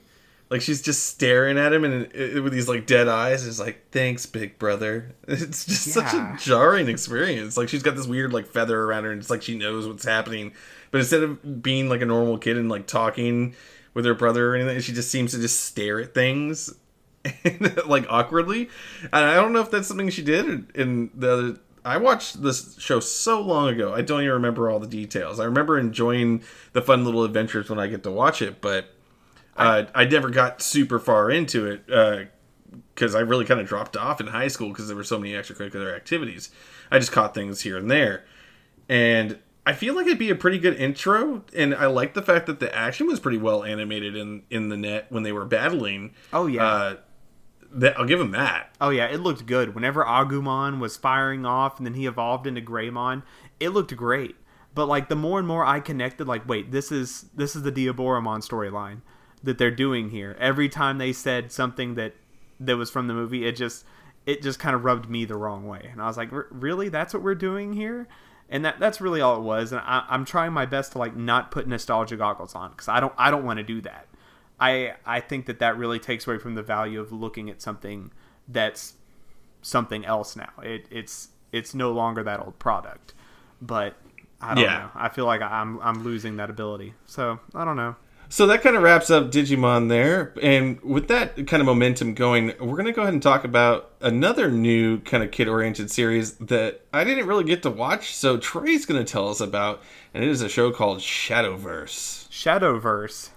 like 0.54 0.62
she's 0.62 0.84
just 0.84 1.08
staring 1.08 1.58
at 1.58 1.74
him 1.74 1.84
and 1.84 2.14
it, 2.14 2.39
with 2.43 2.54
these 2.54 2.70
like 2.70 2.86
dead 2.86 3.08
eyes. 3.08 3.47
It's 3.47 3.58
like, 3.58 3.89
thanks, 3.89 4.28
big 4.28 4.60
brother. 4.60 5.16
It's 5.28 5.66
just 5.66 5.88
yeah. 5.88 5.93
such 5.93 6.14
a 6.14 6.38
jarring 6.38 6.88
experience. 6.89 7.58
Like 7.58 7.70
she's 7.70 7.82
got 7.82 7.95
this 7.95 8.06
weird 8.06 8.32
like 8.32 8.45
feather 8.45 8.80
around 8.80 9.06
her, 9.06 9.12
and 9.12 9.20
it's 9.20 9.32
like 9.32 9.41
she 9.41 9.58
knows 9.58 9.88
what's 9.88 10.06
happening. 10.06 10.54
But 10.91 10.99
instead 10.99 11.24
of 11.24 11.64
being 11.64 11.89
like 11.89 12.01
a 12.01 12.06
normal 12.06 12.38
kid 12.38 12.58
and 12.58 12.70
like 12.70 12.86
talking 12.86 13.56
with 13.95 14.06
her 14.06 14.14
brother 14.14 14.51
or 14.51 14.56
anything, 14.56 14.80
she 14.82 14.93
just 14.93 15.10
seems 15.10 15.32
to 15.32 15.39
just 15.39 15.62
stare 15.62 15.99
at 15.99 16.14
things 16.14 16.72
like 17.88 18.06
awkwardly. 18.08 18.70
And 19.06 19.26
I 19.26 19.34
don't 19.34 19.54
know 19.54 19.62
if 19.62 19.72
that's 19.72 19.88
something 19.88 20.08
she 20.12 20.22
did 20.22 20.70
in 20.76 21.10
the 21.16 21.34
other 21.34 21.60
I 21.86 21.97
watched 21.97 22.43
this 22.43 22.78
show 22.80 22.99
so 22.99 23.41
long 23.41 23.70
ago. 23.70 23.93
I 23.93 24.01
don't 24.01 24.22
even 24.22 24.34
remember 24.34 24.70
all 24.70 24.80
the 24.80 24.88
details. 24.88 25.39
I 25.39 25.45
remember 25.45 25.78
enjoying 25.78 26.43
the 26.72 26.82
fun 26.82 27.04
little 27.04 27.24
adventures 27.24 27.70
when 27.70 27.80
I 27.80 27.88
get 27.88 28.04
to 28.04 28.12
watch 28.12 28.41
it, 28.41 28.62
but 28.62 28.93
uh, 29.58 29.84
I 29.93 30.06
never 30.06 30.30
got 30.30 30.62
super 30.62 30.99
far 30.99 31.30
into 31.30 31.66
it 31.68 31.86
because 32.95 33.16
uh, 33.16 33.20
I 33.20 33.22
really 33.22 33.45
kind 33.45 33.60
of 33.60 33.68
dropped 33.68 33.95
off 33.95 34.20
in 34.20 34.28
high 34.28 34.47
school 34.47 34.70
because 34.70 34.88
there 34.88 34.95
were 34.95 35.04
so 35.04 35.20
many 35.20 35.34
extracurricular 35.34 35.95
activities. 35.95 36.49
I 36.89 36.99
just 36.99 37.12
caught 37.12 37.34
things 37.34 37.62
here 37.62 37.78
and 37.78 37.89
there, 37.89 38.26
and 38.89 39.39
I 39.66 39.74
feel 39.74 39.95
like 39.95 40.08
it'd 40.08 40.18
be 40.18 40.30
a 40.30 40.36
pretty 40.36 40.58
good 40.58 40.76
intro. 40.76 41.43
And 41.56 41.74
I 41.76 41.86
like 41.86 42.14
the 42.14 42.22
fact 42.22 42.47
that 42.47 42.60
the 42.60 42.74
action 42.76 43.08
was 43.08 43.20
pretty 43.20 43.38
well 43.38 43.64
animated 43.64 44.16
in 44.16 44.43
in 44.49 44.70
the 44.70 44.78
net 44.78 45.08
when 45.10 45.24
they 45.24 45.32
were 45.32 45.45
battling. 45.45 46.14
Oh 46.32 46.47
yeah. 46.47 46.66
Uh, 46.66 46.95
that, 47.76 47.97
I'll 47.97 48.06
give 48.06 48.22
him 48.22 48.32
that. 48.32 48.76
Oh 48.82 48.89
yeah, 48.89 49.06
it 49.06 49.20
looked 49.20 49.45
good. 49.45 49.74
Whenever 49.74 50.04
Agumon 50.04 50.80
was 50.80 50.97
firing 50.97 51.45
off, 51.45 51.78
and 51.78 51.86
then 51.88 51.95
he 51.95 52.06
evolved 52.06 52.45
into 52.45 52.62
Greymon, 52.62 53.24
it 53.60 53.70
looked 53.70 53.95
great. 53.95 54.36
But 54.76 54.88
like 54.88 55.10
the 55.10 55.16
more 55.16 55.39
and 55.39 55.47
more 55.47 55.66
I 55.66 55.80
connected, 55.80 56.28
like 56.28 56.47
wait, 56.47 56.72
this 56.72 56.91
is 56.91 57.26
this 57.36 57.56
is 57.56 57.64
the 57.64 57.72
Diaboromon 57.72 58.47
storyline 58.47 59.01
that 59.44 59.58
they're 59.58 59.72
doing 59.72 60.10
here. 60.10 60.36
Every 60.39 60.70
time 60.70 60.98
they 60.98 61.14
said 61.14 61.52
something 61.52 61.96
that 61.96 62.14
that 62.60 62.78
was 62.78 62.89
from 62.89 63.08
the 63.08 63.14
movie, 63.14 63.46
it 63.46 63.56
just 63.56 63.86
it 64.26 64.41
just 64.41 64.60
kind 64.60 64.76
of 64.76 64.86
rubbed 64.86 65.10
me 65.10 65.26
the 65.26 65.36
wrong 65.36 65.68
way, 65.68 65.89
and 65.91 66.02
I 66.02 66.08
was 66.08 66.18
like, 66.18 66.30
really, 66.32 66.89
that's 66.89 67.14
what 67.14 67.24
we're 67.24 67.36
doing 67.36 67.74
here. 67.74 68.08
And 68.50 68.66
that, 68.66 68.80
that's 68.80 69.02
really 69.02 69.20
all 69.20 69.38
it 69.38 69.41
was, 69.41 69.72
and 69.72 69.82
I, 69.82 70.06
I'm 70.08 70.26
trying 70.26 70.54
my 70.54 70.66
best 70.66 70.91
to 70.91 70.98
like 70.98 71.16
not 71.16 71.50
put 71.50 71.68
nostalgia 71.68 72.18
goggles 72.18 72.54
on 72.56 72.72
because 72.72 72.88
I 72.88 73.00
don't 73.00 73.14
I 73.18 73.32
don't 73.32 73.46
want 73.46 73.58
to 73.58 73.64
do 73.64 73.82
that 73.82 74.08
I 74.64 74.94
I 75.06 75.20
think 75.20 75.46
that 75.48 75.60
that 75.60 75.78
really 75.78 76.00
takes 76.00 76.26
away 76.28 76.38
from 76.38 76.56
the 76.56 76.62
value 76.62 77.02
of 77.02 77.12
looking 77.12 77.50
at 77.50 77.62
something 77.62 78.12
that's 78.48 78.94
something 79.62 80.06
else 80.06 80.36
now. 80.36 80.52
It, 80.62 80.88
it's 80.89 81.30
it's 81.52 81.74
no 81.74 81.91
longer 81.91 82.24
that 82.24 82.39
old 82.39 82.60
product. 82.60 83.14
But 83.62 83.96
I 84.41 84.56
don't 84.56 84.64
yeah. 84.64 84.80
know. 84.80 84.89
I 84.96 85.10
feel 85.10 85.26
like 85.26 85.41
I'm 85.41 85.80
I'm 85.82 86.04
losing 86.04 86.38
that 86.38 86.50
ability. 86.50 86.94
So 87.06 87.39
I 87.54 87.66
don't 87.66 87.76
know. 87.76 87.96
So 88.30 88.48
that 88.48 88.62
kind 88.64 88.76
of 88.76 88.82
wraps 88.82 89.12
up 89.12 89.32
Digimon 89.32 89.90
there. 89.90 90.34
And 90.42 90.82
with 90.82 91.08
that 91.10 91.48
kind 91.48 91.62
of 91.62 91.66
momentum 91.66 92.14
going, 92.14 92.54
we're 92.60 92.76
going 92.76 92.86
to 92.86 92.92
go 92.92 93.04
ahead 93.04 93.14
and 93.14 93.22
talk 93.22 93.44
about 93.44 93.92
another 94.02 94.50
new 94.50 95.00
kind 95.02 95.24
of 95.24 95.32
kid 95.32 95.48
oriented 95.48 95.92
series 95.92 96.34
that 96.38 96.82
I 96.92 97.04
didn't 97.04 97.28
really 97.28 97.44
get 97.44 97.62
to 97.64 97.70
watch. 97.70 98.16
So 98.16 98.38
Trey's 98.38 98.86
going 98.86 99.04
to 99.04 99.10
tell 99.10 99.30
us 99.30 99.40
about. 99.40 99.84
And 100.14 100.24
it 100.24 100.30
is 100.30 100.42
a 100.42 100.50
show 100.50 100.72
called 100.72 101.00
Shadowverse. 101.00 102.28
Shadowverse 102.30 103.30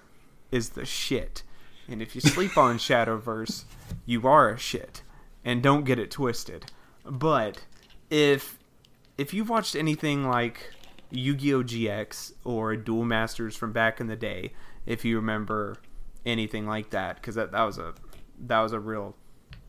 is 0.51 0.71
the 0.71 0.87
shit. 0.87 1.43
And 1.89 2.01
if 2.01 2.15
you 2.15 2.21
sleep 2.21 2.57
on 2.57 2.79
Shadowverse, 2.79 3.65
you 4.07 4.27
are 4.27 4.51
a 4.51 4.59
shit. 4.59 5.03
And 5.45 5.63
don't 5.63 5.85
get 5.85 5.99
it 5.99 6.11
twisted. 6.11 6.67
But 7.05 7.65
if 8.11 8.59
if 9.19 9.33
you've 9.33 9.49
watched 9.49 9.75
anything 9.75 10.29
like 10.29 10.73
Yu-Gi-Oh 11.11 11.63
GX 11.63 12.33
or 12.45 12.77
Duel 12.77 13.05
Masters 13.05 13.57
from 13.57 13.73
back 13.73 14.01
in 14.01 14.09
the 14.09 14.17
day, 14.17 14.53
if 14.87 15.05
you 15.05 15.17
remember 15.17 15.77
anything 16.25 16.67
like 16.67 16.91
that, 16.91 17.17
because 17.17 17.35
that, 17.35 17.53
that 17.53 17.63
was 17.63 17.79
a 17.79 17.95
that 18.39 18.61
was 18.61 18.73
a 18.73 18.81
real 18.81 19.17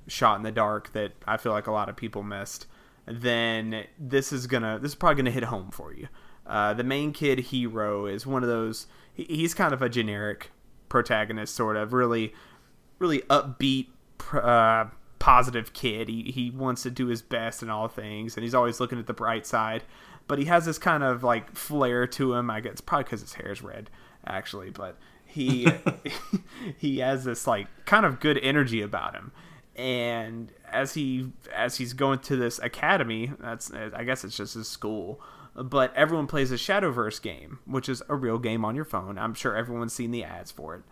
shot 0.08 0.38
in 0.38 0.44
the 0.44 0.52
dark 0.52 0.94
that 0.94 1.14
I 1.26 1.38
feel 1.38 1.52
like 1.52 1.68
a 1.68 1.72
lot 1.72 1.90
of 1.90 1.96
people 1.96 2.24
missed. 2.24 2.66
Then 3.06 3.86
this 4.00 4.32
is 4.34 4.48
gonna 4.48 4.80
this 4.82 4.92
is 4.92 4.96
probably 4.96 5.16
gonna 5.16 5.32
hit 5.32 5.44
home 5.44 5.72
for 5.72 5.94
you. 5.94 6.08
Uh, 6.46 6.74
the 6.74 6.84
main 6.84 7.12
kid 7.12 7.40
hero 7.40 8.06
is 8.06 8.26
one 8.26 8.44
of 8.44 8.50
those. 8.50 8.88
He, 9.14 9.24
he's 9.26 9.54
kind 9.54 9.74
of 9.74 9.82
a 9.82 9.90
generic 9.90 10.52
protagonist, 10.90 11.56
sort 11.56 11.76
of 11.76 11.94
really, 11.94 12.34
really 13.00 13.20
upbeat, 13.24 13.88
uh, 14.34 14.86
positive 15.20 15.74
kid. 15.74 16.08
He 16.08 16.32
he 16.32 16.50
wants 16.50 16.84
to 16.84 16.92
do 16.92 17.08
his 17.08 17.22
best 17.22 17.62
in 17.62 17.70
all 17.70 17.88
things, 17.88 18.36
and 18.36 18.44
he's 18.44 18.56
always 18.56 18.80
looking 18.80 19.00
at 19.00 19.08
the 19.08 19.14
bright 19.14 19.46
side. 19.46 19.84
But 20.28 20.40
he 20.40 20.46
has 20.46 20.66
this 20.66 20.78
kind 20.78 21.04
of 21.04 21.24
like 21.24 21.56
flair 21.56 22.08
to 22.08 22.34
him. 22.34 22.50
I 22.50 22.62
guess 22.62 22.82
probably 22.82 23.06
because 23.06 23.22
his 23.22 23.34
hair 23.34 23.52
is 23.52 23.62
red, 23.62 23.90
actually. 24.26 24.70
But 24.70 24.98
he 25.26 25.68
he 26.78 27.00
has 27.00 27.26
this 27.26 27.48
like 27.48 27.68
kind 27.86 28.06
of 28.06 28.20
good 28.20 28.38
energy 28.40 28.82
about 28.82 29.16
him. 29.16 29.32
And 29.76 30.52
as 30.72 30.96
he 30.96 31.32
as 31.56 31.78
he's 31.78 31.94
going 31.94 32.20
to 32.20 32.36
this 32.36 32.60
academy, 32.60 33.32
that's 33.40 33.72
I 33.72 34.04
guess 34.04 34.24
it's 34.24 34.36
just 34.36 34.56
his 34.56 34.68
school 34.68 35.22
but 35.58 35.94
everyone 35.96 36.28
plays 36.28 36.52
a 36.52 36.56
Shadowverse 36.56 37.22
game, 37.22 37.60
which 37.66 37.90
is 37.90 38.04
a 38.08 38.16
real 38.16 38.38
game 38.38 38.64
on 38.64 38.76
your 38.76 38.86
phone. 38.86 39.18
I'm 39.18 39.34
sure 39.34 39.56
everyone's 39.56 39.94
seen 39.94 40.12
the 40.12 40.24
ads 40.24 40.52
for 40.52 40.76
it. 40.76 40.84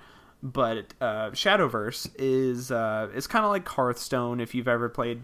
But 0.42 0.94
uh, 1.00 1.32
Shadowverse 1.32 2.10
is 2.18 2.72
uh, 2.72 3.10
it's 3.14 3.28
kind 3.28 3.46
of 3.46 3.52
like 3.52 3.68
Hearthstone 3.68 4.40
if 4.40 4.56
you've 4.56 4.68
ever 4.68 4.90
played 4.90 5.22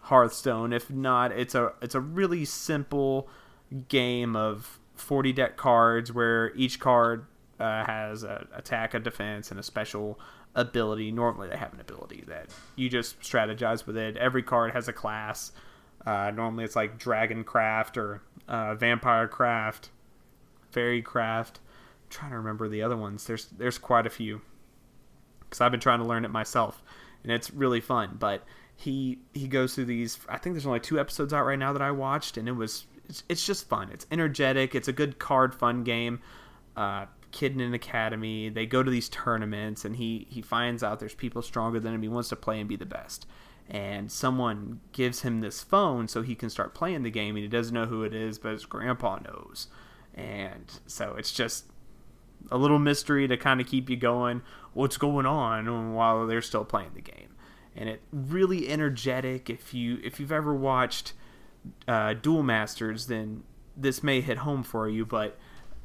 Hearthstone. 0.00 0.72
If 0.72 0.90
not, 0.90 1.32
it's 1.32 1.54
a 1.54 1.72
it's 1.80 1.94
a 1.94 2.00
really 2.00 2.44
simple 2.44 3.28
game 3.88 4.36
of 4.36 4.78
40 4.94 5.32
deck 5.32 5.56
cards 5.56 6.12
where 6.12 6.54
each 6.54 6.78
card 6.78 7.26
uh, 7.60 7.84
has 7.84 8.24
a 8.24 8.46
attack, 8.54 8.94
a 8.94 8.98
defense, 8.98 9.50
and 9.50 9.60
a 9.60 9.62
special 9.62 10.18
ability. 10.54 11.10
Normally, 11.10 11.48
they 11.48 11.56
have 11.56 11.72
an 11.72 11.80
ability 11.80 12.24
that 12.28 12.46
you 12.76 12.88
just 12.88 13.20
strategize 13.20 13.86
with 13.86 13.96
it. 13.96 14.16
Every 14.16 14.42
card 14.42 14.72
has 14.72 14.88
a 14.88 14.92
class. 14.92 15.52
Uh, 16.06 16.30
normally, 16.34 16.64
it's 16.64 16.76
like 16.76 16.98
Dragon 16.98 17.44
Craft 17.44 17.96
or 17.96 18.22
uh, 18.48 18.74
Vampire 18.74 19.28
Craft, 19.28 19.90
Fairy 20.70 21.02
Craft. 21.02 21.60
I'm 22.04 22.10
trying 22.10 22.30
to 22.32 22.38
remember 22.38 22.68
the 22.68 22.82
other 22.82 22.96
ones. 22.96 23.26
There's 23.26 23.46
there's 23.46 23.78
quite 23.78 24.06
a 24.06 24.10
few 24.10 24.40
because 25.40 25.60
I've 25.60 25.70
been 25.70 25.80
trying 25.80 26.00
to 26.00 26.04
learn 26.06 26.24
it 26.24 26.30
myself, 26.30 26.82
and 27.22 27.32
it's 27.32 27.50
really 27.50 27.80
fun. 27.80 28.16
But 28.18 28.44
he 28.76 29.18
he 29.32 29.48
goes 29.48 29.74
through 29.74 29.86
these. 29.86 30.18
I 30.28 30.38
think 30.38 30.54
there's 30.54 30.66
only 30.66 30.80
two 30.80 30.98
episodes 30.98 31.32
out 31.32 31.44
right 31.44 31.58
now 31.58 31.72
that 31.72 31.82
I 31.82 31.90
watched, 31.90 32.36
and 32.36 32.48
it 32.48 32.52
was 32.52 32.86
it's, 33.08 33.22
it's 33.28 33.46
just 33.46 33.68
fun. 33.68 33.90
It's 33.92 34.06
energetic. 34.10 34.74
It's 34.74 34.88
a 34.88 34.92
good 34.92 35.18
card 35.18 35.54
fun 35.54 35.84
game. 35.84 36.20
Uh, 36.76 37.06
kid 37.34 37.52
in 37.52 37.60
an 37.60 37.74
academy. 37.74 38.48
They 38.48 38.64
go 38.64 38.82
to 38.82 38.90
these 38.90 39.10
tournaments, 39.10 39.84
and 39.84 39.96
he 39.96 40.26
he 40.30 40.40
finds 40.40 40.82
out 40.82 41.00
there's 41.00 41.14
people 41.14 41.42
stronger 41.42 41.78
than 41.78 41.94
him. 41.94 42.02
He 42.02 42.08
wants 42.08 42.30
to 42.30 42.36
play 42.36 42.58
and 42.60 42.68
be 42.68 42.76
the 42.76 42.86
best 42.86 43.26
and 43.68 44.12
someone 44.12 44.80
gives 44.92 45.22
him 45.22 45.40
this 45.40 45.62
phone 45.62 46.06
so 46.06 46.22
he 46.22 46.34
can 46.34 46.50
start 46.50 46.74
playing 46.74 47.02
the 47.02 47.10
game 47.10 47.34
and 47.34 47.42
he 47.42 47.48
doesn't 47.48 47.74
know 47.74 47.86
who 47.86 48.02
it 48.02 48.14
is 48.14 48.38
but 48.38 48.52
his 48.52 48.66
grandpa 48.66 49.18
knows 49.20 49.68
and 50.14 50.80
so 50.86 51.14
it's 51.16 51.32
just 51.32 51.64
a 52.50 52.58
little 52.58 52.78
mystery 52.78 53.26
to 53.26 53.36
kind 53.36 53.60
of 53.60 53.66
keep 53.66 53.88
you 53.88 53.96
going 53.96 54.42
what's 54.74 54.96
going 54.96 55.24
on 55.24 55.94
while 55.94 56.26
they're 56.26 56.42
still 56.42 56.64
playing 56.64 56.90
the 56.94 57.00
game 57.00 57.34
and 57.74 57.88
it 57.88 58.02
really 58.12 58.68
energetic 58.68 59.48
if 59.48 59.72
you 59.72 59.98
if 60.04 60.20
you've 60.20 60.32
ever 60.32 60.54
watched 60.54 61.14
uh, 61.88 62.12
duel 62.12 62.42
masters 62.42 63.06
then 63.06 63.42
this 63.76 64.02
may 64.02 64.20
hit 64.20 64.38
home 64.38 64.62
for 64.62 64.88
you 64.88 65.06
but 65.06 65.38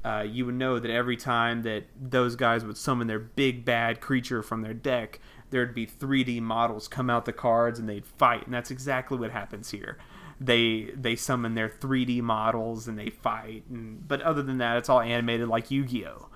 uh, 0.03 0.25
you 0.27 0.45
would 0.45 0.55
know 0.55 0.79
that 0.79 0.91
every 0.91 1.17
time 1.17 1.63
that 1.63 1.83
those 1.99 2.35
guys 2.35 2.63
would 2.63 2.77
summon 2.77 3.07
their 3.07 3.19
big 3.19 3.65
bad 3.65 3.99
creature 3.99 4.41
from 4.41 4.61
their 4.61 4.73
deck 4.73 5.19
there'd 5.49 5.73
be 5.73 5.85
3D 5.85 6.41
models 6.41 6.87
come 6.87 7.09
out 7.09 7.25
the 7.25 7.33
cards 7.33 7.79
and 7.79 7.87
they'd 7.87 8.05
fight, 8.05 8.45
and 8.45 8.53
that's 8.53 8.71
exactly 8.71 9.17
what 9.17 9.31
happens 9.31 9.71
here. 9.71 9.97
They 10.39 10.91
they 10.95 11.15
summon 11.15 11.55
their 11.55 11.69
3D 11.69 12.21
models 12.21 12.87
and 12.87 12.97
they 12.97 13.09
fight, 13.09 13.63
and 13.69 14.07
but 14.07 14.21
other 14.21 14.41
than 14.41 14.57
that, 14.59 14.77
it's 14.77 14.89
all 14.89 15.01
animated 15.01 15.47
like 15.47 15.69
Yu-Gi-Oh. 15.69 16.29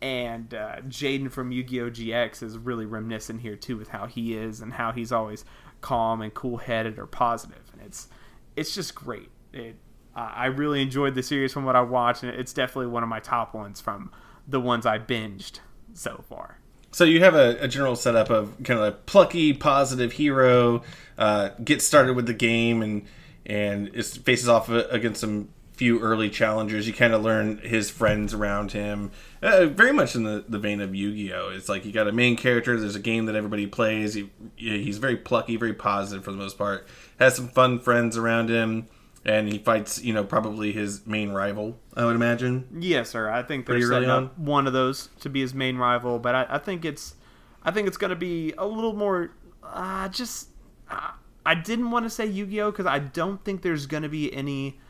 And 0.00 0.54
uh, 0.54 0.76
Jaden 0.82 1.30
from 1.32 1.50
Yu-Gi-Oh 1.50 1.90
GX 1.90 2.42
is 2.42 2.58
really 2.58 2.86
reminiscent 2.86 3.40
here 3.40 3.56
too 3.56 3.76
with 3.76 3.88
how 3.88 4.06
he 4.06 4.34
is 4.34 4.60
and 4.60 4.74
how 4.74 4.92
he's 4.92 5.10
always 5.10 5.44
calm 5.80 6.20
and 6.20 6.32
cool-headed 6.32 6.98
or 6.98 7.06
positive, 7.06 7.70
and 7.72 7.80
it's 7.82 8.08
it's 8.54 8.74
just 8.74 8.94
great. 8.94 9.30
It 9.52 9.76
uh, 10.18 10.32
I 10.34 10.46
really 10.46 10.82
enjoyed 10.82 11.14
the 11.14 11.22
series 11.22 11.52
from 11.52 11.64
what 11.64 11.76
I 11.76 11.80
watched, 11.80 12.24
and 12.24 12.34
it's 12.34 12.52
definitely 12.52 12.88
one 12.88 13.04
of 13.04 13.08
my 13.08 13.20
top 13.20 13.54
ones 13.54 13.80
from 13.80 14.10
the 14.48 14.58
ones 14.58 14.84
I 14.84 14.98
binged 14.98 15.60
so 15.94 16.24
far. 16.28 16.58
So 16.90 17.04
you 17.04 17.20
have 17.20 17.36
a, 17.36 17.56
a, 17.60 17.68
general 17.68 17.94
setup 17.94 18.28
of 18.28 18.56
kind 18.64 18.80
of 18.80 18.86
a 18.86 18.92
plucky, 18.92 19.52
positive 19.52 20.12
hero, 20.12 20.82
uh, 21.18 21.50
gets 21.62 21.86
started 21.86 22.16
with 22.16 22.26
the 22.26 22.34
game 22.34 22.82
and 22.82 23.06
and 23.46 23.88
is 23.94 24.16
faces 24.16 24.48
off 24.48 24.68
against 24.68 25.20
some 25.20 25.50
few 25.74 26.00
early 26.00 26.30
challengers. 26.30 26.88
You 26.88 26.94
kind 26.94 27.14
of 27.14 27.22
learn 27.22 27.58
his 27.58 27.88
friends 27.88 28.34
around 28.34 28.72
him, 28.72 29.12
uh, 29.40 29.66
very 29.66 29.92
much 29.92 30.16
in 30.16 30.24
the, 30.24 30.44
the 30.48 30.58
vein 30.58 30.80
of 30.80 30.94
Yu-Gi-Oh. 30.94 31.50
It's 31.50 31.68
like 31.68 31.84
you 31.84 31.92
got 31.92 32.08
a 32.08 32.12
main 32.12 32.36
character. 32.36 32.78
There's 32.78 32.96
a 32.96 33.00
game 33.00 33.26
that 33.26 33.36
everybody 33.36 33.68
plays. 33.68 34.14
He, 34.14 34.30
he's 34.56 34.98
very 34.98 35.16
plucky, 35.16 35.56
very 35.56 35.74
positive 35.74 36.24
for 36.24 36.32
the 36.32 36.36
most 36.36 36.58
part. 36.58 36.88
Has 37.20 37.36
some 37.36 37.48
fun 37.48 37.78
friends 37.78 38.16
around 38.16 38.48
him 38.48 38.88
and 39.28 39.46
he 39.46 39.58
fights, 39.58 40.02
you 40.02 40.14
know, 40.14 40.24
probably 40.24 40.72
his 40.72 41.06
main 41.06 41.30
rival. 41.30 41.78
I 41.94 42.06
would 42.06 42.16
imagine. 42.16 42.66
Yes, 42.80 43.10
sir. 43.10 43.28
I 43.28 43.42
think 43.42 43.66
they're 43.66 43.82
setting 43.82 44.08
up 44.08 44.38
one 44.38 44.66
of 44.66 44.72
those 44.72 45.10
to 45.20 45.28
be 45.28 45.42
his 45.42 45.52
main 45.52 45.76
rival, 45.76 46.18
but 46.18 46.34
I, 46.34 46.46
I 46.48 46.58
think 46.58 46.86
it's 46.86 47.14
I 47.62 47.70
think 47.70 47.86
it's 47.86 47.98
going 47.98 48.10
to 48.10 48.16
be 48.16 48.54
a 48.56 48.66
little 48.66 48.94
more 48.94 49.32
uh, 49.62 50.08
just. 50.08 50.48
Uh, 50.90 51.10
I 51.44 51.54
didn't 51.54 51.90
want 51.90 52.04
to 52.04 52.10
say 52.10 52.26
Yu-Gi-Oh 52.26 52.70
because 52.70 52.86
I 52.86 52.98
don't 52.98 53.42
think 53.44 53.62
there's 53.62 53.86
going 53.86 54.02
to 54.02 54.08
be 54.08 54.32
any 54.32 54.80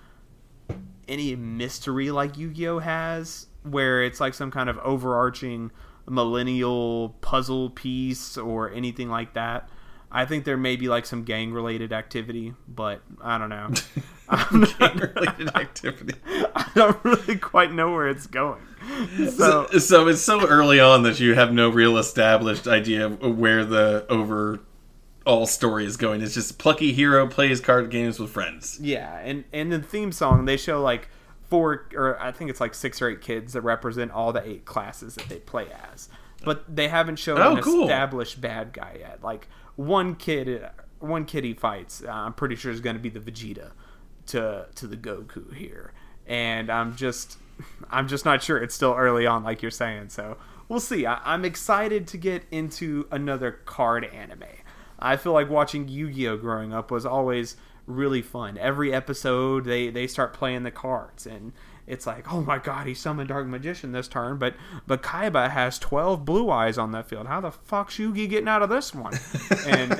any 1.09 1.34
mystery 1.34 2.11
like 2.12 2.39
Yu-Gi-Oh 2.39 2.78
has, 2.78 3.47
where 3.64 4.05
it's 4.05 4.20
like 4.20 4.34
some 4.34 4.53
kind 4.53 4.68
of 4.68 4.78
overarching 4.78 5.72
millennial 6.09 7.16
puzzle 7.20 7.70
piece 7.70 8.36
or 8.36 8.70
anything 8.70 9.09
like 9.09 9.34
that. 9.34 9.68
I 10.11 10.24
think 10.24 10.44
there 10.44 10.56
may 10.56 10.76
be 10.76 10.88
like 10.88 11.06
some 11.06 11.24
gang 11.24 11.52
related 11.52 11.92
activity, 11.92 12.54
but 12.66 13.02
I 13.22 13.38
don't 13.38 13.50
know. 13.50 13.70
gang 14.78 14.98
related 14.98 15.54
activity. 15.54 16.14
I 16.26 16.70
don't 16.74 17.02
really 17.02 17.36
quite 17.36 17.72
know 17.72 17.92
where 17.92 18.09
it's 18.09 18.26
going. 18.26 18.61
So, 19.16 19.66
so, 19.70 19.78
so, 19.78 20.09
it's 20.09 20.20
so 20.20 20.46
early 20.46 20.80
on 20.80 21.02
that 21.02 21.18
you 21.18 21.34
have 21.34 21.52
no 21.52 21.68
real 21.68 21.96
established 21.96 22.66
idea 22.66 23.06
of 23.06 23.38
where 23.38 23.64
the 23.64 24.06
overall 24.09 25.46
story 25.46 25.84
is 25.84 25.96
going. 25.96 26.20
It's 26.20 26.34
just 26.34 26.59
plucky 26.59 26.92
hero 26.92 27.26
plays 27.26 27.61
card 27.61 27.90
games 27.90 28.18
with 28.18 28.30
friends. 28.30 28.78
Yeah, 28.80 29.18
and 29.18 29.44
and 29.52 29.72
the 29.72 29.80
theme 29.80 30.12
song 30.12 30.44
they 30.44 30.56
show 30.56 30.82
like 30.82 31.09
four 31.48 31.88
or 31.94 32.20
I 32.20 32.32
think 32.32 32.50
it's 32.50 32.61
like 32.61 32.74
six 32.74 33.00
or 33.00 33.09
eight 33.09 33.20
kids 33.20 33.54
that 33.54 33.62
represent 33.62 34.11
all 34.11 34.32
the 34.32 34.46
eight 34.46 34.64
classes 34.64 35.14
that 35.14 35.28
they 35.28 35.38
play 35.38 35.68
as. 35.92 36.09
But 36.44 36.64
they 36.74 36.88
haven't 36.88 37.16
shown 37.16 37.38
oh, 37.40 37.56
an 37.56 37.62
cool. 37.62 37.84
established 37.84 38.40
bad 38.40 38.72
guy 38.72 38.98
yet. 39.00 39.22
Like 39.22 39.48
one 39.79 40.16
kid, 40.16 40.68
one 40.99 41.24
kid 41.24 41.45
he 41.45 41.55
fights, 41.55 42.03
uh, 42.05 42.11
I'm 42.11 42.33
pretty 42.33 42.57
sure 42.57 42.72
is 42.72 42.81
going 42.81 42.97
to 42.97 43.03
be 43.03 43.11
the 43.11 43.20
Vegeta 43.20 43.70
to 44.26 44.66
to 44.74 44.87
the 44.89 44.97
Goku 44.97 45.55
here, 45.55 45.93
and 46.26 46.68
I'm 46.68 46.97
just 46.97 47.39
I'm 47.91 48.09
just 48.09 48.24
not 48.24 48.43
sure. 48.43 48.59
It's 48.59 48.74
still 48.74 48.95
early 48.95 49.24
on, 49.24 49.45
like 49.45 49.62
you're 49.62 49.70
saying. 49.70 50.09
So 50.09 50.37
we'll 50.68 50.81
see. 50.81 51.07
I, 51.07 51.33
am 51.33 51.45
excited 51.45 52.09
to 52.09 52.16
get 52.16 52.43
into 52.51 53.07
another 53.12 53.53
card 53.53 54.05
anime. 54.05 54.43
I 54.99 55.16
feel 55.16 55.33
like 55.33 55.49
watching 55.49 55.87
Yu-Gi-Oh 55.87 56.39
growing 56.39 56.74
up 56.74 56.91
was 56.91 57.07
always 57.07 57.57
really 57.87 58.20
fun. 58.20 58.59
Every 58.59 58.93
episode, 58.93 59.64
they 59.64 59.91
they 59.91 60.09
start 60.09 60.35
playing 60.35 60.64
the 60.64 60.72
cards, 60.72 61.24
and 61.24 61.53
it's 61.89 62.07
like, 62.07 62.30
oh 62.32 62.43
my 62.43 62.59
god, 62.59 62.86
he 62.86 62.95
summoned 62.95 63.30
Dark 63.30 63.47
Magician 63.47 63.93
this 63.93 64.09
turn, 64.09 64.36
but 64.39 64.55
but 64.86 65.03
Kaiba 65.03 65.51
has 65.51 65.78
twelve 65.78 66.24
blue 66.24 66.51
eyes 66.51 66.76
on 66.76 66.93
that 66.93 67.09
field. 67.09 67.26
How 67.26 67.41
the 67.41 67.51
fuck's 67.51 67.97
Yugi 67.97 68.28
getting 68.28 68.49
out 68.49 68.62
of 68.62 68.68
this 68.68 68.95
one? 68.95 69.18
and 69.66 69.93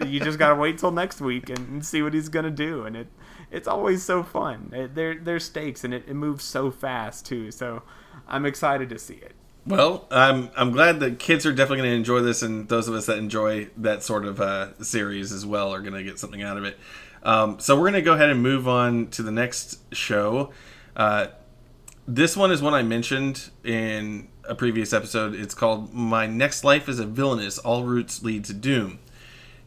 you 0.06 0.18
just 0.18 0.38
gotta 0.38 0.54
wait 0.54 0.78
till 0.78 0.90
next 0.90 1.20
week 1.20 1.50
and, 1.50 1.58
and, 1.68 1.86
see 1.86 2.02
what 2.02 2.14
he's 2.14 2.30
gonna 2.30 2.50
do. 2.50 2.84
And 2.84 2.96
it 2.96 3.08
it's 3.50 3.68
always 3.68 4.02
so 4.02 4.22
fun. 4.22 4.70
It, 4.72 4.94
there 4.94 5.14
there's 5.14 5.44
stakes 5.44 5.84
and 5.84 5.92
it, 5.92 6.04
it 6.08 6.14
moves 6.14 6.42
so 6.42 6.70
fast 6.70 7.26
too. 7.26 7.50
So 7.50 7.82
I'm 8.26 8.46
excited 8.46 8.88
to 8.88 8.98
see 8.98 9.14
it. 9.14 9.34
Well, 9.66 10.06
I'm 10.10 10.50
I'm 10.56 10.70
glad 10.70 11.00
that 11.00 11.18
kids 11.18 11.44
are 11.44 11.52
definitely 11.52 11.78
going 11.78 11.90
to 11.90 11.96
enjoy 11.96 12.20
this, 12.20 12.42
and 12.42 12.68
those 12.68 12.86
of 12.86 12.94
us 12.94 13.06
that 13.06 13.18
enjoy 13.18 13.68
that 13.78 14.04
sort 14.04 14.24
of 14.24 14.40
uh, 14.40 14.80
series 14.82 15.32
as 15.32 15.44
well 15.44 15.74
are 15.74 15.80
going 15.80 15.94
to 15.94 16.04
get 16.04 16.20
something 16.20 16.40
out 16.40 16.56
of 16.56 16.64
it. 16.64 16.78
Um, 17.24 17.58
so 17.58 17.74
we're 17.74 17.90
going 17.90 17.94
to 17.94 18.02
go 18.02 18.12
ahead 18.12 18.30
and 18.30 18.40
move 18.40 18.68
on 18.68 19.08
to 19.08 19.22
the 19.24 19.32
next 19.32 19.80
show. 19.92 20.52
Uh, 20.96 21.28
this 22.08 22.36
one 22.36 22.50
is 22.50 22.62
one 22.62 22.74
I 22.74 22.82
mentioned 22.82 23.50
in 23.62 24.28
a 24.48 24.54
previous 24.54 24.92
episode. 24.92 25.34
It's 25.34 25.54
called 25.54 25.92
"My 25.92 26.26
Next 26.26 26.64
Life 26.64 26.88
is 26.88 26.98
a 26.98 27.06
Villainess: 27.06 27.58
All 27.58 27.84
Routes 27.84 28.22
Lead 28.22 28.44
to 28.46 28.54
Doom," 28.54 28.98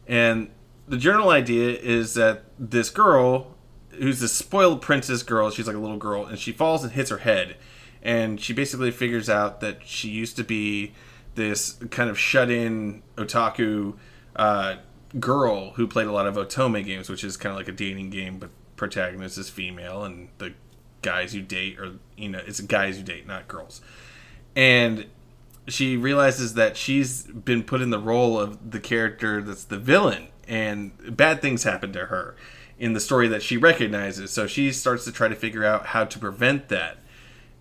and 0.06 0.50
the 0.88 0.98
general 0.98 1.30
idea 1.30 1.78
is 1.78 2.14
that 2.14 2.44
this 2.58 2.90
girl, 2.90 3.54
who's 3.92 4.20
this 4.20 4.32
spoiled 4.32 4.82
princess 4.82 5.22
girl, 5.22 5.50
she's 5.50 5.66
like 5.68 5.76
a 5.76 5.80
little 5.80 5.98
girl, 5.98 6.26
and 6.26 6.38
she 6.38 6.50
falls 6.50 6.82
and 6.82 6.92
hits 6.92 7.10
her 7.10 7.18
head 7.18 7.56
and 8.02 8.40
she 8.40 8.52
basically 8.52 8.90
figures 8.90 9.28
out 9.28 9.60
that 9.60 9.86
she 9.86 10.08
used 10.08 10.36
to 10.36 10.44
be 10.44 10.92
this 11.34 11.74
kind 11.90 12.10
of 12.10 12.18
shut-in 12.18 13.02
otaku 13.16 13.94
uh, 14.36 14.76
girl 15.18 15.72
who 15.72 15.86
played 15.86 16.06
a 16.06 16.12
lot 16.12 16.26
of 16.26 16.36
otome 16.36 16.84
games, 16.84 17.08
which 17.08 17.24
is 17.24 17.36
kind 17.36 17.52
of 17.52 17.58
like 17.58 17.68
a 17.68 17.72
dating 17.72 18.10
game, 18.10 18.38
but 18.38 18.50
protagonist 18.76 19.36
is 19.38 19.50
female, 19.50 20.04
and 20.04 20.28
the 20.38 20.52
guys 21.02 21.34
you 21.34 21.42
date 21.42 21.78
or 21.78 21.94
you 22.16 22.28
know 22.28 22.40
it's 22.46 22.60
guys 22.60 22.98
you 22.98 23.04
date, 23.04 23.26
not 23.26 23.48
girls. 23.48 23.80
And 24.56 25.06
she 25.68 25.96
realizes 25.96 26.54
that 26.54 26.76
she's 26.76 27.22
been 27.22 27.62
put 27.62 27.80
in 27.80 27.90
the 27.90 27.98
role 27.98 28.38
of 28.38 28.70
the 28.70 28.80
character 28.80 29.42
that's 29.42 29.64
the 29.64 29.78
villain, 29.78 30.28
and 30.48 31.16
bad 31.16 31.40
things 31.40 31.64
happen 31.64 31.92
to 31.92 32.06
her 32.06 32.36
in 32.78 32.94
the 32.94 33.00
story 33.00 33.28
that 33.28 33.42
she 33.42 33.56
recognizes. 33.56 34.30
So 34.30 34.46
she 34.46 34.72
starts 34.72 35.04
to 35.04 35.12
try 35.12 35.28
to 35.28 35.34
figure 35.34 35.64
out 35.64 35.86
how 35.86 36.04
to 36.04 36.18
prevent 36.18 36.68
that 36.68 36.98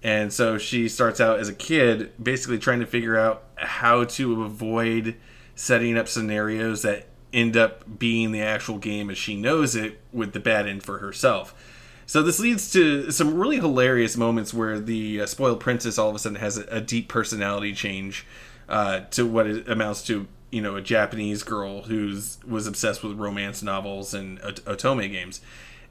and 0.01 0.31
so 0.31 0.57
she 0.57 0.87
starts 0.87 1.19
out 1.19 1.39
as 1.39 1.49
a 1.49 1.53
kid, 1.53 2.11
basically 2.21 2.57
trying 2.57 2.79
to 2.79 2.85
figure 2.85 3.17
out 3.17 3.43
how 3.55 4.05
to 4.05 4.43
avoid 4.43 5.15
setting 5.55 5.97
up 5.97 6.07
scenarios 6.07 6.83
that 6.83 7.07
end 7.33 7.57
up 7.57 7.99
being 7.99 8.31
the 8.31 8.41
actual 8.41 8.77
game 8.77 9.09
as 9.09 9.17
she 9.17 9.35
knows 9.35 9.75
it, 9.75 9.99
with 10.13 10.31
the 10.31 10.39
bad 10.39 10.67
end 10.67 10.83
for 10.83 10.99
herself. 10.99 11.53
So 12.09 12.23
this 12.23 12.39
leads 12.39 12.71
to 12.71 13.11
some 13.11 13.35
really 13.35 13.57
hilarious 13.57 14.17
moments 14.17 14.51
where 14.51 14.79
the 14.79 15.21
uh, 15.21 15.25
spoiled 15.27 15.59
princess 15.59 15.99
all 15.99 16.09
of 16.09 16.15
a 16.15 16.17
sudden 16.17 16.39
has 16.39 16.57
a, 16.57 16.63
a 16.63 16.81
deep 16.81 17.07
personality 17.07 17.71
change 17.71 18.25
uh, 18.67 19.01
to 19.11 19.27
what 19.27 19.45
amounts 19.69 20.03
to, 20.07 20.27
you 20.49 20.59
know, 20.59 20.75
a 20.75 20.81
Japanese 20.81 21.43
girl 21.43 21.83
who's 21.83 22.39
was 22.47 22.65
obsessed 22.65 23.03
with 23.03 23.19
romance 23.19 23.61
novels 23.61 24.15
and 24.15 24.39
otome 24.39 25.11
games, 25.11 25.41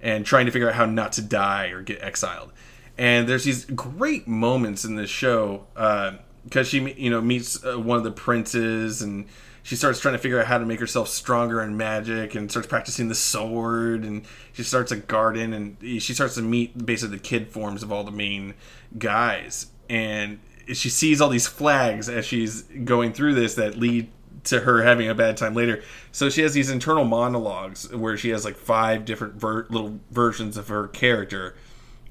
and 0.02 0.26
trying 0.26 0.46
to 0.46 0.50
figure 0.50 0.68
out 0.68 0.74
how 0.74 0.86
not 0.86 1.12
to 1.12 1.22
die 1.22 1.68
or 1.68 1.82
get 1.82 2.02
exiled. 2.02 2.50
And 2.98 3.28
there's 3.28 3.44
these 3.44 3.64
great 3.66 4.26
moments 4.26 4.84
in 4.84 4.96
this 4.96 5.10
show 5.10 5.68
because 5.74 6.16
uh, 6.56 6.64
she 6.64 6.94
you 6.94 7.10
know 7.10 7.20
meets 7.20 7.64
uh, 7.64 7.78
one 7.78 7.96
of 7.96 8.02
the 8.02 8.10
princes 8.10 9.02
and 9.02 9.26
she 9.68 9.76
starts 9.76 10.00
trying 10.00 10.14
to 10.14 10.18
figure 10.18 10.40
out 10.40 10.46
how 10.46 10.56
to 10.56 10.64
make 10.64 10.80
herself 10.80 11.10
stronger 11.10 11.62
in 11.62 11.76
magic 11.76 12.34
and 12.34 12.50
starts 12.50 12.66
practicing 12.66 13.08
the 13.08 13.14
sword 13.14 14.02
and 14.02 14.24
she 14.54 14.62
starts 14.62 14.90
a 14.90 14.96
garden 14.96 15.52
and 15.52 15.76
she 16.02 16.14
starts 16.14 16.36
to 16.36 16.40
meet 16.40 16.86
basically 16.86 17.18
the 17.18 17.22
kid 17.22 17.50
forms 17.50 17.82
of 17.82 17.92
all 17.92 18.02
the 18.02 18.10
main 18.10 18.54
guys 18.96 19.66
and 19.90 20.38
she 20.68 20.88
sees 20.88 21.20
all 21.20 21.28
these 21.28 21.46
flags 21.46 22.08
as 22.08 22.24
she's 22.24 22.62
going 22.62 23.12
through 23.12 23.34
this 23.34 23.56
that 23.56 23.76
lead 23.76 24.08
to 24.44 24.60
her 24.60 24.82
having 24.82 25.06
a 25.06 25.14
bad 25.14 25.36
time 25.36 25.52
later. 25.52 25.82
So 26.12 26.30
she 26.30 26.40
has 26.40 26.54
these 26.54 26.70
internal 26.70 27.04
monologues 27.04 27.92
where 27.94 28.16
she 28.16 28.30
has 28.30 28.46
like 28.46 28.56
five 28.56 29.04
different 29.04 29.34
ver- 29.34 29.66
little 29.68 30.00
versions 30.10 30.56
of 30.56 30.68
her 30.68 30.88
character 30.88 31.56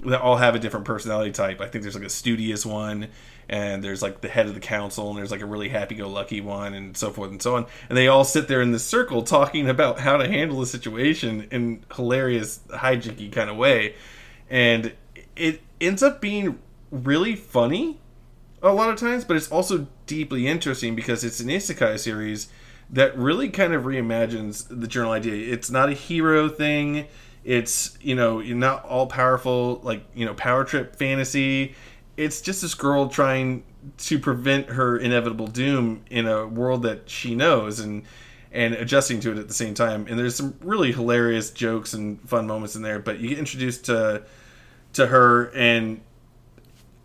that 0.05 0.21
all 0.21 0.37
have 0.37 0.53
a 0.53 0.59
different 0.59 0.85
personality 0.85 1.31
type. 1.31 1.59
I 1.59 1.67
think 1.67 1.81
there's 1.81 1.95
like 1.95 2.03
a 2.03 2.09
studious 2.09 2.67
one, 2.67 3.07
and 3.49 3.83
there's 3.83 4.01
like 4.01 4.21
the 4.21 4.27
head 4.27 4.47
of 4.47 4.53
the 4.53 4.59
council, 4.59 5.09
and 5.09 5.17
there's 5.17 5.31
like 5.31 5.41
a 5.41 5.45
really 5.45 5.69
happy-go-lucky 5.69 6.41
one, 6.41 6.73
and 6.73 6.97
so 6.97 7.11
forth 7.11 7.31
and 7.31 7.41
so 7.41 7.55
on. 7.55 7.65
And 7.89 7.97
they 7.97 8.07
all 8.07 8.23
sit 8.23 8.47
there 8.47 8.61
in 8.61 8.71
this 8.71 8.83
circle 8.83 9.23
talking 9.23 9.69
about 9.69 9.99
how 9.99 10.17
to 10.17 10.27
handle 10.27 10.59
the 10.59 10.65
situation 10.65 11.47
in 11.51 11.83
hilarious 11.95 12.59
hijinky 12.69 13.31
kind 13.31 13.49
of 13.49 13.57
way, 13.57 13.95
and 14.49 14.93
it 15.35 15.61
ends 15.79 16.03
up 16.03 16.21
being 16.21 16.59
really 16.91 17.35
funny 17.35 17.99
a 18.61 18.71
lot 18.71 18.89
of 18.89 18.97
times, 18.97 19.23
but 19.23 19.37
it's 19.37 19.51
also 19.51 19.87
deeply 20.07 20.47
interesting 20.47 20.95
because 20.95 21.23
it's 21.23 21.39
an 21.39 21.47
isekai 21.47 21.99
series 21.99 22.49
that 22.89 23.15
really 23.17 23.49
kind 23.49 23.73
of 23.73 23.83
reimagines 23.83 24.65
the 24.69 24.87
journal 24.87 25.11
idea. 25.11 25.53
It's 25.53 25.69
not 25.69 25.89
a 25.89 25.93
hero 25.93 26.49
thing 26.49 27.07
it's 27.47 27.97
you 28.01 28.13
know 28.13 28.39
you're 28.39 28.57
not 28.57 28.83
all 28.83 29.07
powerful 29.07 29.79
like 29.81 30.03
you 30.13 30.25
know 30.25 30.33
power 30.33 30.65
trip 30.65 30.95
fantasy. 30.97 31.73
It's 32.17 32.41
just 32.41 32.61
this 32.61 32.73
girl 32.73 33.07
trying 33.07 33.63
to 33.97 34.19
prevent 34.19 34.69
her 34.69 34.97
inevitable 34.97 35.47
doom 35.47 36.03
in 36.09 36.27
a 36.27 36.45
world 36.45 36.83
that 36.83 37.09
she 37.09 37.35
knows 37.35 37.79
and 37.79 38.03
and 38.51 38.73
adjusting 38.73 39.19
to 39.19 39.31
it 39.31 39.37
at 39.37 39.47
the 39.47 39.53
same 39.53 39.73
time. 39.73 40.07
And 40.09 40.17
there's 40.17 40.35
some 40.35 40.55
really 40.61 40.91
hilarious 40.91 41.51
jokes 41.51 41.93
and 41.93 42.19
fun 42.27 42.47
moments 42.47 42.75
in 42.75 42.81
there. 42.81 42.99
But 42.99 43.19
you 43.19 43.29
get 43.29 43.37
introduced 43.37 43.85
to 43.85 44.23
to 44.93 45.07
her, 45.07 45.51
and 45.55 46.01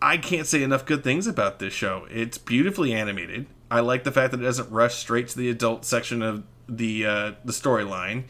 I 0.01 0.17
can't 0.17 0.47
say 0.47 0.63
enough 0.63 0.85
good 0.85 1.03
things 1.03 1.27
about 1.27 1.59
this 1.59 1.73
show. 1.73 2.07
It's 2.09 2.37
beautifully 2.37 2.93
animated. 2.93 3.45
I 3.69 3.81
like 3.81 4.03
the 4.03 4.11
fact 4.11 4.31
that 4.31 4.39
it 4.39 4.43
doesn't 4.43 4.69
rush 4.71 4.95
straight 4.95 5.27
to 5.29 5.37
the 5.37 5.49
adult 5.49 5.85
section 5.85 6.21
of 6.21 6.43
the 6.67 7.05
uh, 7.05 7.31
the 7.45 7.53
storyline. 7.53 8.23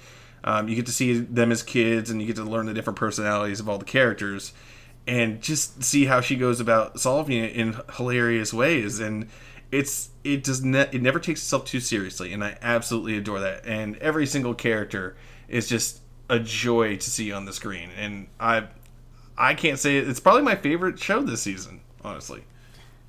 Um, 0.44 0.68
you 0.68 0.76
get 0.76 0.86
to 0.88 0.92
see 0.92 1.14
them 1.20 1.52
as 1.52 1.64
kids, 1.64 2.10
and 2.10 2.20
you 2.20 2.28
get 2.28 2.36
to 2.36 2.44
learn 2.44 2.66
the 2.66 2.74
different 2.74 3.00
personalities 3.00 3.60
of 3.60 3.70
all 3.70 3.78
the 3.78 3.86
characters, 3.86 4.54
and 5.08 5.42
just 5.42 5.84
see 5.84 6.06
how 6.06 6.22
she 6.22 6.36
goes 6.36 6.60
about 6.60 7.00
solving 7.00 7.44
it 7.44 7.54
in 7.54 7.78
hilarious 7.96 8.54
ways. 8.54 9.00
And 9.00 9.30
it's 9.72 10.10
it 10.24 10.44
does 10.44 10.64
ne- 10.64 10.90
it 10.92 11.02
never 11.02 11.20
takes 11.20 11.42
itself 11.42 11.66
too 11.66 11.80
seriously, 11.80 12.32
and 12.32 12.44
I 12.44 12.58
absolutely 12.62 13.18
adore 13.18 13.40
that. 13.40 13.66
And 13.66 13.98
every 13.98 14.26
single 14.26 14.54
character 14.54 15.16
is 15.48 15.68
just 15.68 16.02
a 16.30 16.40
joy 16.40 16.98
to 16.98 17.10
see 17.10 17.32
on 17.32 17.46
the 17.46 17.54
screen, 17.54 17.90
and 17.98 18.28
I 18.40 18.68
I 19.38 19.56
can't 19.56 19.80
say 19.80 19.98
it, 19.98 20.08
it's 20.08 20.20
probably 20.20 20.44
my 20.44 20.56
favorite 20.56 21.00
show 21.00 21.22
this 21.22 21.42
season, 21.42 21.82
honestly. 22.04 22.44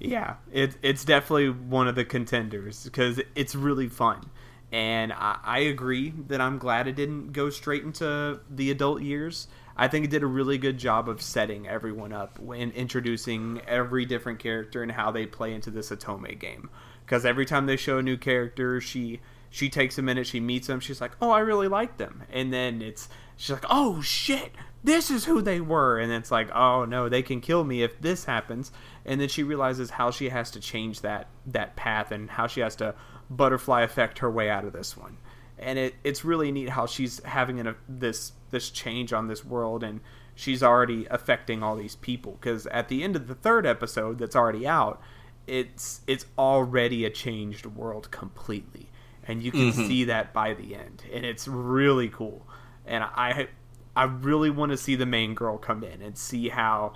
Yeah, 0.00 0.36
it, 0.52 0.76
it's 0.82 1.04
definitely 1.04 1.50
one 1.50 1.88
of 1.88 1.94
the 1.94 2.04
contenders 2.04 2.84
because 2.84 3.20
it's 3.34 3.54
really 3.54 3.88
fun. 3.88 4.30
And 4.72 5.12
I, 5.12 5.38
I, 5.44 5.58
agree 5.60 6.12
that 6.26 6.40
I'm 6.40 6.58
glad 6.58 6.88
it 6.88 6.96
didn't 6.96 7.32
go 7.32 7.48
straight 7.48 7.84
into 7.84 8.40
the 8.50 8.70
adult 8.72 9.02
years. 9.02 9.46
I 9.76 9.88
think 9.88 10.04
it 10.04 10.10
did 10.10 10.22
a 10.22 10.26
really 10.26 10.58
good 10.58 10.78
job 10.78 11.08
of 11.08 11.20
setting 11.20 11.66
everyone 11.66 12.12
up 12.12 12.38
and 12.38 12.72
introducing 12.72 13.60
every 13.66 14.04
different 14.06 14.38
character 14.38 14.82
and 14.82 14.92
how 14.92 15.10
they 15.10 15.26
play 15.26 15.52
into 15.52 15.70
this 15.70 15.90
otome 15.90 16.38
game. 16.38 16.70
because 17.04 17.24
every 17.24 17.44
time 17.44 17.66
they 17.66 17.76
show 17.76 17.98
a 17.98 18.02
new 18.02 18.16
character, 18.16 18.80
she 18.80 19.20
she 19.50 19.68
takes 19.68 19.98
a 19.98 20.02
minute, 20.02 20.26
she 20.26 20.40
meets 20.40 20.66
them, 20.66 20.80
she's 20.80 21.00
like, 21.00 21.12
"Oh, 21.20 21.30
I 21.30 21.40
really 21.40 21.68
like 21.68 21.96
them," 21.96 22.22
and 22.32 22.52
then 22.52 22.82
it's 22.82 23.08
she's 23.36 23.50
like, 23.52 23.64
"Oh 23.70 24.00
shit, 24.00 24.52
this 24.82 25.10
is 25.10 25.26
who 25.26 25.42
they 25.42 25.60
were," 25.60 25.98
and 25.98 26.10
it's 26.12 26.30
like, 26.30 26.50
"Oh 26.54 26.84
no, 26.84 27.08
they 27.08 27.22
can 27.22 27.40
kill 27.40 27.62
me 27.64 27.82
if 27.82 28.00
this 28.00 28.24
happens," 28.24 28.72
and 29.04 29.20
then 29.20 29.28
she 29.28 29.42
realizes 29.42 29.90
how 29.90 30.10
she 30.10 30.28
has 30.30 30.50
to 30.52 30.60
change 30.60 31.00
that 31.02 31.28
that 31.46 31.76
path 31.76 32.10
and 32.10 32.30
how 32.30 32.46
she 32.46 32.60
has 32.60 32.74
to 32.76 32.94
butterfly 33.30 33.82
effect 33.82 34.18
her 34.18 34.30
way 34.30 34.50
out 34.50 34.64
of 34.64 34.72
this 34.72 34.96
one, 34.96 35.16
and 35.58 35.78
it 35.78 35.94
it's 36.04 36.24
really 36.24 36.50
neat 36.50 36.70
how 36.70 36.86
she's 36.86 37.22
having 37.24 37.60
an, 37.60 37.74
this 37.88 38.32
this 38.50 38.70
change 38.70 39.12
on 39.12 39.28
this 39.28 39.44
world 39.44 39.82
and 39.82 40.00
she's 40.34 40.62
already 40.62 41.06
affecting 41.10 41.62
all 41.62 41.76
these 41.76 41.96
people 41.96 42.32
because 42.40 42.66
at 42.68 42.88
the 42.88 43.02
end 43.02 43.14
of 43.14 43.28
the 43.28 43.34
third 43.34 43.64
episode 43.66 44.18
that's 44.18 44.34
already 44.34 44.66
out 44.66 45.00
it's 45.46 46.00
it's 46.06 46.26
already 46.38 47.04
a 47.04 47.10
changed 47.10 47.66
world 47.66 48.10
completely. 48.10 48.88
And 49.26 49.42
you 49.42 49.50
can 49.50 49.72
mm-hmm. 49.72 49.86
see 49.86 50.04
that 50.04 50.34
by 50.34 50.52
the 50.52 50.74
end. 50.74 51.02
And 51.12 51.24
it's 51.24 51.48
really 51.48 52.08
cool. 52.08 52.46
And 52.86 53.04
i 53.04 53.48
i 53.96 54.04
really 54.04 54.50
want 54.50 54.70
to 54.70 54.76
see 54.76 54.96
the 54.96 55.06
main 55.06 55.34
girl 55.34 55.56
come 55.58 55.82
in 55.82 56.02
and 56.02 56.16
see 56.16 56.48
how 56.48 56.94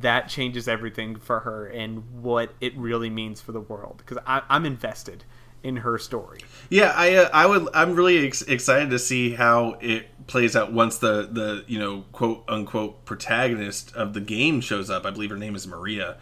that 0.00 0.28
changes 0.28 0.68
everything 0.68 1.16
for 1.16 1.40
her 1.40 1.66
and 1.66 2.22
what 2.22 2.54
it 2.60 2.76
really 2.76 3.10
means 3.10 3.40
for 3.40 3.52
the 3.52 3.60
world. 3.60 3.98
Because 3.98 4.18
i'm 4.26 4.66
invested 4.66 5.24
in 5.62 5.76
her 5.76 5.98
story. 5.98 6.40
Yeah 6.68 6.92
i 6.96 7.14
uh, 7.14 7.30
i 7.32 7.46
would 7.46 7.68
i'm 7.74 7.94
really 7.94 8.26
ex- 8.26 8.42
excited 8.42 8.90
to 8.90 8.98
see 8.98 9.32
how 9.32 9.76
it 9.80 10.06
plays 10.26 10.54
out 10.54 10.72
once 10.72 10.98
the 10.98 11.28
the 11.30 11.64
you 11.66 11.78
know 11.78 12.04
quote 12.12 12.44
unquote 12.48 13.04
protagonist 13.04 13.94
of 13.94 14.14
the 14.14 14.20
game 14.20 14.60
shows 14.60 14.90
up. 14.90 15.04
I 15.04 15.10
believe 15.10 15.30
her 15.30 15.36
name 15.36 15.54
is 15.54 15.66
maria. 15.66 16.16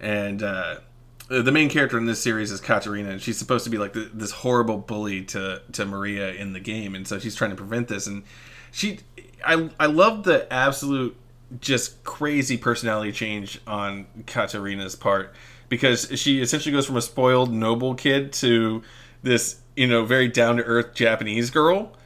And 0.00 0.42
uh 0.42 0.76
the 1.30 1.52
main 1.52 1.68
character 1.68 1.96
in 1.96 2.06
this 2.06 2.20
series 2.20 2.50
is 2.50 2.60
Katarina, 2.60 3.10
and 3.10 3.22
she's 3.22 3.38
supposed 3.38 3.62
to 3.62 3.70
be 3.70 3.78
like 3.78 3.92
the, 3.92 4.10
this 4.12 4.32
horrible 4.32 4.78
bully 4.78 5.22
to 5.26 5.62
to 5.72 5.84
Maria 5.86 6.32
in 6.34 6.52
the 6.52 6.60
game, 6.60 6.96
and 6.96 7.06
so 7.06 7.20
she's 7.20 7.36
trying 7.36 7.50
to 7.50 7.56
prevent 7.56 7.86
this. 7.86 8.08
And 8.08 8.24
she, 8.72 8.98
I, 9.46 9.70
I 9.78 9.86
love 9.86 10.24
the 10.24 10.52
absolute 10.52 11.16
just 11.60 12.02
crazy 12.02 12.56
personality 12.56 13.12
change 13.12 13.60
on 13.66 14.06
Katarina's 14.26 14.96
part 14.96 15.34
because 15.70 16.12
she 16.20 16.42
essentially 16.42 16.72
goes 16.72 16.84
from 16.84 16.98
a 16.98 17.02
spoiled 17.02 17.50
noble 17.50 17.94
kid 17.94 18.34
to 18.34 18.82
this 19.22 19.60
you 19.74 19.86
know 19.86 20.04
very 20.04 20.28
down 20.28 20.58
to 20.58 20.62
earth 20.64 20.92
Japanese 20.94 21.48
girl 21.48 21.96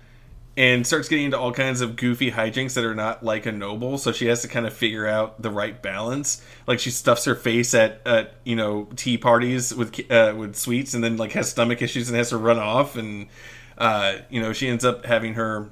and 0.56 0.86
starts 0.86 1.08
getting 1.08 1.24
into 1.24 1.38
all 1.38 1.50
kinds 1.50 1.80
of 1.80 1.96
goofy 1.96 2.30
hijinks 2.30 2.74
that 2.74 2.84
are 2.84 2.94
not 2.94 3.24
like 3.24 3.44
a 3.44 3.50
noble. 3.50 3.98
So 3.98 4.12
she 4.12 4.26
has 4.26 4.42
to 4.42 4.48
kind 4.48 4.66
of 4.66 4.72
figure 4.72 5.06
out 5.06 5.42
the 5.42 5.50
right 5.50 5.80
balance. 5.82 6.44
Like 6.68 6.78
she 6.78 6.90
stuffs 6.90 7.24
her 7.24 7.34
face 7.34 7.74
at, 7.74 8.00
at 8.06 8.34
you 8.44 8.54
know 8.54 8.88
tea 8.94 9.18
parties 9.18 9.74
with 9.74 9.98
uh, 10.10 10.34
with 10.36 10.54
sweets 10.54 10.94
and 10.94 11.02
then 11.02 11.16
like 11.16 11.32
has 11.32 11.50
stomach 11.50 11.82
issues 11.82 12.08
and 12.08 12.16
has 12.16 12.28
to 12.30 12.36
run 12.36 12.58
off. 12.58 12.94
And 12.94 13.26
uh, 13.76 14.18
you 14.30 14.40
know 14.40 14.52
she 14.52 14.68
ends 14.68 14.84
up 14.84 15.04
having 15.04 15.34
her 15.34 15.70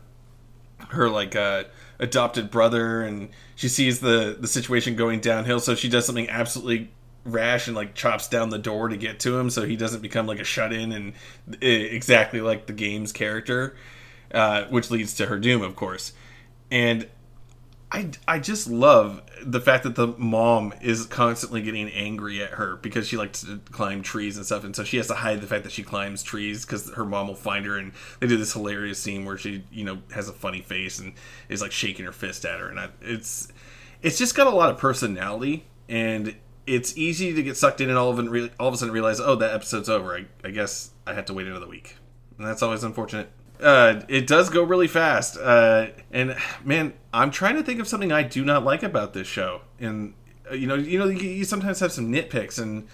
her 0.89 1.09
like 1.09 1.37
uh, 1.37 1.65
adopted 2.01 2.51
brother 2.51 3.03
and 3.03 3.29
she 3.55 3.69
sees 3.69 4.01
the 4.01 4.37
the 4.39 4.49
situation 4.49 4.97
going 4.97 5.21
downhill. 5.21 5.61
So 5.61 5.77
she 5.77 5.89
does 5.89 6.05
something 6.05 6.29
absolutely 6.29 6.91
rash 7.25 7.69
and 7.69 7.77
like 7.77 7.95
chops 7.95 8.29
down 8.29 8.51
the 8.51 8.59
door 8.59 8.89
to 8.89 8.97
get 8.97 9.21
to 9.21 9.39
him 9.39 9.49
so 9.49 9.65
he 9.65 9.77
doesn't 9.77 10.01
become 10.01 10.27
like 10.27 10.41
a 10.41 10.45
shut 10.45 10.73
in 10.73 10.91
and 10.93 11.13
uh, 11.53 11.57
exactly 11.61 12.41
like 12.41 12.67
the 12.67 12.73
game's 12.73 13.13
character 13.13 13.77
uh, 14.33 14.65
which 14.65 14.91
leads 14.91 15.15
to 15.15 15.27
her 15.27 15.39
doom, 15.39 15.63
of 15.63 15.77
course. 15.77 16.13
And 16.71 17.07
I, 17.91 18.11
I 18.27 18.39
just 18.39 18.67
love 18.69 19.21
the 19.45 19.61
fact 19.61 19.85
that 19.85 19.95
the 19.95 20.09
mom 20.17 20.73
is 20.81 21.05
constantly 21.07 21.61
getting 21.61 21.91
angry 21.91 22.43
at 22.43 22.51
her 22.51 22.77
because 22.77 23.07
she 23.07 23.19
likes 23.19 23.43
to 23.43 23.61
climb 23.71 24.03
trees 24.03 24.39
and 24.39 24.47
stuff, 24.47 24.65
and 24.65 24.75
so 24.75 24.85
she 24.85 24.97
has 24.97 25.09
to 25.09 25.15
hide 25.15 25.43
the 25.43 25.47
fact 25.47 25.65
that 25.65 25.73
she 25.73 25.83
climbs 25.83 26.23
trees 26.23 26.65
because 26.65 26.91
her 26.95 27.05
mom 27.05 27.29
will 27.29 27.35
find 27.35 27.67
her. 27.67 27.77
And 27.77 27.93
they 28.21 28.27
do 28.27 28.39
this 28.39 28.55
hilarious 28.55 28.99
scene 28.99 29.27
where 29.27 29.37
she, 29.37 29.65
you 29.71 29.85
know, 29.85 29.99
has 30.15 30.29
a 30.29 30.33
funny 30.33 30.63
face 30.63 30.99
and 30.99 31.13
is 31.51 31.61
like 31.61 31.73
shaking 31.73 32.07
her 32.07 32.13
fist 32.13 32.47
at 32.47 32.61
her, 32.61 32.69
and 32.69 32.81
I, 32.81 32.89
it's 33.03 33.53
it's 34.01 34.17
just 34.17 34.35
got 34.35 34.47
a 34.47 34.51
lot 34.51 34.71
of 34.71 34.79
personality, 34.79 35.67
and 35.89 36.35
it's 36.67 36.97
easy 36.97 37.35
to 37.35 37.43
get 37.43 37.57
sucked 37.57 37.81
in 37.81 37.89
and 37.89 37.99
all 37.99 38.11
of 38.11 38.19
it, 38.19 38.53
all 38.59 38.69
of 38.69 38.75
a 38.75 38.77
sudden 38.77 38.93
realize, 38.93 39.21
oh, 39.21 39.35
that 39.37 39.55
episode's 39.55 39.89
over. 39.89 40.17
I, 40.17 40.27
I 40.45 40.51
guess 40.51 40.91
I 41.07 41.15
have 41.15 41.27
to 41.27 41.35
wait 41.35 41.47
another 41.47 41.69
week, 41.69 41.97
and 42.39 42.47
that's 42.47 42.63
always 42.63 42.85
unfortunate. 42.85 43.31
Uh, 43.61 44.01
it 44.09 44.27
does 44.27 44.51
go 44.51 44.63
really 44.63 44.89
fast. 44.89 45.37
Uh, 45.37 45.89
and 46.11 46.37
man, 46.65 46.95
I'm 47.13 47.31
trying 47.31 47.55
to 47.57 47.63
think 47.63 47.81
of 47.81 47.87
something 47.87 48.11
I 48.11 48.23
do 48.23 48.45
not 48.45 48.65
like 48.65 48.83
about 48.83 49.13
this 49.13 49.27
show. 49.27 49.63
And 49.79 50.15
uh, 50.51 50.55
you 50.55 50.67
know, 50.67 50.75
you 50.75 50.99
know, 50.99 51.07
you, 51.07 51.29
you 51.29 51.45
sometimes 51.45 51.81
have 51.81 51.93
some 51.93 52.13
nitpicks, 52.13 52.61
and 52.61 52.89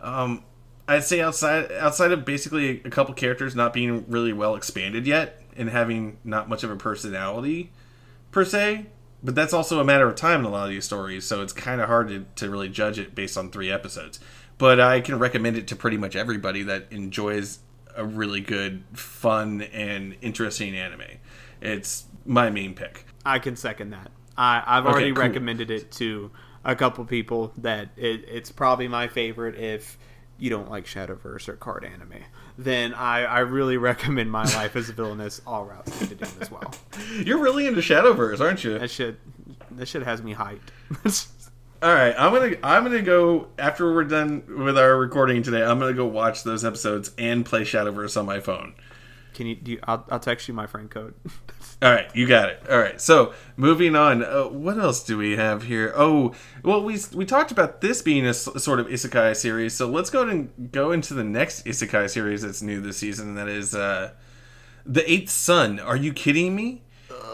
um, 0.00 0.44
I'd 0.86 1.04
say 1.04 1.20
outside 1.20 1.70
outside 1.72 2.12
of 2.12 2.24
basically 2.24 2.82
a 2.84 2.90
couple 2.90 3.14
characters 3.14 3.54
not 3.54 3.72
being 3.72 4.04
really 4.08 4.32
well 4.32 4.54
expanded 4.54 5.06
yet 5.06 5.42
and 5.56 5.68
having 5.68 6.18
not 6.24 6.48
much 6.48 6.62
of 6.64 6.70
a 6.70 6.76
personality 6.76 7.70
per 8.30 8.44
se. 8.44 8.86
But 9.22 9.34
that's 9.34 9.52
also 9.52 9.80
a 9.80 9.84
matter 9.84 10.06
of 10.06 10.14
time 10.14 10.40
in 10.40 10.46
a 10.46 10.50
lot 10.50 10.64
of 10.64 10.70
these 10.70 10.84
stories, 10.84 11.24
so 11.24 11.42
it's 11.42 11.52
kind 11.52 11.80
of 11.80 11.88
hard 11.88 12.08
to, 12.08 12.26
to 12.36 12.50
really 12.50 12.68
judge 12.68 12.98
it 12.98 13.14
based 13.14 13.36
on 13.36 13.50
three 13.50 13.70
episodes. 13.70 14.20
But 14.58 14.80
I 14.80 15.00
can 15.00 15.18
recommend 15.18 15.56
it 15.56 15.66
to 15.68 15.76
pretty 15.76 15.96
much 15.96 16.14
everybody 16.14 16.62
that 16.64 16.86
enjoys 16.90 17.60
a 17.96 18.04
really 18.04 18.40
good, 18.40 18.84
fun, 18.92 19.62
and 19.62 20.16
interesting 20.20 20.76
anime. 20.76 21.02
It's 21.60 22.04
my 22.24 22.50
main 22.50 22.74
pick. 22.74 23.04
I 23.24 23.40
can 23.40 23.56
second 23.56 23.90
that. 23.90 24.10
I, 24.36 24.62
I've 24.64 24.84
okay, 24.84 24.92
already 24.92 25.12
cool. 25.12 25.22
recommended 25.22 25.70
it 25.70 25.90
to 25.92 26.30
a 26.64 26.76
couple 26.76 27.04
people 27.04 27.52
that 27.58 27.88
it, 27.96 28.24
it's 28.28 28.52
probably 28.52 28.86
my 28.86 29.08
favorite 29.08 29.56
if 29.56 29.98
you 30.38 30.50
don't 30.50 30.70
like 30.70 30.86
Shadowverse 30.86 31.48
or 31.48 31.54
card 31.54 31.84
anime, 31.84 32.22
then 32.58 32.92
I, 32.92 33.24
I 33.24 33.38
really 33.40 33.76
recommend 33.76 34.30
My 34.30 34.42
Life 34.42 34.74
as 34.74 34.88
a 34.88 34.92
Villainess 34.92 35.40
all 35.46 35.64
routes 35.64 35.96
to 36.00 36.14
doom 36.14 36.28
as 36.40 36.50
well. 36.50 36.74
You're 37.24 37.38
really 37.38 37.68
into 37.68 37.80
Shadowverse, 37.80 38.40
aren't 38.40 38.64
you? 38.64 38.78
That 38.78 38.90
shit, 38.90 39.16
that 39.70 39.86
shit 39.86 40.02
has 40.02 40.22
me 40.22 40.34
hyped. 40.34 40.58
All 41.80 41.94
right, 41.94 42.12
I'm 42.18 42.32
gonna 42.34 42.56
I'm 42.64 42.82
gonna 42.82 43.02
go 43.02 43.46
after 43.56 43.94
we're 43.94 44.02
done 44.02 44.42
with 44.48 44.76
our 44.76 44.96
recording 44.96 45.44
today. 45.44 45.62
I'm 45.62 45.78
gonna 45.78 45.92
go 45.92 46.06
watch 46.06 46.42
those 46.42 46.64
episodes 46.64 47.12
and 47.16 47.46
play 47.46 47.60
Shadowverse 47.60 48.18
on 48.18 48.26
my 48.26 48.40
phone. 48.40 48.74
Can 49.38 49.46
you? 49.46 49.54
Do 49.54 49.70
you, 49.70 49.78
I'll, 49.84 50.04
I'll 50.10 50.18
text 50.18 50.48
you 50.48 50.52
my 50.54 50.66
friend 50.66 50.90
code. 50.90 51.14
All 51.80 51.92
right, 51.92 52.10
you 52.12 52.26
got 52.26 52.48
it. 52.48 52.60
All 52.68 52.76
right, 52.76 53.00
so 53.00 53.32
moving 53.56 53.94
on. 53.94 54.24
Uh, 54.24 54.48
what 54.48 54.76
else 54.78 55.04
do 55.04 55.16
we 55.16 55.36
have 55.36 55.62
here? 55.62 55.92
Oh, 55.94 56.34
well, 56.64 56.82
we 56.82 56.98
we 57.14 57.24
talked 57.24 57.52
about 57.52 57.80
this 57.80 58.02
being 58.02 58.26
a, 58.26 58.30
s- 58.30 58.48
sort 58.56 58.80
of 58.80 58.88
isekai 58.88 59.36
series. 59.36 59.74
So 59.74 59.88
let's 59.88 60.10
go 60.10 60.26
and 60.28 60.72
go 60.72 60.90
into 60.90 61.14
the 61.14 61.22
next 61.22 61.64
isekai 61.66 62.10
series 62.10 62.42
that's 62.42 62.62
new 62.62 62.80
this 62.80 62.96
season. 62.96 63.36
That 63.36 63.46
is 63.46 63.76
uh, 63.76 64.10
the 64.84 65.08
Eighth 65.08 65.30
Son. 65.30 65.78
Are 65.78 65.94
you 65.96 66.12
kidding 66.12 66.56
me? 66.56 66.82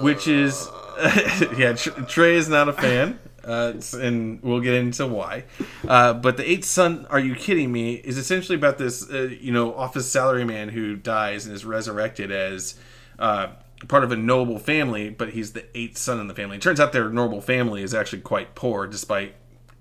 Which 0.01 0.29
is 0.29 0.69
yeah, 1.57 1.73
Trey 1.73 2.35
is 2.37 2.51
not 2.51 2.69
a 2.69 2.75
fan 2.75 3.19
uh, 3.47 3.75
and 3.95 4.43
we'll 4.43 4.61
get 4.61 4.75
into 4.75 5.07
why. 5.07 5.45
Uh, 5.87 6.15
but 6.15 6.37
the 6.37 6.49
eighth 6.49 6.65
son, 6.65 7.07
are 7.11 7.19
you 7.19 7.35
kidding 7.35 7.71
me? 7.71 7.95
Is 7.95 8.19
essentially 8.19 8.57
about 8.57 8.79
this, 8.79 9.09
uh, 9.11 9.35
you 9.41 9.53
know, 9.53 9.75
office 9.75 10.11
salaryman 10.11 10.71
who 10.71 10.97
dies 10.97 11.47
and 11.47 11.55
is 11.55 11.65
resurrected 11.65 12.31
as 12.31 12.75
uh, 13.19 13.49
part 13.89 14.05
of 14.05 14.13
a 14.13 14.17
noble 14.17 14.59
family, 14.59 15.11
but 15.11 15.31
he's 15.31 15.53
the 15.53 15.65
eighth 15.77 15.99
son 15.99 16.21
in 16.21 16.29
the 16.29 16.35
family. 16.35 16.57
It 16.57 16.63
turns 16.63 16.81
out 16.81 16.93
their 16.93 17.11
noble 17.11 17.41
family 17.41 17.83
is 17.83 17.95
actually 17.95 18.23
quite 18.23 18.55
poor, 18.55 18.87
despite 18.87 19.35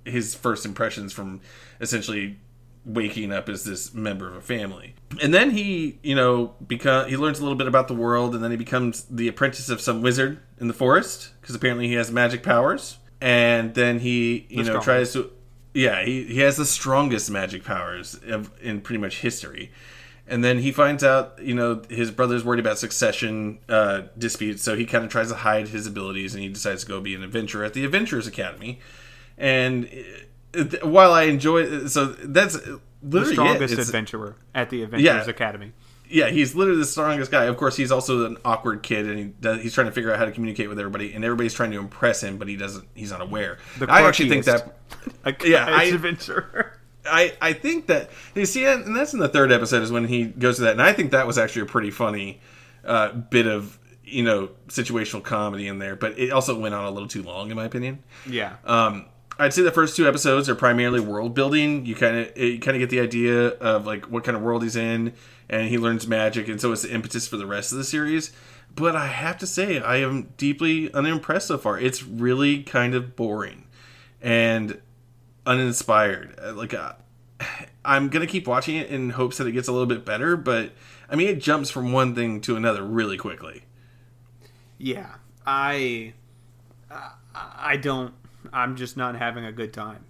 his 0.06 0.36
first 0.36 0.66
impressions 0.66 1.14
from 1.14 1.42
essentially 1.80 2.38
waking 2.86 3.32
up 3.32 3.48
as 3.48 3.64
this 3.64 3.94
member 3.94 4.28
of 4.28 4.36
a 4.36 4.42
family. 4.42 4.94
And 5.22 5.34
then 5.34 5.52
he, 5.52 6.00
you 6.04 6.16
know, 6.16 6.56
become 6.68 7.08
he 7.08 7.16
learns 7.16 7.40
a 7.40 7.44
little 7.44 7.58
bit 7.58 7.68
about 7.68 7.88
the 7.88 7.96
world, 7.96 8.36
and 8.36 8.44
then 8.44 8.52
he 8.52 8.58
becomes 8.58 9.04
the 9.04 9.28
apprentice 9.28 9.70
of 9.70 9.80
some 9.80 10.02
wizard 10.02 10.40
in 10.60 10.68
the 10.68 10.74
forest 10.74 11.32
because 11.40 11.56
apparently 11.56 11.88
he 11.88 11.94
has 11.94 12.12
magic 12.12 12.44
powers 12.44 12.98
and 13.24 13.74
then 13.74 14.00
he 14.00 14.46
you 14.50 14.66
the 14.66 14.74
know 14.74 14.82
strongest. 14.82 14.84
tries 14.84 15.14
to 15.14 15.32
yeah 15.74 16.04
he, 16.04 16.26
he 16.26 16.40
has 16.40 16.58
the 16.58 16.66
strongest 16.66 17.32
magic 17.32 17.64
powers 17.64 18.20
of, 18.28 18.52
in 18.62 18.82
pretty 18.82 19.00
much 19.00 19.22
history. 19.22 19.72
And 20.26 20.42
then 20.44 20.60
he 20.60 20.72
finds 20.72 21.04
out 21.06 21.40
you 21.42 21.56
know 21.56 21.82
his 21.90 22.12
brother's 22.12 22.44
worried 22.44 22.60
about 22.60 22.78
succession 22.80 23.60
uh, 23.70 24.04
disputes 24.18 24.62
so 24.62 24.76
he 24.76 24.86
kind 24.86 25.06
of 25.06 25.10
tries 25.10 25.30
to 25.30 25.36
hide 25.36 25.70
his 25.70 25.88
abilities 25.88 26.34
and 26.36 26.44
he 26.44 26.50
decides 26.50 26.84
to 26.84 26.90
go 26.90 27.00
be 27.00 27.16
an 27.16 27.24
adventurer 27.24 27.64
at 27.64 27.74
the 27.74 27.86
adventurers 27.86 28.28
academy. 28.28 28.80
And 29.38 29.90
uh, 30.54 30.66
while 30.84 31.14
i 31.14 31.24
enjoy 31.24 31.88
so 31.88 32.08
that's 32.08 32.58
the 33.02 33.26
strongest 33.26 33.78
adventurer 33.80 34.36
at 34.54 34.70
the 34.70 34.84
adventurers 34.84 35.26
yeah, 35.26 35.30
academy 35.30 35.72
yeah, 36.14 36.30
he's 36.30 36.54
literally 36.54 36.80
the 36.80 36.86
strongest 36.86 37.32
guy. 37.32 37.46
Of 37.46 37.58
course, 37.58 37.76
he's 37.76 37.92
also 37.92 38.28
an 38.28 38.38
awkward 38.46 38.84
kid, 38.84 39.08
and 39.08 39.18
he 39.18 39.26
does, 39.26 39.64
he's 39.64 39.74
trying 39.74 39.88
to 39.88 39.92
figure 39.92 40.14
out 40.14 40.20
how 40.20 40.26
to 40.26 40.32
communicate 40.32 40.70
with 40.70 40.78
everybody, 40.78 41.12
and 41.12 41.26
everybody's 41.26 41.56
trying 41.56 41.72
to 41.72 41.80
impress 41.80 42.22
him, 42.22 42.38
but 42.38 42.48
he 42.48 42.56
doesn't. 42.56 42.88
He's 42.94 43.10
not 43.10 43.22
aware. 43.22 43.58
The 43.80 43.90
I 43.90 44.04
actually 44.04 44.30
think 44.30 44.46
that. 44.46 44.78
yeah, 45.44 45.66
I, 45.66 45.86
adventure. 45.86 46.80
I, 47.04 47.34
I 47.42 47.54
think 47.54 47.88
that 47.88 48.12
you 48.36 48.46
see, 48.46 48.64
and 48.64 48.96
that's 48.96 49.14
in 49.14 49.20
the 49.20 49.28
third 49.28 49.52
episode 49.52 49.82
is 49.82 49.92
when 49.92 50.08
he 50.08 50.26
goes 50.26 50.58
to 50.58 50.62
that, 50.64 50.74
and 50.74 50.84
I 50.84 50.94
think 50.94 51.12
that 51.12 51.26
was 51.26 51.40
actually 51.40 51.64
a 51.64 51.66
pretty 51.66 51.90
funny 51.90 52.40
uh, 52.86 53.12
bit 53.12 53.48
of 53.48 53.80
you 54.04 54.24
know 54.24 54.52
situational 54.68 55.24
comedy 55.24 55.68
in 55.68 55.80
there, 55.80 55.96
but 55.96 56.20
it 56.20 56.30
also 56.30 56.58
went 56.60 56.76
on 56.76 56.86
a 56.86 56.92
little 56.92 57.10
too 57.10 57.24
long, 57.24 57.50
in 57.50 57.56
my 57.56 57.66
opinion. 57.66 58.04
Yeah. 58.30 58.58
Um, 58.66 59.08
I'd 59.40 59.54
say 59.54 59.64
the 59.64 59.72
first 59.72 59.96
two 59.96 60.08
episodes 60.08 60.48
are 60.48 60.54
primarily 60.54 61.00
world 61.00 61.34
building. 61.34 61.88
You 61.88 61.96
kind 61.96 62.18
of 62.18 62.38
you 62.38 62.60
kind 62.60 62.78
of 62.78 62.82
get 62.82 62.92
the 62.92 63.00
idea 63.00 63.48
of 63.48 63.88
like 63.88 64.06
what 64.12 64.24
kind 64.24 64.38
of 64.38 64.44
world 64.44 64.62
he's 64.62 64.76
in, 64.76 65.14
and 65.54 65.70
he 65.70 65.78
learns 65.78 66.08
magic, 66.08 66.48
and 66.48 66.60
so 66.60 66.72
it's 66.72 66.82
the 66.82 66.92
impetus 66.92 67.28
for 67.28 67.38
the 67.38 67.46
rest 67.46 67.72
of 67.72 67.78
the 67.78 67.84
series. 67.84 68.32
But 68.76 68.96
I 68.96 69.06
have 69.06 69.38
to 69.38 69.48
say, 69.48 69.80
I 69.80 69.98
am 69.98 70.34
deeply 70.36 70.92
unimpressed 70.92 71.48
so 71.48 71.60
far. 71.60 71.80
It's 71.80 72.02
really 72.04 72.64
kind 72.64 72.96
of 72.96 73.16
boring 73.16 73.68
and 74.20 74.82
uninspired. 75.46 76.40
Like 76.56 76.74
uh, 76.74 76.94
I'm 77.86 78.10
gonna 78.10 78.26
keep 78.26 78.48
watching 78.48 78.78
it 78.78 78.90
in 78.90 79.12
hopes 79.12 79.38
that 79.38 79.46
it 79.46 79.52
gets 79.52 79.68
a 79.68 79.72
little 79.72 79.86
bit 79.86 80.04
better, 80.04 80.36
but 80.36 80.72
I 81.08 81.16
mean, 81.16 81.28
it 81.28 81.40
jumps 81.40 81.70
from 81.70 81.92
one 81.92 82.16
thing 82.16 82.42
to 82.42 82.56
another 82.56 82.82
really 82.82 83.18
quickly. 83.18 83.66
Yeah, 84.80 85.12
I, 85.46 86.14
I 87.36 87.78
don't. 87.78 88.14
I'm 88.52 88.76
just 88.76 88.98
not 88.98 89.16
having 89.16 89.46
a 89.46 89.52
good 89.52 89.72
time. 89.72 90.04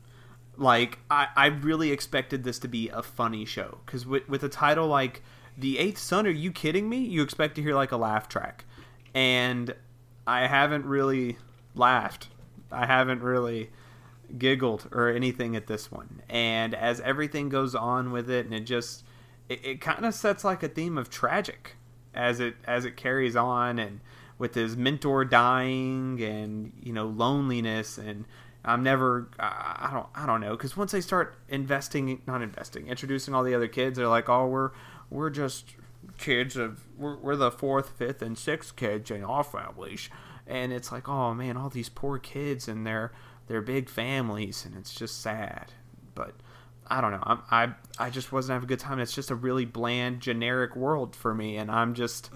Like 0.57 0.99
I, 1.09 1.27
I 1.35 1.45
really 1.47 1.91
expected 1.91 2.43
this 2.43 2.59
to 2.59 2.67
be 2.67 2.89
a 2.89 3.01
funny 3.01 3.45
show 3.45 3.79
because 3.85 4.05
with 4.05 4.27
with 4.29 4.43
a 4.43 4.49
title 4.49 4.87
like 4.87 5.23
The 5.57 5.79
Eighth 5.79 5.97
Son, 5.97 6.27
are 6.27 6.31
you 6.31 6.51
kidding 6.51 6.89
me? 6.89 6.99
You 6.99 7.23
expect 7.23 7.55
to 7.55 7.61
hear 7.61 7.75
like 7.75 7.91
a 7.91 7.97
laugh 7.97 8.29
track, 8.29 8.65
and 9.13 9.73
I 10.27 10.47
haven't 10.47 10.85
really 10.85 11.37
laughed. 11.75 12.27
I 12.71 12.85
haven't 12.85 13.21
really 13.21 13.71
giggled 14.37 14.87
or 14.91 15.09
anything 15.09 15.55
at 15.55 15.67
this 15.67 15.91
one. 15.91 16.21
And 16.29 16.73
as 16.73 16.99
everything 17.01 17.49
goes 17.49 17.75
on 17.75 18.11
with 18.11 18.29
it, 18.29 18.45
and 18.45 18.53
it 18.53 18.61
just 18.61 19.03
it, 19.49 19.63
it 19.65 19.81
kind 19.81 20.05
of 20.05 20.13
sets 20.13 20.43
like 20.43 20.63
a 20.63 20.67
theme 20.67 20.97
of 20.97 21.09
tragic 21.09 21.75
as 22.13 22.39
it 22.39 22.55
as 22.65 22.85
it 22.85 22.95
carries 22.95 23.35
on, 23.35 23.79
and 23.79 23.99
with 24.37 24.55
his 24.55 24.77
mentor 24.77 25.25
dying, 25.25 26.21
and 26.21 26.73
you 26.81 26.93
know 26.93 27.07
loneliness, 27.07 27.97
and 27.97 28.25
I'm 28.65 28.83
never 28.83 29.29
I, 29.39 29.89
don't 29.91 30.07
I 30.15 30.25
don't 30.25 30.41
know 30.41 30.51
because 30.51 30.77
once 30.77 30.91
they 30.91 31.01
start 31.01 31.35
investing, 31.49 32.21
not 32.25 32.41
investing, 32.41 32.87
introducing 32.87 33.33
all 33.33 33.43
the 33.43 33.53
other 33.53 33.67
kids, 33.67 33.97
they're 33.97 34.07
like, 34.07 34.29
oh, 34.29 34.47
we're 34.47 34.71
we're 35.09 35.29
just 35.29 35.75
kids 36.17 36.55
of 36.55 36.81
we're, 36.97 37.15
we're 37.17 37.35
the 37.35 37.51
fourth, 37.51 37.89
fifth, 37.97 38.21
and 38.21 38.37
sixth 38.37 38.75
kids 38.75 39.11
in 39.11 39.23
our 39.23 39.43
families, 39.43 40.09
and 40.47 40.71
it's 40.71 40.91
like, 40.91 41.09
oh 41.09 41.33
man, 41.33 41.57
all 41.57 41.69
these 41.69 41.89
poor 41.89 42.17
kids 42.17 42.67
and 42.67 42.87
they're 42.87 43.11
they're 43.47 43.61
big 43.61 43.89
families, 43.89 44.65
and 44.65 44.75
it's 44.77 44.93
just 44.93 45.21
sad. 45.21 45.73
But 46.15 46.33
I 46.87 47.01
don't 47.01 47.11
know. 47.11 47.23
I'm, 47.23 47.41
I 47.51 47.73
I 47.99 48.09
just 48.09 48.31
wasn't 48.31 48.53
having 48.53 48.67
a 48.67 48.69
good 48.69 48.79
time. 48.79 48.99
It's 48.99 49.13
just 49.13 49.29
a 49.29 49.35
really 49.35 49.65
bland, 49.65 50.21
generic 50.21 50.75
world 50.75 51.15
for 51.15 51.33
me, 51.33 51.57
and 51.57 51.69
I'm 51.69 51.93
just. 51.93 52.29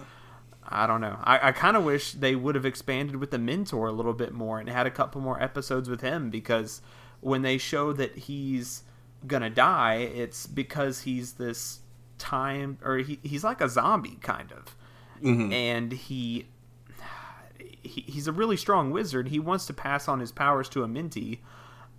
I 0.70 0.86
don't 0.86 1.00
know. 1.00 1.18
I, 1.24 1.48
I 1.48 1.52
kind 1.52 1.76
of 1.76 1.84
wish 1.84 2.12
they 2.12 2.34
would 2.34 2.54
have 2.54 2.66
expanded 2.66 3.16
with 3.16 3.30
the 3.30 3.38
mentor 3.38 3.88
a 3.88 3.92
little 3.92 4.12
bit 4.12 4.32
more 4.32 4.60
and 4.60 4.68
had 4.68 4.86
a 4.86 4.90
couple 4.90 5.20
more 5.20 5.42
episodes 5.42 5.88
with 5.88 6.02
him 6.02 6.30
because 6.30 6.82
when 7.20 7.42
they 7.42 7.58
show 7.58 7.92
that 7.94 8.16
he's 8.16 8.82
gonna 9.26 9.50
die, 9.50 9.96
it's 9.96 10.46
because 10.46 11.02
he's 11.02 11.34
this 11.34 11.80
time 12.18 12.78
or 12.84 12.98
he, 12.98 13.18
he's 13.22 13.44
like 13.44 13.60
a 13.60 13.68
zombie 13.68 14.18
kind 14.20 14.52
of, 14.52 14.76
mm-hmm. 15.22 15.52
and 15.52 15.92
he 15.92 16.46
he, 17.82 18.02
he's 18.02 18.28
a 18.28 18.32
really 18.32 18.56
strong 18.56 18.90
wizard. 18.90 19.28
He 19.28 19.38
wants 19.38 19.66
to 19.66 19.72
pass 19.72 20.08
on 20.08 20.20
his 20.20 20.32
powers 20.32 20.68
to 20.70 20.82
a 20.82 20.88
Minty, 20.88 21.42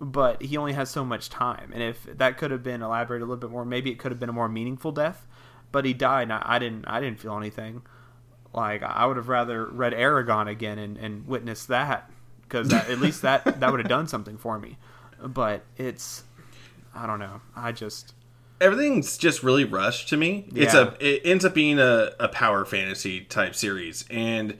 but 0.00 0.42
he 0.42 0.56
only 0.56 0.72
has 0.74 0.90
so 0.90 1.04
much 1.04 1.28
time. 1.28 1.70
And 1.74 1.82
if 1.82 2.04
that 2.04 2.38
could 2.38 2.50
have 2.50 2.62
been 2.62 2.82
elaborated 2.82 3.22
a 3.22 3.26
little 3.26 3.40
bit 3.40 3.50
more, 3.50 3.64
maybe 3.64 3.90
it 3.90 3.98
could 3.98 4.12
have 4.12 4.20
been 4.20 4.28
a 4.28 4.34
more 4.34 4.48
meaningful 4.48 4.92
death. 4.92 5.26
But 5.72 5.84
he 5.84 5.92
died, 5.92 6.24
and 6.24 6.32
I, 6.32 6.42
I 6.44 6.58
didn't. 6.58 6.84
I 6.86 7.00
didn't 7.00 7.20
feel 7.20 7.36
anything. 7.36 7.82
Like 8.52 8.82
I 8.82 9.06
would 9.06 9.16
have 9.16 9.28
rather 9.28 9.64
read 9.66 9.92
Eragon 9.92 10.48
again 10.48 10.78
and, 10.78 10.96
and 10.96 11.26
witnessed 11.26 11.68
that 11.68 12.10
because 12.42 12.72
at 12.72 12.98
least 12.98 13.22
that 13.22 13.60
that 13.60 13.70
would 13.70 13.80
have 13.80 13.88
done 13.88 14.08
something 14.08 14.36
for 14.36 14.58
me. 14.58 14.76
But 15.22 15.62
it's, 15.76 16.24
I 16.94 17.06
don't 17.06 17.20
know. 17.20 17.40
I 17.54 17.72
just 17.72 18.14
everything's 18.60 19.16
just 19.16 19.42
really 19.42 19.64
rushed 19.64 20.08
to 20.08 20.16
me. 20.16 20.48
Yeah. 20.52 20.64
It's 20.64 20.74
a 20.74 20.96
it 21.00 21.22
ends 21.24 21.44
up 21.44 21.54
being 21.54 21.78
a, 21.78 22.10
a 22.18 22.28
power 22.28 22.64
fantasy 22.64 23.20
type 23.22 23.54
series, 23.54 24.04
and 24.10 24.58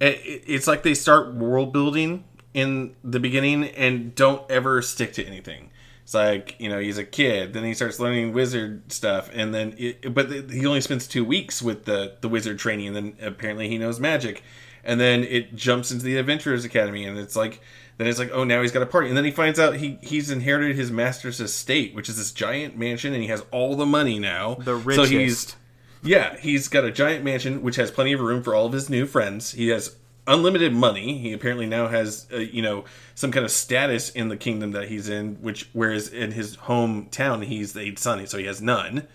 it's 0.00 0.66
like 0.66 0.82
they 0.82 0.94
start 0.94 1.34
world 1.34 1.72
building 1.72 2.24
in 2.52 2.94
the 3.02 3.20
beginning 3.20 3.64
and 3.64 4.14
don't 4.14 4.48
ever 4.50 4.80
stick 4.82 5.12
to 5.14 5.24
anything. 5.24 5.70
It's 6.04 6.12
like 6.12 6.54
you 6.58 6.68
know 6.68 6.78
he's 6.78 6.98
a 6.98 7.04
kid, 7.04 7.54
then 7.54 7.64
he 7.64 7.72
starts 7.72 7.98
learning 7.98 8.34
wizard 8.34 8.92
stuff, 8.92 9.30
and 9.32 9.54
then 9.54 9.74
it, 9.78 10.12
but 10.12 10.30
he 10.50 10.66
only 10.66 10.82
spends 10.82 11.08
two 11.08 11.24
weeks 11.24 11.62
with 11.62 11.86
the 11.86 12.16
the 12.20 12.28
wizard 12.28 12.58
training, 12.58 12.88
and 12.88 12.96
then 12.96 13.16
apparently 13.22 13.68
he 13.68 13.78
knows 13.78 13.98
magic, 13.98 14.42
and 14.84 15.00
then 15.00 15.24
it 15.24 15.54
jumps 15.56 15.90
into 15.90 16.04
the 16.04 16.18
Adventurers 16.18 16.62
Academy, 16.62 17.06
and 17.06 17.18
it's 17.18 17.34
like 17.34 17.62
then 17.96 18.06
it's 18.06 18.18
like 18.18 18.30
oh 18.34 18.44
now 18.44 18.60
he's 18.60 18.70
got 18.70 18.82
a 18.82 18.86
party, 18.86 19.08
and 19.08 19.16
then 19.16 19.24
he 19.24 19.30
finds 19.30 19.58
out 19.58 19.76
he 19.76 19.98
he's 20.02 20.30
inherited 20.30 20.76
his 20.76 20.90
master's 20.90 21.40
estate, 21.40 21.94
which 21.94 22.10
is 22.10 22.18
this 22.18 22.32
giant 22.32 22.76
mansion, 22.76 23.14
and 23.14 23.22
he 23.22 23.28
has 23.28 23.42
all 23.50 23.74
the 23.74 23.86
money 23.86 24.18
now. 24.18 24.56
The 24.56 24.74
richest. 24.74 25.10
So 25.10 25.18
he's 25.18 25.56
yeah, 26.02 26.36
he's 26.36 26.68
got 26.68 26.84
a 26.84 26.92
giant 26.92 27.24
mansion 27.24 27.62
which 27.62 27.76
has 27.76 27.90
plenty 27.90 28.12
of 28.12 28.20
room 28.20 28.42
for 28.42 28.54
all 28.54 28.66
of 28.66 28.74
his 28.74 28.90
new 28.90 29.06
friends. 29.06 29.52
He 29.52 29.68
has 29.68 29.96
unlimited 30.26 30.72
money. 30.72 31.18
He 31.18 31.32
apparently 31.32 31.66
now 31.66 31.88
has 31.88 32.26
uh, 32.32 32.38
you 32.38 32.62
know 32.62 32.84
some 33.14 33.30
kind 33.30 33.44
of 33.44 33.50
status 33.50 34.10
in 34.10 34.28
the 34.28 34.36
kingdom 34.36 34.72
that 34.72 34.88
he's 34.88 35.08
in, 35.08 35.36
which 35.36 35.68
whereas 35.72 36.08
in 36.08 36.32
his 36.32 36.56
hometown 36.56 37.44
he's 37.44 37.72
the 37.72 37.94
son, 37.96 38.26
so 38.26 38.38
he 38.38 38.46
has 38.46 38.60
none. 38.60 39.06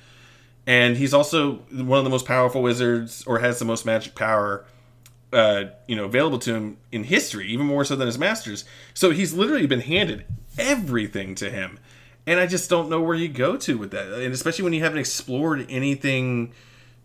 And 0.68 0.98
he's 0.98 1.14
also 1.14 1.54
one 1.72 1.98
of 1.98 2.04
the 2.04 2.12
most 2.12 2.26
powerful 2.26 2.62
wizards, 2.62 3.24
or 3.26 3.40
has 3.40 3.58
the 3.58 3.66
most 3.66 3.86
magic 3.86 4.14
power, 4.14 4.66
uh, 5.34 5.66
you 5.88 5.96
know, 5.96 6.06
available 6.06 6.38
to 6.40 6.54
him 6.54 6.78
in 6.92 7.06
history, 7.06 7.48
even 7.48 7.66
more 7.66 7.84
so 7.84 7.96
than 7.96 8.06
his 8.06 8.20
masters. 8.20 8.66
So 8.94 9.10
he's 9.10 9.34
literally 9.34 9.66
been 9.66 9.82
handed 9.82 10.26
everything 10.60 11.34
to 11.36 11.50
him, 11.50 11.80
and 12.28 12.40
I 12.40 12.46
just 12.46 12.70
don't 12.70 12.90
know 12.90 13.02
where 13.02 13.16
you 13.16 13.30
go 13.30 13.58
to 13.58 13.78
with 13.78 13.92
that, 13.92 14.12
and 14.12 14.34
especially 14.34 14.64
when 14.64 14.74
you 14.74 14.84
haven't 14.84 15.00
explored 15.00 15.66
anything 15.70 16.54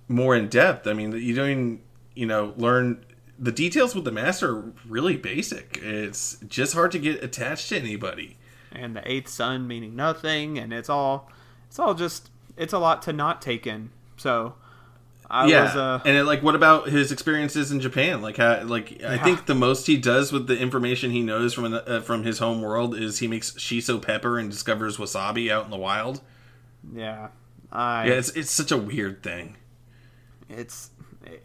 more 0.09 0.36
in 0.36 0.48
depth. 0.48 0.86
I 0.86 0.92
mean, 0.92 1.12
you 1.12 1.34
don't 1.34 1.50
even, 1.50 1.80
you 2.14 2.26
know, 2.26 2.52
learn 2.59 3.05
the 3.39 3.53
details 3.53 3.95
with 3.95 4.05
the 4.05 4.12
master 4.12 4.57
are 4.57 4.72
really 4.89 5.16
basic. 5.16 5.78
It's 5.82 6.39
just 6.47 6.74
hard 6.74 6.93
to 6.93 6.99
get 6.99 7.22
attached 7.22 7.68
to 7.70 7.78
anybody. 7.78 8.37
And 8.72 8.97
the 8.97 9.11
eighth 9.11 9.28
son 9.28 9.66
meaning 9.66 9.95
nothing, 9.95 10.59
and 10.59 10.72
it's 10.72 10.89
all, 10.89 11.30
it's 11.68 11.78
all 11.78 11.95
just, 11.95 12.30
it's 12.57 12.72
a 12.72 12.78
lot 12.78 13.03
to 13.03 13.12
not 13.12 13.41
take 13.41 13.66
in. 13.66 13.91
So, 14.16 14.55
I 15.30 15.47
yeah, 15.47 15.62
was, 15.62 15.76
uh, 15.76 16.01
and 16.05 16.16
it, 16.16 16.24
like, 16.24 16.43
what 16.43 16.55
about 16.55 16.89
his 16.89 17.11
experiences 17.11 17.72
in 17.72 17.80
Japan? 17.80 18.20
Like, 18.20 18.37
how, 18.37 18.62
like 18.64 19.01
yeah. 19.01 19.12
I 19.12 19.18
think 19.18 19.47
the 19.47 19.55
most 19.55 19.87
he 19.87 19.97
does 19.97 20.32
with 20.32 20.47
the 20.47 20.59
information 20.59 21.11
he 21.11 21.22
knows 21.22 21.55
from 21.55 21.72
uh, 21.72 22.01
from 22.01 22.24
his 22.24 22.39
home 22.39 22.61
world 22.61 22.95
is 22.97 23.18
he 23.20 23.26
makes 23.26 23.53
shiso 23.53 24.01
pepper 24.01 24.39
and 24.39 24.51
discovers 24.51 24.99
wasabi 24.99 25.51
out 25.51 25.64
in 25.64 25.70
the 25.70 25.78
wild. 25.78 26.20
Yeah, 26.95 27.28
I, 27.72 28.07
yeah, 28.07 28.14
it's 28.14 28.30
it's 28.30 28.51
such 28.51 28.70
a 28.70 28.76
weird 28.76 29.22
thing 29.22 29.57
it's 30.49 30.91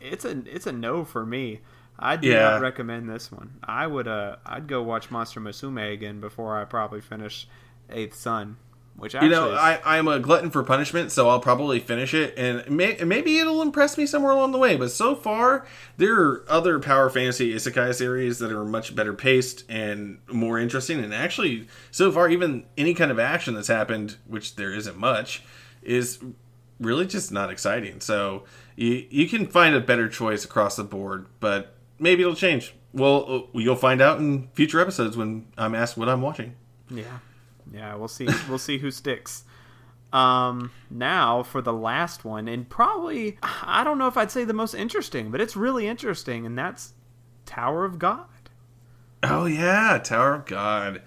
it's 0.02 0.26
a 0.26 0.42
it's 0.46 0.68
a 0.68 0.72
no 0.72 1.04
for 1.04 1.26
me. 1.26 1.62
I 2.00 2.16
do 2.16 2.30
yeah. 2.30 2.52
not 2.52 2.62
recommend 2.62 3.10
this 3.10 3.32
one. 3.32 3.60
I 3.64 3.86
would 3.86 4.08
uh 4.08 4.38
I'd 4.46 4.68
go 4.68 4.82
watch 4.82 5.12
Monster 5.12 5.42
Musume 5.42 5.94
again 5.94 6.22
before 6.22 6.60
I 6.60 6.66
probably 6.66 7.02
finish 7.02 7.48
Eighth 7.90 8.16
Son. 8.16 8.58
Which 8.96 9.14
you 9.14 9.30
know, 9.30 9.54
is... 9.54 9.58
I 9.58 9.80
I'm 9.86 10.10
a 10.10 10.20
glutton 10.20 10.50
for 10.52 10.62
punishment, 10.62 11.12
so 11.14 11.30
I'll 11.30 11.40
probably 11.40 11.80
finish 11.80 12.14
it, 12.14 12.34
and 12.38 12.70
may, 12.70 12.98
maybe 12.98 13.38
it'll 13.38 13.62
impress 13.62 13.98
me 13.98 14.06
somewhere 14.06 14.34
along 14.34 14.52
the 14.52 14.58
way. 14.58 14.76
But 14.76 14.92
so 14.92 15.16
far, 15.16 15.66
there 15.96 16.22
are 16.22 16.46
other 16.50 16.80
power 16.80 17.10
fantasy 17.10 17.54
isekai 17.54 17.96
series 17.96 18.40
that 18.40 18.52
are 18.52 18.66
much 18.66 18.96
better 18.96 19.14
paced 19.14 19.64
and 19.70 20.20
more 20.30 20.60
interesting. 20.60 21.02
And 21.02 21.14
actually, 21.14 21.68
so 21.92 22.12
far, 22.12 22.30
even 22.30 22.66
any 22.78 22.94
kind 22.94 23.10
of 23.10 23.20
action 23.20 23.54
that's 23.54 23.70
happened, 23.70 24.18
which 24.28 24.58
there 24.58 24.74
isn't 24.74 24.98
much, 24.98 25.44
is 25.82 26.20
really 26.82 27.06
just 27.06 27.32
not 27.32 27.50
exciting. 27.50 28.02
So 28.02 28.44
you 28.76 29.08
you 29.10 29.30
can 29.30 29.48
find 29.48 29.76
a 29.76 29.80
better 29.80 30.10
choice 30.10 30.44
across 30.44 30.76
the 30.76 30.84
board, 30.84 31.28
but 31.40 31.74
maybe 32.00 32.22
it'll 32.22 32.36
change. 32.36 32.74
Well, 32.94 33.48
uh, 33.54 33.60
you'll 33.60 33.76
find 33.76 34.02
out 34.02 34.20
in 34.20 34.50
future 34.54 34.80
episodes 34.80 35.16
when 35.16 35.46
I'm 35.58 35.76
asked 35.76 35.98
what 35.98 36.10
I'm 36.10 36.22
watching. 36.22 36.56
Yeah, 36.90 37.20
yeah, 37.72 37.96
we'll 37.96 38.08
see. 38.08 38.28
we'll 38.50 38.58
see 38.58 38.80
who 38.80 38.92
sticks. 38.92 39.44
Um, 40.12 40.72
now 40.90 41.44
for 41.44 41.62
the 41.62 41.74
last 41.74 42.26
one, 42.26 42.48
and 42.48 42.68
probably 42.68 43.38
I 43.44 43.84
don't 43.84 44.00
know 44.00 44.08
if 44.08 44.18
I'd 44.18 44.32
say 44.32 44.44
the 44.44 44.54
most 44.54 44.74
interesting, 44.74 45.30
but 45.30 45.40
it's 45.40 45.56
really 45.56 45.88
interesting, 45.88 46.46
and 46.46 46.58
that's 46.58 46.94
Tower 47.46 47.86
of 47.86 48.00
God. 48.00 48.26
Oh 49.22 49.46
yeah, 49.46 50.00
Tower 50.04 50.34
of 50.36 50.46
God. 50.46 51.02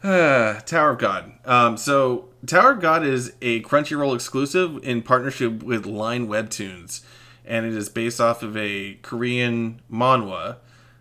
Tower 0.02 0.90
of 0.90 0.98
God. 0.98 1.32
Um, 1.44 1.76
so 1.76 2.28
Tower 2.46 2.72
of 2.72 2.80
God 2.80 3.04
is 3.04 3.32
a 3.42 3.62
Crunchyroll 3.62 4.14
exclusive 4.14 4.78
in 4.84 5.02
partnership 5.02 5.62
with 5.62 5.86
Line 5.86 6.28
Webtoons, 6.28 7.02
and 7.48 7.66
it 7.66 7.74
is 7.74 7.88
based 7.88 8.20
off 8.20 8.42
of 8.42 8.56
a 8.56 8.98
Korean 9.02 9.80
manhwa 9.90 10.58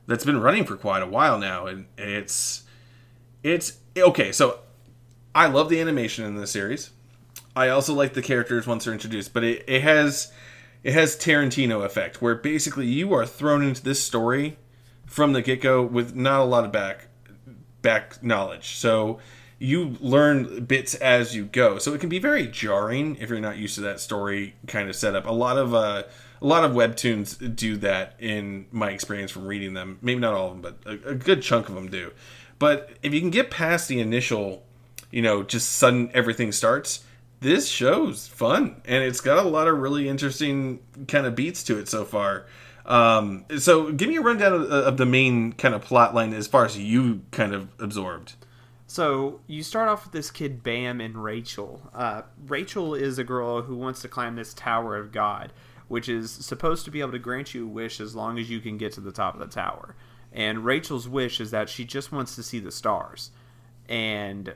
that's 0.07 0.23
been 0.23 0.39
running 0.39 0.63
for 0.63 0.77
quite 0.77 1.03
a 1.03 1.07
while 1.07 1.37
now, 1.37 1.67
and 1.67 1.85
it's 1.97 2.63
it's 3.43 3.77
okay. 3.95 4.31
So 4.31 4.61
I 5.35 5.47
love 5.47 5.69
the 5.69 5.79
animation 5.79 6.25
in 6.25 6.35
this 6.37 6.51
series. 6.51 6.91
I 7.55 7.69
also 7.69 7.93
like 7.93 8.13
the 8.13 8.21
characters 8.21 8.65
once 8.65 8.85
they're 8.85 8.93
introduced, 8.93 9.33
but 9.33 9.43
it, 9.43 9.65
it 9.67 9.81
has 9.83 10.31
it 10.83 10.93
has 10.93 11.17
Tarantino 11.17 11.83
effect 11.83 12.21
where 12.21 12.35
basically 12.35 12.87
you 12.87 13.13
are 13.13 13.25
thrown 13.25 13.61
into 13.61 13.83
this 13.83 14.03
story 14.03 14.57
from 15.05 15.33
the 15.33 15.41
get 15.41 15.61
go 15.61 15.83
with 15.83 16.15
not 16.15 16.39
a 16.39 16.45
lot 16.45 16.63
of 16.63 16.71
back 16.71 17.09
back 17.81 18.23
knowledge. 18.23 18.77
So 18.77 19.19
you 19.59 19.97
learn 19.99 20.65
bits 20.65 20.93
as 20.95 21.35
you 21.35 21.45
go. 21.45 21.77
So 21.79 21.93
it 21.93 21.99
can 21.99 22.09
be 22.09 22.19
very 22.19 22.47
jarring 22.47 23.17
if 23.17 23.29
you're 23.29 23.39
not 23.39 23.57
used 23.57 23.75
to 23.75 23.81
that 23.81 23.99
story 23.99 24.55
kind 24.67 24.87
of 24.87 24.95
setup. 24.95 25.25
A 25.25 25.31
lot 25.31 25.57
of 25.57 25.73
uh, 25.73 26.03
a 26.41 26.45
lot 26.45 26.63
of 26.63 26.71
webtoons 26.71 27.55
do 27.55 27.77
that 27.77 28.15
in 28.19 28.67
my 28.71 28.91
experience 28.91 29.31
from 29.31 29.45
reading 29.47 29.73
them. 29.73 29.99
Maybe 30.01 30.19
not 30.19 30.33
all 30.33 30.51
of 30.51 30.61
them, 30.61 30.75
but 30.83 30.91
a, 30.91 31.09
a 31.09 31.15
good 31.15 31.41
chunk 31.41 31.69
of 31.69 31.75
them 31.75 31.89
do. 31.89 32.11
But 32.59 32.91
if 33.03 33.13
you 33.13 33.19
can 33.19 33.29
get 33.29 33.51
past 33.51 33.87
the 33.87 33.99
initial, 33.99 34.63
you 35.11 35.21
know, 35.21 35.43
just 35.43 35.69
sudden 35.71 36.09
everything 36.13 36.51
starts, 36.51 37.03
this 37.39 37.67
show's 37.67 38.27
fun 38.27 38.81
and 38.85 39.03
it's 39.03 39.21
got 39.21 39.45
a 39.45 39.47
lot 39.47 39.67
of 39.67 39.77
really 39.77 40.09
interesting 40.09 40.79
kind 41.07 41.25
of 41.25 41.35
beats 41.35 41.63
to 41.63 41.77
it 41.77 41.87
so 41.87 42.03
far. 42.03 42.45
Um, 42.85 43.45
so 43.57 43.91
give 43.91 44.07
me 44.07 44.15
a 44.15 44.21
rundown 44.21 44.53
of, 44.53 44.71
of 44.71 44.97
the 44.97 45.05
main 45.05 45.53
kind 45.53 45.75
of 45.75 45.81
plot 45.81 46.15
line 46.15 46.33
as 46.33 46.47
far 46.47 46.65
as 46.65 46.77
you 46.77 47.21
kind 47.31 47.53
of 47.53 47.69
absorbed. 47.79 48.33
So 48.87 49.41
you 49.47 49.63
start 49.63 49.89
off 49.89 50.05
with 50.05 50.13
this 50.13 50.31
kid 50.31 50.63
Bam 50.63 51.01
and 51.01 51.21
Rachel. 51.21 51.81
Uh, 51.93 52.21
Rachel 52.47 52.95
is 52.95 53.19
a 53.19 53.23
girl 53.23 53.63
who 53.63 53.75
wants 53.75 54.01
to 54.01 54.07
climb 54.07 54.37
this 54.37 54.53
Tower 54.53 54.95
of 54.95 55.11
God, 55.11 55.51
which 55.87 56.09
is 56.09 56.31
supposed 56.31 56.85
to 56.85 56.91
be 56.91 57.01
able 57.01 57.11
to 57.11 57.19
grant 57.19 57.53
you 57.53 57.65
a 57.65 57.69
wish 57.69 57.99
as 57.99 58.15
long 58.15 58.37
as 58.37 58.49
you 58.49 58.59
can 58.59 58.77
get 58.77 58.91
to 58.93 59.01
the 59.01 59.11
top 59.11 59.33
of 59.33 59.39
the 59.39 59.47
tower. 59.47 59.95
And 60.31 60.65
Rachel's 60.65 61.07
wish 61.07 61.39
is 61.39 61.51
that 61.51 61.69
she 61.69 61.85
just 61.85 62.11
wants 62.11 62.35
to 62.35 62.43
see 62.43 62.59
the 62.59 62.71
stars. 62.71 63.31
And 63.87 64.53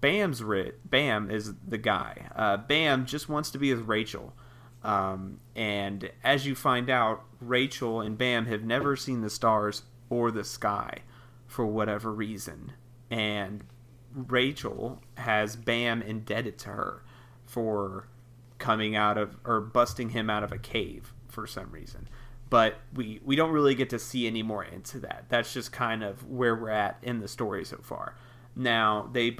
Bam's 0.00 0.42
writ. 0.42 0.90
Bam 0.90 1.30
is 1.30 1.54
the 1.66 1.78
guy. 1.78 2.28
Uh, 2.34 2.56
Bam 2.56 3.06
just 3.06 3.28
wants 3.28 3.50
to 3.52 3.58
be 3.58 3.72
with 3.72 3.86
Rachel. 3.86 4.34
Um, 4.82 5.38
and 5.54 6.10
as 6.24 6.44
you 6.44 6.56
find 6.56 6.90
out, 6.90 7.22
Rachel 7.40 8.00
and 8.00 8.18
Bam 8.18 8.46
have 8.46 8.64
never 8.64 8.96
seen 8.96 9.20
the 9.20 9.30
stars 9.30 9.82
or 10.10 10.30
the 10.30 10.44
sky 10.44 10.98
for 11.46 11.64
whatever 11.64 12.12
reason. 12.12 12.72
And 13.10 13.62
Rachel 14.12 15.00
has 15.16 15.54
Bam 15.54 16.02
indebted 16.02 16.58
to 16.58 16.70
her 16.70 17.04
for 17.46 18.08
coming 18.62 18.96
out 18.96 19.18
of 19.18 19.36
or 19.44 19.60
busting 19.60 20.10
him 20.10 20.30
out 20.30 20.44
of 20.44 20.52
a 20.52 20.58
cave 20.58 21.12
for 21.28 21.46
some 21.46 21.70
reason. 21.70 22.08
But 22.48 22.76
we 22.94 23.20
we 23.24 23.36
don't 23.36 23.50
really 23.50 23.74
get 23.74 23.90
to 23.90 23.98
see 23.98 24.26
any 24.26 24.42
more 24.42 24.64
into 24.64 25.00
that. 25.00 25.24
That's 25.28 25.52
just 25.52 25.72
kind 25.72 26.02
of 26.02 26.26
where 26.26 26.54
we're 26.54 26.70
at 26.70 26.98
in 27.02 27.20
the 27.20 27.28
story 27.28 27.64
so 27.64 27.78
far. 27.82 28.16
Now 28.54 29.10
they 29.12 29.36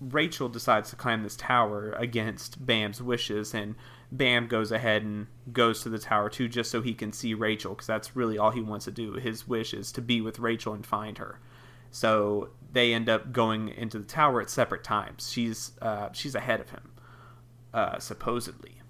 Rachel 0.00 0.48
decides 0.48 0.90
to 0.90 0.96
climb 0.96 1.22
this 1.22 1.36
tower 1.36 1.92
against 1.92 2.64
Bam's 2.64 3.00
wishes, 3.00 3.54
and 3.54 3.76
Bam 4.12 4.46
goes 4.46 4.70
ahead 4.72 5.02
and 5.02 5.26
goes 5.52 5.82
to 5.82 5.88
the 5.88 5.98
tower 5.98 6.28
too, 6.28 6.48
just 6.48 6.70
so 6.70 6.82
he 6.82 6.92
can 6.92 7.12
see 7.12 7.34
Rachel, 7.34 7.72
because 7.72 7.86
that's 7.86 8.16
really 8.16 8.36
all 8.36 8.50
he 8.50 8.60
wants 8.60 8.84
to 8.86 8.90
do. 8.90 9.14
His 9.14 9.48
wish 9.48 9.72
is 9.72 9.92
to 9.92 10.02
be 10.02 10.20
with 10.20 10.38
Rachel 10.38 10.74
and 10.74 10.84
find 10.84 11.18
her. 11.18 11.40
So 11.90 12.50
they 12.72 12.92
end 12.92 13.08
up 13.08 13.32
going 13.32 13.68
into 13.68 13.98
the 13.98 14.04
tower 14.04 14.42
at 14.42 14.50
separate 14.50 14.84
times. 14.84 15.30
She's 15.30 15.72
uh, 15.80 16.10
she's 16.12 16.34
ahead 16.34 16.60
of 16.60 16.70
him, 16.70 16.90
uh, 17.72 17.98
supposedly. 17.98 18.80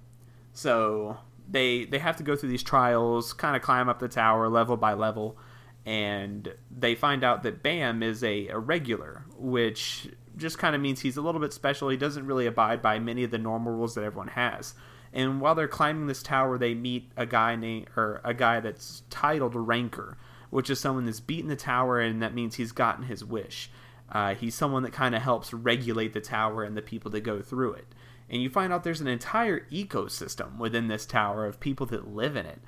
So 0.53 1.19
they 1.49 1.85
they 1.85 1.99
have 1.99 2.17
to 2.17 2.23
go 2.23 2.37
through 2.37 2.49
these 2.49 2.63
trials, 2.63 3.33
kind 3.33 3.57
of 3.57 3.63
climb 3.63 3.89
up 3.89 3.99
the 3.99 4.09
tower 4.09 4.49
level 4.49 4.77
by 4.77 4.95
level, 4.95 5.37
and 5.85 6.55
they 6.71 6.95
find 6.95 7.23
out 7.23 7.43
that 7.45 7.63
Bam 7.63 8.03
is 8.03 8.25
a, 8.25 8.49
a 8.49 8.59
regular, 8.59 9.25
which 9.37 10.09
just 10.37 10.59
kind 10.59 10.75
of 10.75 10.81
means 10.81 11.01
he's 11.01 11.17
a 11.17 11.23
little 11.23 11.41
bit 11.41 11.53
special. 11.53 11.89
He 11.89 11.97
doesn't 11.97 12.27
really 12.27 12.47
abide 12.47 12.83
by 12.83 12.99
many 12.99 13.25
of 13.25 13.31
the 13.31 13.39
normal 13.39 13.73
rules 13.73 13.95
that 13.95 14.05
everyone 14.05 14.29
has. 14.29 14.75
And 15.13 15.41
while 15.41 15.55
they're 15.55 15.69
climbing 15.69 16.09
this 16.09 16.23
tower, 16.23 16.59
they 16.59 16.75
meet 16.75 17.11
a 17.17 17.25
guy 17.25 17.57
named 17.57 17.89
or 17.97 18.21
a 18.23 18.35
guy 18.35 18.61
that's 18.61 19.03
titled 19.09 19.55
Ranker, 19.55 20.19
which 20.51 20.69
is 20.69 20.81
someone 20.81 21.07
that's 21.07 21.21
beaten 21.21 21.49
the 21.49 21.57
tower, 21.57 22.01
and 22.01 22.23
that 22.23 22.35
means 22.35 22.57
he's 22.57 22.73
gotten 22.73 23.05
his 23.05 23.25
wish. 23.25 23.71
Uh, 24.11 24.35
he's 24.35 24.55
someone 24.55 24.83
that 24.83 24.93
kind 24.93 25.15
of 25.15 25.23
helps 25.23 25.55
regulate 25.55 26.13
the 26.13 26.21
tower 26.21 26.63
and 26.63 26.77
the 26.77 26.83
people 26.83 27.11
that 27.13 27.23
go 27.23 27.41
through 27.41 27.75
it. 27.75 27.87
And 28.29 28.43
you 28.43 28.51
find 28.51 28.73
out 28.73 28.85
there's 28.85 29.01
an 29.01 29.07
entire 29.07 29.61
ecosystem 29.71 30.59
within 30.59 30.89
this 30.89 31.07
tower 31.07 31.47
of 31.47 31.61
people 31.61 31.87
that 31.87 32.15
live 32.15 32.37
in 32.37 32.47
it 32.47 32.61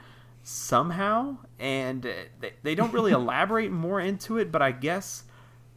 somehow. 0.43 1.39
And 1.59 2.03
they, 2.41 2.53
they 2.63 2.75
don't 2.75 2.93
really 2.93 3.13
elaborate 3.23 3.71
more 3.71 4.01
into 4.01 4.39
it, 4.39 4.53
but 4.53 4.63
I 4.63 4.73
guess 4.73 5.25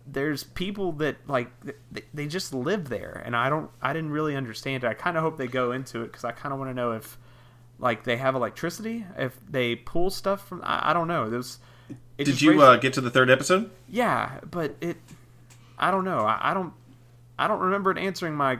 there's 0.07 0.43
people 0.43 0.93
that 0.93 1.15
like 1.27 1.51
they, 1.91 2.01
they 2.11 2.25
just 2.25 2.55
live 2.55 2.89
there 2.89 3.21
and 3.23 3.35
i 3.35 3.51
don't 3.51 3.69
i 3.83 3.93
didn't 3.93 4.09
really 4.09 4.35
understand 4.35 4.83
it 4.83 4.87
i 4.87 4.95
kind 4.95 5.15
of 5.15 5.21
hope 5.21 5.37
they 5.37 5.45
go 5.45 5.71
into 5.71 6.01
it 6.01 6.07
because 6.07 6.25
i 6.25 6.31
kind 6.31 6.51
of 6.51 6.57
want 6.57 6.71
to 6.71 6.73
know 6.73 6.93
if 6.93 7.19
like 7.77 8.03
they 8.03 8.17
have 8.17 8.33
electricity 8.33 9.05
if 9.15 9.39
they 9.47 9.75
pull 9.75 10.09
stuff 10.09 10.47
from 10.47 10.59
i, 10.63 10.89
I 10.89 10.93
don't 10.93 11.07
know 11.07 11.29
those 11.29 11.59
did 12.17 12.41
you 12.41 12.61
uh, 12.61 12.77
get 12.77 12.93
to 12.93 13.01
the 13.01 13.09
third 13.09 13.29
episode? 13.29 13.71
Yeah, 13.87 14.39
but 14.49 14.75
it. 14.81 14.97
I 15.77 15.91
don't 15.91 16.05
know. 16.05 16.19
I, 16.19 16.51
I 16.51 16.53
don't. 16.53 16.73
I 17.37 17.47
don't 17.47 17.59
remember 17.59 17.91
it 17.91 17.97
answering 17.97 18.35
my 18.35 18.59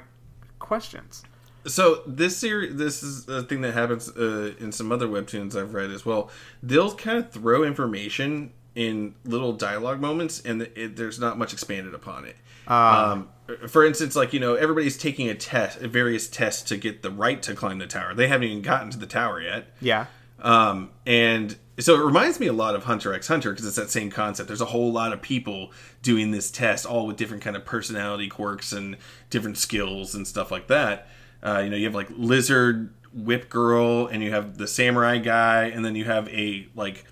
questions. 0.61 1.23
So 1.65 2.01
this 2.07 2.37
series, 2.37 2.75
this 2.75 3.03
is 3.03 3.27
a 3.27 3.43
thing 3.43 3.61
that 3.61 3.73
happens 3.73 4.09
uh, 4.09 4.53
in 4.59 4.71
some 4.71 4.91
other 4.91 5.07
webtoons 5.07 5.55
I've 5.55 5.73
read 5.73 5.91
as 5.91 6.05
well. 6.05 6.31
They'll 6.63 6.95
kind 6.95 7.19
of 7.19 7.31
throw 7.31 7.63
information 7.63 8.53
in 8.73 9.15
little 9.25 9.53
dialogue 9.53 9.99
moments, 9.99 10.41
and 10.41 10.61
it, 10.61 10.95
there's 10.95 11.19
not 11.19 11.37
much 11.37 11.53
expanded 11.53 11.93
upon 11.93 12.25
it. 12.25 12.35
Uh, 12.67 13.27
um, 13.27 13.29
for 13.67 13.85
instance, 13.85 14.15
like 14.15 14.33
you 14.33 14.39
know, 14.39 14.55
everybody's 14.55 14.97
taking 14.97 15.29
a 15.29 15.35
test, 15.35 15.79
various 15.79 16.27
tests 16.27 16.63
to 16.63 16.77
get 16.77 17.01
the 17.01 17.11
right 17.11 17.41
to 17.43 17.53
climb 17.53 17.79
the 17.79 17.87
tower. 17.87 18.13
They 18.13 18.27
haven't 18.27 18.47
even 18.47 18.61
gotten 18.61 18.89
to 18.91 18.97
the 18.97 19.07
tower 19.07 19.41
yet. 19.41 19.67
Yeah. 19.81 20.05
Um, 20.41 20.89
and 21.05 21.57
so 21.79 21.95
it 21.95 22.03
reminds 22.03 22.39
me 22.39 22.47
a 22.47 22.53
lot 22.53 22.75
of 22.75 22.83
Hunter 22.83 23.13
x 23.13 23.27
Hunter 23.27 23.51
because 23.51 23.65
it's 23.65 23.75
that 23.75 23.89
same 23.89 24.09
concept. 24.09 24.47
There's 24.47 24.61
a 24.61 24.65
whole 24.65 24.91
lot 24.91 25.13
of 25.13 25.21
people 25.21 25.71
doing 26.01 26.31
this 26.31 26.51
test, 26.51 26.85
all 26.85 27.07
with 27.07 27.17
different 27.17 27.43
kind 27.43 27.55
of 27.55 27.65
personality 27.65 28.27
quirks 28.27 28.71
and 28.71 28.97
different 29.29 29.57
skills 29.57 30.13
and 30.15 30.27
stuff 30.27 30.51
like 30.51 30.67
that. 30.67 31.07
Uh, 31.43 31.61
you 31.63 31.69
know, 31.69 31.77
you 31.77 31.85
have 31.85 31.95
like 31.95 32.09
lizard 32.11 32.93
whip 33.13 33.49
girl, 33.49 34.07
and 34.07 34.23
you 34.23 34.31
have 34.31 34.57
the 34.57 34.67
samurai 34.67 35.17
guy, 35.17 35.65
and 35.65 35.83
then 35.83 35.95
you 35.95 36.05
have 36.05 36.27
a 36.29 36.67
like 36.75 37.05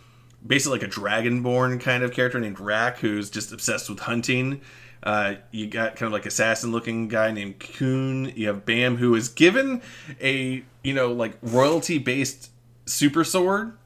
basically 0.45 0.79
like 0.79 0.87
a 0.87 0.91
dragonborn 0.91 1.81
kind 1.81 2.03
of 2.03 2.11
character 2.11 2.39
named 2.39 2.59
Rak 2.59 2.99
who's 2.99 3.29
just 3.29 3.51
obsessed 3.51 3.89
with 3.89 3.99
hunting. 3.99 4.61
Uh, 5.01 5.35
you 5.51 5.67
got 5.67 5.95
kind 5.95 6.07
of 6.07 6.13
like 6.13 6.25
assassin 6.25 6.71
looking 6.71 7.07
guy 7.07 7.31
named 7.31 7.59
Khun. 7.59 8.35
You 8.35 8.47
have 8.47 8.65
Bam 8.65 8.97
who 8.97 9.15
is 9.15 9.29
given 9.29 9.81
a 10.21 10.63
you 10.83 10.93
know 10.93 11.11
like 11.11 11.37
royalty 11.41 11.97
based 11.97 12.51
super 12.89 13.23
sword 13.23 13.77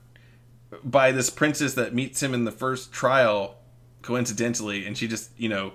by 0.84 1.12
this 1.12 1.30
princess 1.30 1.74
that 1.76 1.94
meets 1.94 2.24
him 2.24 2.34
in 2.34 2.46
the 2.46 2.52
first 2.52 2.92
trial 2.92 3.58
coincidentally 4.02 4.86
and 4.86 4.98
she 4.98 5.08
just 5.08 5.30
you 5.38 5.50
know 5.50 5.74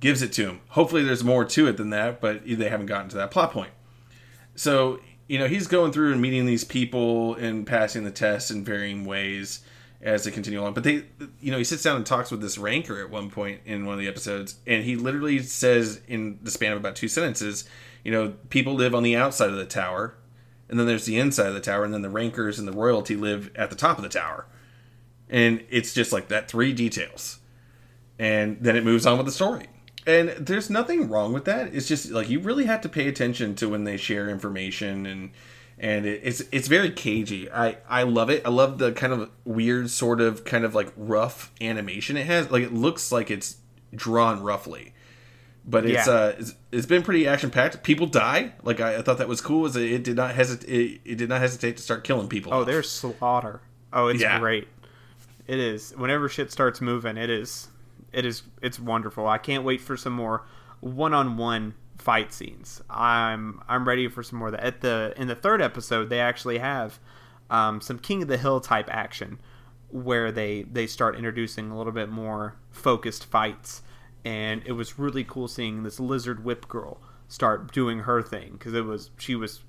gives 0.00 0.22
it 0.22 0.32
to 0.32 0.46
him. 0.46 0.60
Hopefully 0.70 1.04
there's 1.04 1.22
more 1.22 1.44
to 1.44 1.68
it 1.68 1.76
than 1.76 1.90
that 1.90 2.20
but 2.20 2.46
they 2.46 2.68
haven't 2.68 2.86
gotten 2.86 3.08
to 3.10 3.16
that 3.16 3.30
plot 3.30 3.52
point. 3.52 3.72
So 4.54 5.00
you 5.28 5.38
know 5.38 5.46
he's 5.46 5.66
going 5.66 5.92
through 5.92 6.12
and 6.12 6.20
meeting 6.20 6.46
these 6.46 6.64
people 6.64 7.34
and 7.34 7.66
passing 7.66 8.04
the 8.04 8.10
tests 8.10 8.50
in 8.50 8.64
varying 8.64 9.04
ways 9.04 9.60
as 10.00 10.24
they 10.24 10.30
continue 10.30 10.60
along. 10.60 10.74
But 10.74 10.84
they 10.84 11.04
you 11.40 11.52
know 11.52 11.58
he 11.58 11.64
sits 11.64 11.82
down 11.82 11.96
and 11.96 12.06
talks 12.06 12.30
with 12.30 12.40
this 12.40 12.58
ranker 12.58 13.00
at 13.00 13.10
one 13.10 13.30
point 13.30 13.60
in 13.64 13.86
one 13.86 13.94
of 13.94 14.00
the 14.00 14.08
episodes 14.08 14.56
and 14.66 14.84
he 14.84 14.96
literally 14.96 15.40
says 15.40 16.00
in 16.08 16.38
the 16.42 16.50
span 16.50 16.72
of 16.72 16.78
about 16.78 16.96
two 16.96 17.08
sentences 17.08 17.64
you 18.04 18.10
know 18.10 18.34
people 18.50 18.74
live 18.74 18.94
on 18.94 19.02
the 19.02 19.14
outside 19.14 19.50
of 19.50 19.56
the 19.56 19.64
tower 19.64 20.14
and 20.72 20.80
then 20.80 20.86
there's 20.86 21.04
the 21.04 21.18
inside 21.18 21.48
of 21.48 21.54
the 21.54 21.60
tower, 21.60 21.84
and 21.84 21.92
then 21.92 22.00
the 22.00 22.08
rankers 22.08 22.58
and 22.58 22.66
the 22.66 22.72
royalty 22.72 23.14
live 23.14 23.50
at 23.54 23.68
the 23.68 23.76
top 23.76 23.98
of 23.98 24.02
the 24.02 24.08
tower. 24.08 24.46
And 25.28 25.62
it's 25.68 25.92
just 25.92 26.12
like 26.12 26.28
that 26.28 26.48
three 26.48 26.72
details. 26.72 27.40
And 28.18 28.56
then 28.58 28.74
it 28.74 28.82
moves 28.82 29.04
on 29.04 29.18
with 29.18 29.26
the 29.26 29.32
story. 29.32 29.66
And 30.06 30.30
there's 30.30 30.70
nothing 30.70 31.10
wrong 31.10 31.34
with 31.34 31.44
that. 31.44 31.74
It's 31.74 31.86
just 31.86 32.10
like 32.10 32.30
you 32.30 32.40
really 32.40 32.64
have 32.64 32.80
to 32.80 32.88
pay 32.88 33.06
attention 33.06 33.54
to 33.56 33.68
when 33.68 33.84
they 33.84 33.98
share 33.98 34.30
information 34.30 35.04
and 35.04 35.32
and 35.78 36.06
it's 36.06 36.42
it's 36.52 36.68
very 36.68 36.90
cagey. 36.90 37.50
I 37.50 37.76
I 37.86 38.04
love 38.04 38.30
it. 38.30 38.46
I 38.46 38.48
love 38.48 38.78
the 38.78 38.92
kind 38.92 39.12
of 39.12 39.30
weird 39.44 39.90
sort 39.90 40.22
of 40.22 40.44
kind 40.44 40.64
of 40.64 40.74
like 40.74 40.90
rough 40.96 41.52
animation 41.60 42.16
it 42.16 42.26
has. 42.26 42.50
Like 42.50 42.62
it 42.62 42.72
looks 42.72 43.12
like 43.12 43.30
it's 43.30 43.58
drawn 43.94 44.42
roughly 44.42 44.94
but 45.64 45.84
it's 45.86 46.06
yeah. 46.06 46.12
uh 46.12 46.34
it's, 46.38 46.54
it's 46.70 46.86
been 46.86 47.02
pretty 47.02 47.26
action 47.26 47.50
packed. 47.50 47.82
People 47.82 48.06
die. 48.06 48.52
Like 48.62 48.80
I, 48.80 48.96
I, 48.96 49.02
thought 49.02 49.18
that 49.18 49.28
was 49.28 49.40
cool. 49.40 49.66
Is 49.66 49.76
it, 49.76 49.90
it 49.90 50.04
did 50.04 50.16
not 50.16 50.34
hesitate. 50.34 50.68
It, 50.68 51.00
it, 51.04 51.18
did 51.18 51.28
not 51.28 51.40
hesitate 51.40 51.76
to 51.76 51.82
start 51.82 52.04
killing 52.04 52.28
people. 52.28 52.52
Oh, 52.52 52.64
there's 52.64 52.90
slaughter. 52.90 53.60
Oh, 53.92 54.08
it's 54.08 54.20
yeah. 54.20 54.38
great. 54.38 54.68
It 55.46 55.58
is. 55.58 55.92
Whenever 55.96 56.28
shit 56.28 56.50
starts 56.50 56.80
moving, 56.80 57.16
it 57.16 57.30
is. 57.30 57.68
It 58.12 58.24
is. 58.24 58.42
It's 58.60 58.78
wonderful. 58.80 59.26
I 59.26 59.38
can't 59.38 59.64
wait 59.64 59.80
for 59.80 59.96
some 59.96 60.12
more 60.12 60.44
one-on-one 60.80 61.74
fight 61.98 62.32
scenes. 62.32 62.82
I'm 62.90 63.62
I'm 63.68 63.86
ready 63.86 64.08
for 64.08 64.22
some 64.22 64.38
more. 64.38 64.50
That 64.50 64.60
at 64.60 64.80
the 64.80 65.14
in 65.16 65.28
the 65.28 65.34
third 65.34 65.62
episode, 65.62 66.08
they 66.08 66.20
actually 66.20 66.58
have 66.58 66.98
um, 67.50 67.80
some 67.80 67.98
King 67.98 68.22
of 68.22 68.28
the 68.28 68.38
Hill 68.38 68.60
type 68.60 68.88
action 68.90 69.38
where 69.90 70.32
they 70.32 70.62
they 70.62 70.86
start 70.86 71.16
introducing 71.16 71.70
a 71.70 71.76
little 71.76 71.92
bit 71.92 72.08
more 72.08 72.56
focused 72.70 73.26
fights 73.26 73.82
and 74.24 74.62
it 74.64 74.72
was 74.72 74.98
really 74.98 75.24
cool 75.24 75.48
seeing 75.48 75.82
this 75.82 75.98
lizard 75.98 76.44
whip 76.44 76.68
girl 76.68 77.00
start 77.28 77.72
doing 77.72 78.00
her 78.00 78.22
thing 78.22 78.52
because 78.52 78.74
it 78.74 78.84
was 78.84 79.10
she 79.18 79.34
was 79.34 79.60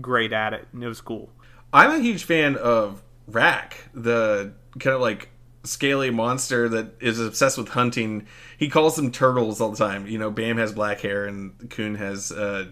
great 0.00 0.32
at 0.32 0.52
it 0.52 0.68
and 0.72 0.84
it 0.84 0.88
was 0.88 1.00
cool. 1.00 1.30
I'm 1.72 1.90
a 1.90 1.98
huge 1.98 2.24
fan 2.24 2.56
of 2.56 3.02
Rak, 3.26 3.76
the 3.92 4.52
kind 4.78 4.94
of 4.94 5.00
like 5.00 5.30
scaly 5.64 6.10
monster 6.10 6.68
that 6.68 6.94
is 7.00 7.18
obsessed 7.18 7.58
with 7.58 7.68
hunting. 7.68 8.26
He 8.56 8.68
calls 8.68 8.96
them 8.96 9.10
turtles 9.10 9.60
all 9.60 9.70
the 9.70 9.76
time. 9.76 10.06
You 10.06 10.18
know, 10.18 10.30
Bam 10.30 10.58
has 10.58 10.72
black 10.72 11.00
hair 11.00 11.26
and 11.26 11.58
Khun 11.68 11.96
has, 11.96 12.30
uh, 12.30 12.66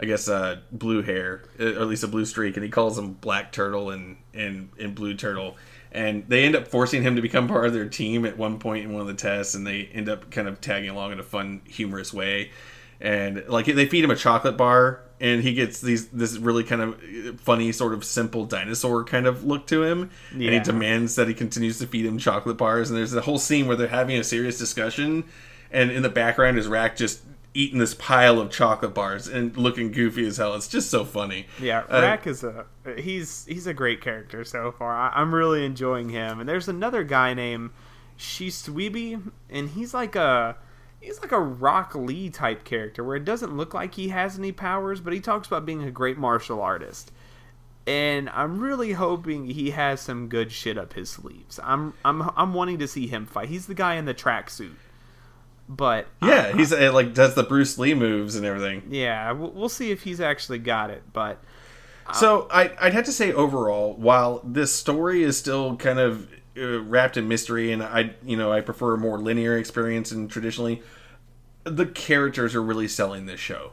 I 0.00 0.04
guess, 0.06 0.28
uh, 0.28 0.60
blue 0.72 1.02
hair, 1.02 1.44
uh, 1.60 1.64
or 1.64 1.82
at 1.82 1.86
least 1.86 2.02
a 2.02 2.08
blue 2.08 2.24
streak, 2.24 2.56
and 2.56 2.64
he 2.64 2.70
calls 2.70 2.96
them 2.96 3.12
Black 3.12 3.52
Turtle 3.52 3.90
and 3.90 4.16
and, 4.34 4.70
and 4.78 4.94
Blue 4.94 5.14
Turtle. 5.14 5.56
And 5.92 6.26
they 6.26 6.44
end 6.44 6.56
up 6.56 6.68
forcing 6.68 7.02
him 7.02 7.16
to 7.16 7.22
become 7.22 7.48
part 7.48 7.66
of 7.66 7.74
their 7.74 7.88
team 7.88 8.24
at 8.24 8.38
one 8.38 8.58
point 8.58 8.84
in 8.84 8.92
one 8.92 9.02
of 9.02 9.06
the 9.06 9.14
tests, 9.14 9.54
and 9.54 9.66
they 9.66 9.90
end 9.92 10.08
up 10.08 10.30
kind 10.30 10.48
of 10.48 10.60
tagging 10.60 10.88
along 10.88 11.12
in 11.12 11.20
a 11.20 11.22
fun, 11.22 11.60
humorous 11.68 12.14
way. 12.14 12.50
And 13.00 13.44
like 13.46 13.66
they 13.66 13.86
feed 13.86 14.04
him 14.04 14.10
a 14.10 14.16
chocolate 14.16 14.56
bar 14.56 15.02
and 15.22 15.42
he 15.42 15.54
gets 15.54 15.80
these 15.80 16.08
this 16.08 16.36
really 16.36 16.64
kind 16.64 16.82
of 16.82 17.40
funny 17.40 17.72
sort 17.72 17.94
of 17.94 18.04
simple 18.04 18.44
dinosaur 18.44 19.04
kind 19.04 19.26
of 19.26 19.44
look 19.44 19.66
to 19.68 19.82
him 19.84 20.10
yeah. 20.36 20.50
and 20.50 20.54
he 20.54 20.60
demands 20.60 21.14
that 21.14 21.28
he 21.28 21.34
continues 21.34 21.78
to 21.78 21.86
feed 21.86 22.04
him 22.04 22.18
chocolate 22.18 22.58
bars 22.58 22.90
and 22.90 22.98
there's 22.98 23.14
a 23.14 23.20
whole 23.20 23.38
scene 23.38 23.66
where 23.66 23.76
they're 23.76 23.88
having 23.88 24.18
a 24.18 24.24
serious 24.24 24.58
discussion 24.58 25.24
and 25.70 25.90
in 25.90 26.02
the 26.02 26.08
background 26.08 26.58
is 26.58 26.66
Rak 26.66 26.96
just 26.96 27.22
eating 27.54 27.78
this 27.78 27.94
pile 27.94 28.40
of 28.40 28.50
chocolate 28.50 28.94
bars 28.94 29.28
and 29.28 29.56
looking 29.56 29.92
goofy 29.92 30.26
as 30.26 30.38
hell 30.38 30.54
it's 30.54 30.68
just 30.68 30.90
so 30.90 31.04
funny 31.04 31.46
yeah 31.60 31.80
uh, 31.90 32.00
Rak 32.00 32.26
is 32.26 32.42
a 32.44 32.64
he's 32.96 33.44
he's 33.46 33.66
a 33.66 33.74
great 33.74 34.00
character 34.00 34.44
so 34.44 34.72
far 34.72 34.92
I, 34.94 35.20
am 35.20 35.34
really 35.34 35.64
enjoying 35.64 36.08
him 36.08 36.40
and 36.40 36.48
there's 36.48 36.68
another 36.68 37.04
guy 37.04 37.34
named 37.34 37.70
Shisweeby 38.18 39.30
and 39.50 39.70
he's 39.70 39.92
like 39.92 40.16
a 40.16 40.56
he's 41.02 41.20
like 41.20 41.32
a 41.32 41.40
Rock 41.40 41.94
Lee 41.94 42.30
type 42.30 42.64
character 42.64 43.04
where 43.04 43.16
it 43.16 43.24
doesn't 43.24 43.56
look 43.56 43.74
like 43.74 43.94
he 43.94 44.08
has 44.08 44.38
any 44.38 44.52
powers, 44.52 45.00
but 45.00 45.12
he 45.12 45.20
talks 45.20 45.48
about 45.48 45.66
being 45.66 45.82
a 45.82 45.90
great 45.90 46.16
martial 46.16 46.62
artist. 46.62 47.12
And 47.86 48.30
I'm 48.30 48.60
really 48.60 48.92
hoping 48.92 49.46
he 49.46 49.70
has 49.70 50.00
some 50.00 50.28
good 50.28 50.52
shit 50.52 50.78
up 50.78 50.92
his 50.92 51.10
sleeves. 51.10 51.58
I'm 51.62 51.94
I'm 52.04 52.30
I'm 52.36 52.54
wanting 52.54 52.78
to 52.78 52.88
see 52.88 53.08
him 53.08 53.26
fight. 53.26 53.48
He's 53.48 53.66
the 53.66 53.74
guy 53.74 53.96
in 53.96 54.04
the 54.04 54.14
tracksuit. 54.14 54.76
But 55.76 56.06
yeah, 56.22 56.54
he's 56.54 56.70
uh, 56.70 56.92
like 56.92 57.14
does 57.14 57.34
the 57.34 57.42
Bruce 57.42 57.78
Lee 57.78 57.94
moves 57.94 58.36
and 58.36 58.44
everything. 58.44 58.82
Yeah, 58.90 59.32
we'll 59.32 59.70
see 59.70 59.90
if 59.90 60.02
he's 60.02 60.20
actually 60.20 60.58
got 60.58 60.90
it. 60.90 61.02
But 61.14 61.38
uh, 62.06 62.12
so 62.12 62.46
I, 62.50 62.72
I'd 62.78 62.92
have 62.92 63.06
to 63.06 63.12
say 63.12 63.32
overall, 63.32 63.94
while 63.94 64.42
this 64.44 64.74
story 64.74 65.22
is 65.22 65.38
still 65.38 65.76
kind 65.76 65.98
of 65.98 66.28
uh, 66.58 66.82
wrapped 66.82 67.16
in 67.16 67.26
mystery, 67.26 67.72
and 67.72 67.82
I 67.82 68.14
you 68.22 68.36
know 68.36 68.52
I 68.52 68.60
prefer 68.60 68.94
a 68.94 68.98
more 68.98 69.18
linear 69.18 69.56
experience. 69.56 70.12
And 70.12 70.30
traditionally, 70.30 70.82
the 71.64 71.86
characters 71.86 72.54
are 72.54 72.62
really 72.62 72.88
selling 72.88 73.24
this 73.24 73.40
show 73.40 73.72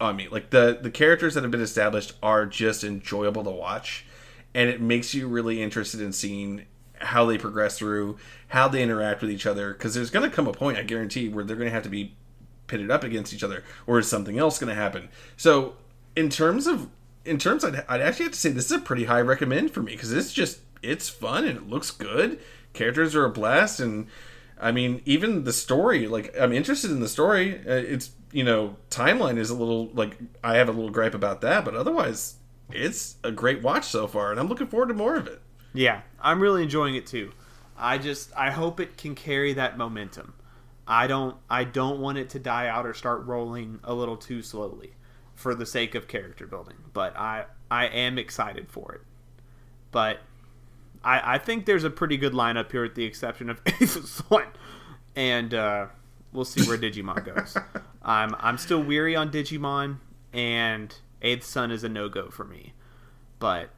on 0.00 0.16
me. 0.16 0.26
Like 0.28 0.48
the 0.48 0.78
the 0.80 0.90
characters 0.90 1.34
that 1.34 1.42
have 1.42 1.50
been 1.50 1.60
established 1.60 2.14
are 2.22 2.46
just 2.46 2.82
enjoyable 2.82 3.44
to 3.44 3.50
watch, 3.50 4.06
and 4.54 4.70
it 4.70 4.80
makes 4.80 5.12
you 5.12 5.28
really 5.28 5.62
interested 5.62 6.00
in 6.00 6.14
seeing 6.14 6.64
how 7.00 7.26
they 7.26 7.38
progress 7.38 7.78
through, 7.78 8.18
how 8.48 8.68
they 8.68 8.82
interact 8.82 9.22
with 9.22 9.30
each 9.30 9.46
other. 9.46 9.72
Because 9.72 9.94
there's 9.94 10.10
going 10.10 10.28
to 10.28 10.34
come 10.34 10.46
a 10.46 10.52
point, 10.52 10.78
I 10.78 10.82
guarantee, 10.82 11.28
where 11.28 11.44
they're 11.44 11.56
going 11.56 11.68
to 11.68 11.74
have 11.74 11.82
to 11.84 11.88
be 11.88 12.14
pitted 12.66 12.90
up 12.90 13.02
against 13.02 13.34
each 13.34 13.42
other, 13.42 13.64
or 13.86 13.98
is 13.98 14.08
something 14.08 14.38
else 14.38 14.58
going 14.58 14.74
to 14.74 14.80
happen? 14.80 15.08
So, 15.36 15.74
in 16.16 16.30
terms 16.30 16.66
of 16.66 16.88
in 17.24 17.38
terms, 17.38 17.64
I'd, 17.64 17.84
I'd 17.88 18.00
actually 18.00 18.24
have 18.24 18.32
to 18.32 18.38
say 18.38 18.50
this 18.50 18.66
is 18.66 18.72
a 18.72 18.78
pretty 18.78 19.04
high 19.04 19.20
recommend 19.20 19.72
for 19.72 19.82
me 19.82 19.92
because 19.92 20.12
it's 20.12 20.32
just 20.32 20.60
it's 20.82 21.08
fun 21.08 21.44
and 21.44 21.58
it 21.58 21.68
looks 21.68 21.90
good. 21.90 22.40
Characters 22.72 23.14
are 23.14 23.24
a 23.24 23.30
blast, 23.30 23.80
and 23.80 24.06
I 24.60 24.72
mean, 24.72 25.02
even 25.04 25.44
the 25.44 25.52
story. 25.52 26.06
Like, 26.06 26.34
I'm 26.38 26.52
interested 26.52 26.90
in 26.90 27.00
the 27.00 27.08
story. 27.08 27.58
Uh, 27.58 27.72
it's 27.72 28.10
you 28.32 28.44
know, 28.44 28.76
timeline 28.90 29.36
is 29.36 29.50
a 29.50 29.54
little 29.54 29.88
like 29.88 30.16
I 30.42 30.56
have 30.56 30.68
a 30.68 30.72
little 30.72 30.90
gripe 30.90 31.14
about 31.14 31.40
that, 31.42 31.64
but 31.64 31.74
otherwise, 31.74 32.36
it's 32.70 33.16
a 33.24 33.32
great 33.32 33.62
watch 33.62 33.84
so 33.84 34.06
far, 34.06 34.30
and 34.30 34.40
I'm 34.40 34.48
looking 34.48 34.68
forward 34.68 34.88
to 34.88 34.94
more 34.94 35.16
of 35.16 35.26
it. 35.26 35.39
Yeah, 35.72 36.02
I'm 36.20 36.40
really 36.40 36.62
enjoying 36.62 36.94
it 36.94 37.06
too. 37.06 37.32
I 37.76 37.98
just 37.98 38.30
I 38.36 38.50
hope 38.50 38.80
it 38.80 38.96
can 38.96 39.14
carry 39.14 39.52
that 39.54 39.78
momentum. 39.78 40.34
I 40.86 41.06
don't 41.06 41.36
I 41.48 41.64
don't 41.64 42.00
want 42.00 42.18
it 42.18 42.28
to 42.30 42.38
die 42.38 42.66
out 42.66 42.86
or 42.86 42.94
start 42.94 43.24
rolling 43.26 43.80
a 43.84 43.94
little 43.94 44.16
too 44.16 44.42
slowly 44.42 44.94
for 45.34 45.54
the 45.54 45.64
sake 45.64 45.94
of 45.94 46.08
character 46.08 46.46
building. 46.46 46.76
But 46.92 47.16
I 47.16 47.44
I 47.70 47.86
am 47.86 48.18
excited 48.18 48.70
for 48.70 48.94
it. 48.94 49.00
But 49.90 50.20
I, 51.02 51.34
I 51.34 51.38
think 51.38 51.66
there's 51.66 51.84
a 51.84 51.90
pretty 51.90 52.16
good 52.16 52.32
lineup 52.32 52.70
here, 52.70 52.82
with 52.82 52.94
the 52.94 53.04
exception 53.04 53.48
of 53.48 53.60
Aces 53.66 54.20
One, 54.28 54.48
and 55.16 55.54
uh, 55.54 55.86
we'll 56.32 56.44
see 56.44 56.68
where 56.68 56.78
Digimon 56.78 57.24
goes. 57.24 57.56
I'm 58.02 58.34
I'm 58.38 58.58
still 58.58 58.82
weary 58.82 59.16
on 59.16 59.30
Digimon, 59.30 59.98
and 60.32 60.94
Eighth 61.22 61.44
Son 61.44 61.70
is 61.70 61.84
a 61.84 61.88
no 61.88 62.08
go 62.08 62.30
for 62.30 62.44
me. 62.44 62.74
But 63.38 63.70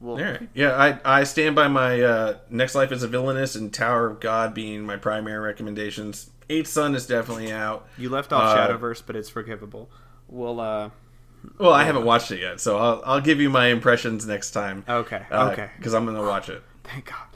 well, 0.00 0.38
yeah, 0.54 0.76
I 0.76 1.20
I 1.20 1.24
stand 1.24 1.54
by 1.54 1.68
my 1.68 2.00
uh, 2.00 2.38
Next 2.48 2.74
Life 2.74 2.90
as 2.90 3.02
a 3.02 3.08
Villainess 3.08 3.54
and 3.54 3.72
Tower 3.72 4.06
of 4.06 4.20
God 4.20 4.54
being 4.54 4.82
my 4.82 4.96
primary 4.96 5.38
recommendations. 5.38 6.30
Eighth 6.48 6.68
Son 6.68 6.94
is 6.94 7.06
definitely 7.06 7.52
out. 7.52 7.86
You 7.98 8.08
left 8.08 8.32
off 8.32 8.56
uh, 8.56 8.68
Shadowverse, 8.68 9.02
but 9.06 9.14
it's 9.14 9.28
forgivable. 9.28 9.90
We'll 10.28 10.60
uh 10.60 10.90
well, 11.58 11.72
I 11.72 11.84
haven't 11.84 12.04
watched 12.04 12.30
it 12.30 12.40
yet, 12.40 12.60
so 12.60 12.78
I'll, 12.78 13.02
I'll 13.04 13.20
give 13.20 13.40
you 13.40 13.50
my 13.50 13.66
impressions 13.68 14.26
next 14.26 14.50
time. 14.50 14.84
Okay. 14.88 15.22
Uh, 15.30 15.50
okay. 15.52 15.70
Because 15.76 15.94
I'm 15.94 16.04
gonna 16.06 16.22
watch 16.22 16.48
it. 16.48 16.62
Thank 16.84 17.06
God. 17.06 17.26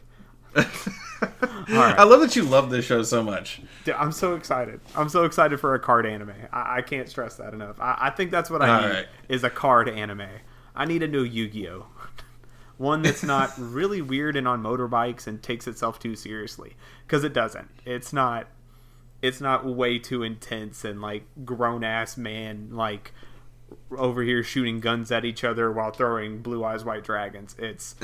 I 1.69 2.05
love 2.05 2.21
that 2.21 2.37
you 2.37 2.45
love 2.45 2.71
this 2.71 2.85
show 2.85 3.03
so 3.03 3.23
much. 3.23 3.61
Dude, 3.85 3.95
I'm 3.95 4.13
so 4.13 4.35
excited. 4.35 4.81
I'm 4.95 5.09
so 5.09 5.25
excited 5.25 5.59
for 5.59 5.75
a 5.75 5.79
card 5.81 6.07
anime. 6.07 6.33
I, 6.53 6.79
I 6.79 6.83
can't 6.83 7.09
stress 7.09 7.37
that 7.37 7.55
enough. 7.55 7.81
I, 7.81 7.97
I 8.03 8.11
think 8.11 8.31
that's 8.31 8.51
what 8.51 8.63
I 8.63 8.69
All 8.69 8.81
need 8.83 8.95
right. 8.95 9.07
is 9.29 9.43
a 9.43 9.51
card 9.51 9.89
anime. 9.89 10.29
I 10.77 10.85
need 10.85 11.03
a 11.03 11.09
new 11.09 11.23
Yu-Gi-Oh. 11.23 11.87
One 12.77 13.03
that's 13.03 13.23
not 13.23 13.53
really 13.59 14.03
weird 14.03 14.37
and 14.37 14.49
on 14.49 14.63
motorbikes 14.63 15.27
and 15.27 15.43
takes 15.43 15.67
itself 15.67 15.99
too 15.99 16.17
seriously 16.17 16.77
because 17.07 17.25
it 17.25 17.33
doesn't. 17.33 17.71
It's 17.85 18.13
not. 18.13 18.49
It's 19.23 19.41
not 19.41 19.65
way 19.65 19.99
too 19.99 20.23
intense 20.23 20.85
and 20.85 21.01
like 21.01 21.25
grown 21.45 21.83
ass 21.83 22.17
man 22.17 22.69
like 22.73 23.13
over 23.97 24.23
here 24.23 24.43
shooting 24.43 24.81
guns 24.81 25.11
at 25.11 25.25
each 25.25 25.45
other 25.45 25.71
while 25.73 25.91
throwing 25.91 26.43
blue 26.43 26.65
eyes 26.65 26.85
white 26.85 27.05
dragons. 27.05 27.55
It's 27.59 27.95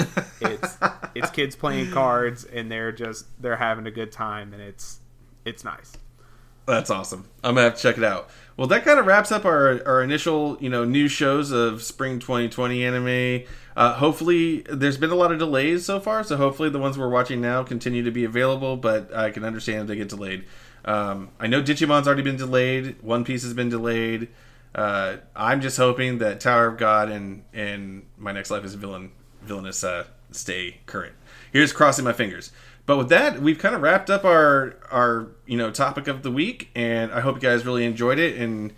it's 0.40 0.78
it's 1.14 1.30
kids 1.30 1.56
playing 1.56 1.90
cards 1.90 2.44
and 2.44 2.70
they're 2.70 2.92
just 2.92 3.26
they're 3.42 3.56
having 3.56 3.86
a 3.86 3.90
good 3.90 4.12
time 4.12 4.52
and 4.52 4.62
it's 4.62 5.00
it's 5.44 5.64
nice. 5.64 5.96
That's 6.66 6.90
awesome. 6.90 7.28
I'm 7.42 7.56
gonna 7.56 7.68
have 7.68 7.76
to 7.76 7.82
check 7.82 7.98
it 7.98 8.04
out. 8.04 8.30
Well, 8.56 8.68
that 8.68 8.84
kind 8.84 8.98
of 8.98 9.06
wraps 9.06 9.32
up 9.32 9.44
our, 9.44 9.80
our 9.86 10.02
initial, 10.02 10.56
you 10.60 10.68
know, 10.68 10.84
new 10.84 11.08
shows 11.08 11.50
of 11.50 11.82
spring 11.82 12.18
2020 12.18 12.84
anime. 12.84 13.44
Uh, 13.80 13.94
hopefully, 13.94 14.60
there's 14.68 14.98
been 14.98 15.08
a 15.08 15.14
lot 15.14 15.32
of 15.32 15.38
delays 15.38 15.86
so 15.86 15.98
far, 15.98 16.22
so 16.22 16.36
hopefully 16.36 16.68
the 16.68 16.78
ones 16.78 16.98
we're 16.98 17.08
watching 17.08 17.40
now 17.40 17.62
continue 17.62 18.02
to 18.04 18.10
be 18.10 18.24
available. 18.24 18.76
But 18.76 19.16
I 19.16 19.30
can 19.30 19.42
understand 19.42 19.80
if 19.80 19.86
they 19.86 19.96
get 19.96 20.10
delayed. 20.10 20.44
Um, 20.84 21.30
I 21.40 21.46
know 21.46 21.62
Digimon's 21.62 22.06
already 22.06 22.22
been 22.22 22.36
delayed. 22.36 23.00
One 23.00 23.24
Piece 23.24 23.42
has 23.42 23.54
been 23.54 23.70
delayed. 23.70 24.28
Uh, 24.74 25.16
I'm 25.34 25.62
just 25.62 25.78
hoping 25.78 26.18
that 26.18 26.40
Tower 26.40 26.66
of 26.66 26.76
God 26.76 27.10
and 27.10 27.42
and 27.54 28.04
My 28.18 28.32
Next 28.32 28.50
Life 28.50 28.66
is 28.66 28.74
a 28.74 28.76
Villain 28.76 29.12
Villainess 29.44 29.82
uh, 29.82 30.04
stay 30.30 30.80
current. 30.84 31.14
Here's 31.50 31.72
crossing 31.72 32.04
my 32.04 32.12
fingers. 32.12 32.52
But 32.84 32.98
with 32.98 33.08
that, 33.08 33.40
we've 33.40 33.58
kind 33.58 33.74
of 33.74 33.80
wrapped 33.80 34.10
up 34.10 34.26
our 34.26 34.76
our 34.90 35.28
you 35.46 35.56
know 35.56 35.70
topic 35.70 36.06
of 36.06 36.22
the 36.22 36.30
week, 36.30 36.68
and 36.74 37.10
I 37.12 37.20
hope 37.20 37.36
you 37.36 37.40
guys 37.40 37.64
really 37.64 37.86
enjoyed 37.86 38.18
it 38.18 38.36
and. 38.36 38.74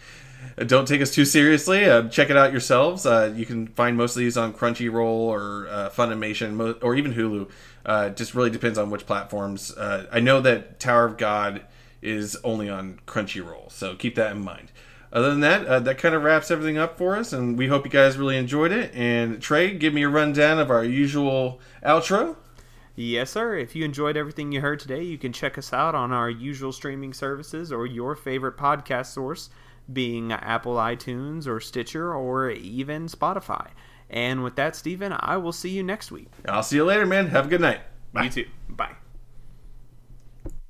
Don't 0.65 0.87
take 0.87 1.01
us 1.01 1.15
too 1.15 1.25
seriously. 1.25 1.85
Uh, 1.85 2.09
check 2.09 2.31
it 2.31 2.37
out 2.37 2.53
yourselves. 2.53 3.07
Uh, 3.07 3.33
you 3.35 3.47
can 3.47 3.69
find 3.69 3.97
most 3.97 4.17
of 4.17 4.21
these 4.21 4.37
on 4.37 4.53
Crunchyroll 4.53 5.07
or 5.07 5.69
uh, 5.69 5.91
Funimation 5.91 6.79
or 6.83 6.95
even 6.95 7.15
Hulu. 7.15 7.51
Uh, 7.85 8.11
just 8.11 8.35
really 8.35 8.51
depends 8.51 8.79
on 8.79 8.91
which 8.91 9.07
platforms. 9.07 9.77
Uh, 9.77 10.07
I 10.13 10.21
know 10.21 10.41
that 10.41 10.79
Tower 10.79 11.05
of 11.05 11.17
God 11.17 11.63
is 12.01 12.37
only 12.45 12.69
on 12.69 13.01
Crunchyroll, 13.07 13.71
so 13.71 13.95
keep 13.95 14.15
that 14.17 14.33
in 14.33 14.43
mind 14.43 14.71
other 15.13 15.31
than 15.31 15.41
that, 15.41 15.67
uh, 15.67 15.81
that 15.81 15.99
kind 15.99 16.15
of 16.15 16.23
wraps 16.23 16.51
everything 16.51 16.79
up 16.79 16.97
for 16.97 17.17
us, 17.17 17.33
and 17.33 17.59
we 17.59 17.69
hope 17.69 17.85
you 17.85 17.91
guys 17.91 18.17
really 18.17 18.37
enjoyed 18.37 18.73
it. 18.73 18.95
And 18.95 19.43
Trey, 19.43 19.77
give 19.77 19.93
me 19.93 20.03
a 20.05 20.09
rundown 20.09 20.59
of 20.59 20.71
our 20.71 20.83
usual 20.83 21.61
outro. 21.85 22.37
Yes, 22.95 23.31
sir. 23.31 23.57
If 23.57 23.77
you 23.77 23.85
enjoyed 23.85 24.17
everything 24.17 24.53
you 24.53 24.63
heard 24.63 24.81
today, 24.81 25.03
you 25.03 25.19
can 25.19 25.33
check 25.33 25.59
us 25.59 25.73
out 25.73 25.95
on 25.95 26.13
our 26.13 26.31
usual 26.31 26.73
streaming 26.73 27.13
services 27.13 27.71
or 27.73 27.87
your 27.87 28.15
favorite 28.15 28.57
podcast 28.57 29.07
source, 29.07 29.51
being 29.91 30.33
Apple 30.33 30.77
iTunes 30.77 31.47
or 31.47 31.61
Stitcher 31.61 32.15
or 32.15 32.51
even 32.51 33.07
Spotify. 33.07 33.69
And 34.11 34.45
with 34.45 34.57
that, 34.57 34.77
Stephen, 34.77 35.15
I 35.19 35.39
will 35.39 35.53
see 35.53 35.71
you 35.71 35.83
next 35.83 36.13
week. 36.13 36.29
I'll 36.47 36.63
see 36.63 36.77
you 36.77 36.85
later, 36.85 37.07
man. 37.07 37.29
Have 37.29 37.47
a 37.47 37.49
good 37.49 37.63
night. 37.63 37.81
Bye. 38.13 38.25
You 38.25 38.31
too. 38.31 38.47
Bye. 38.69 38.97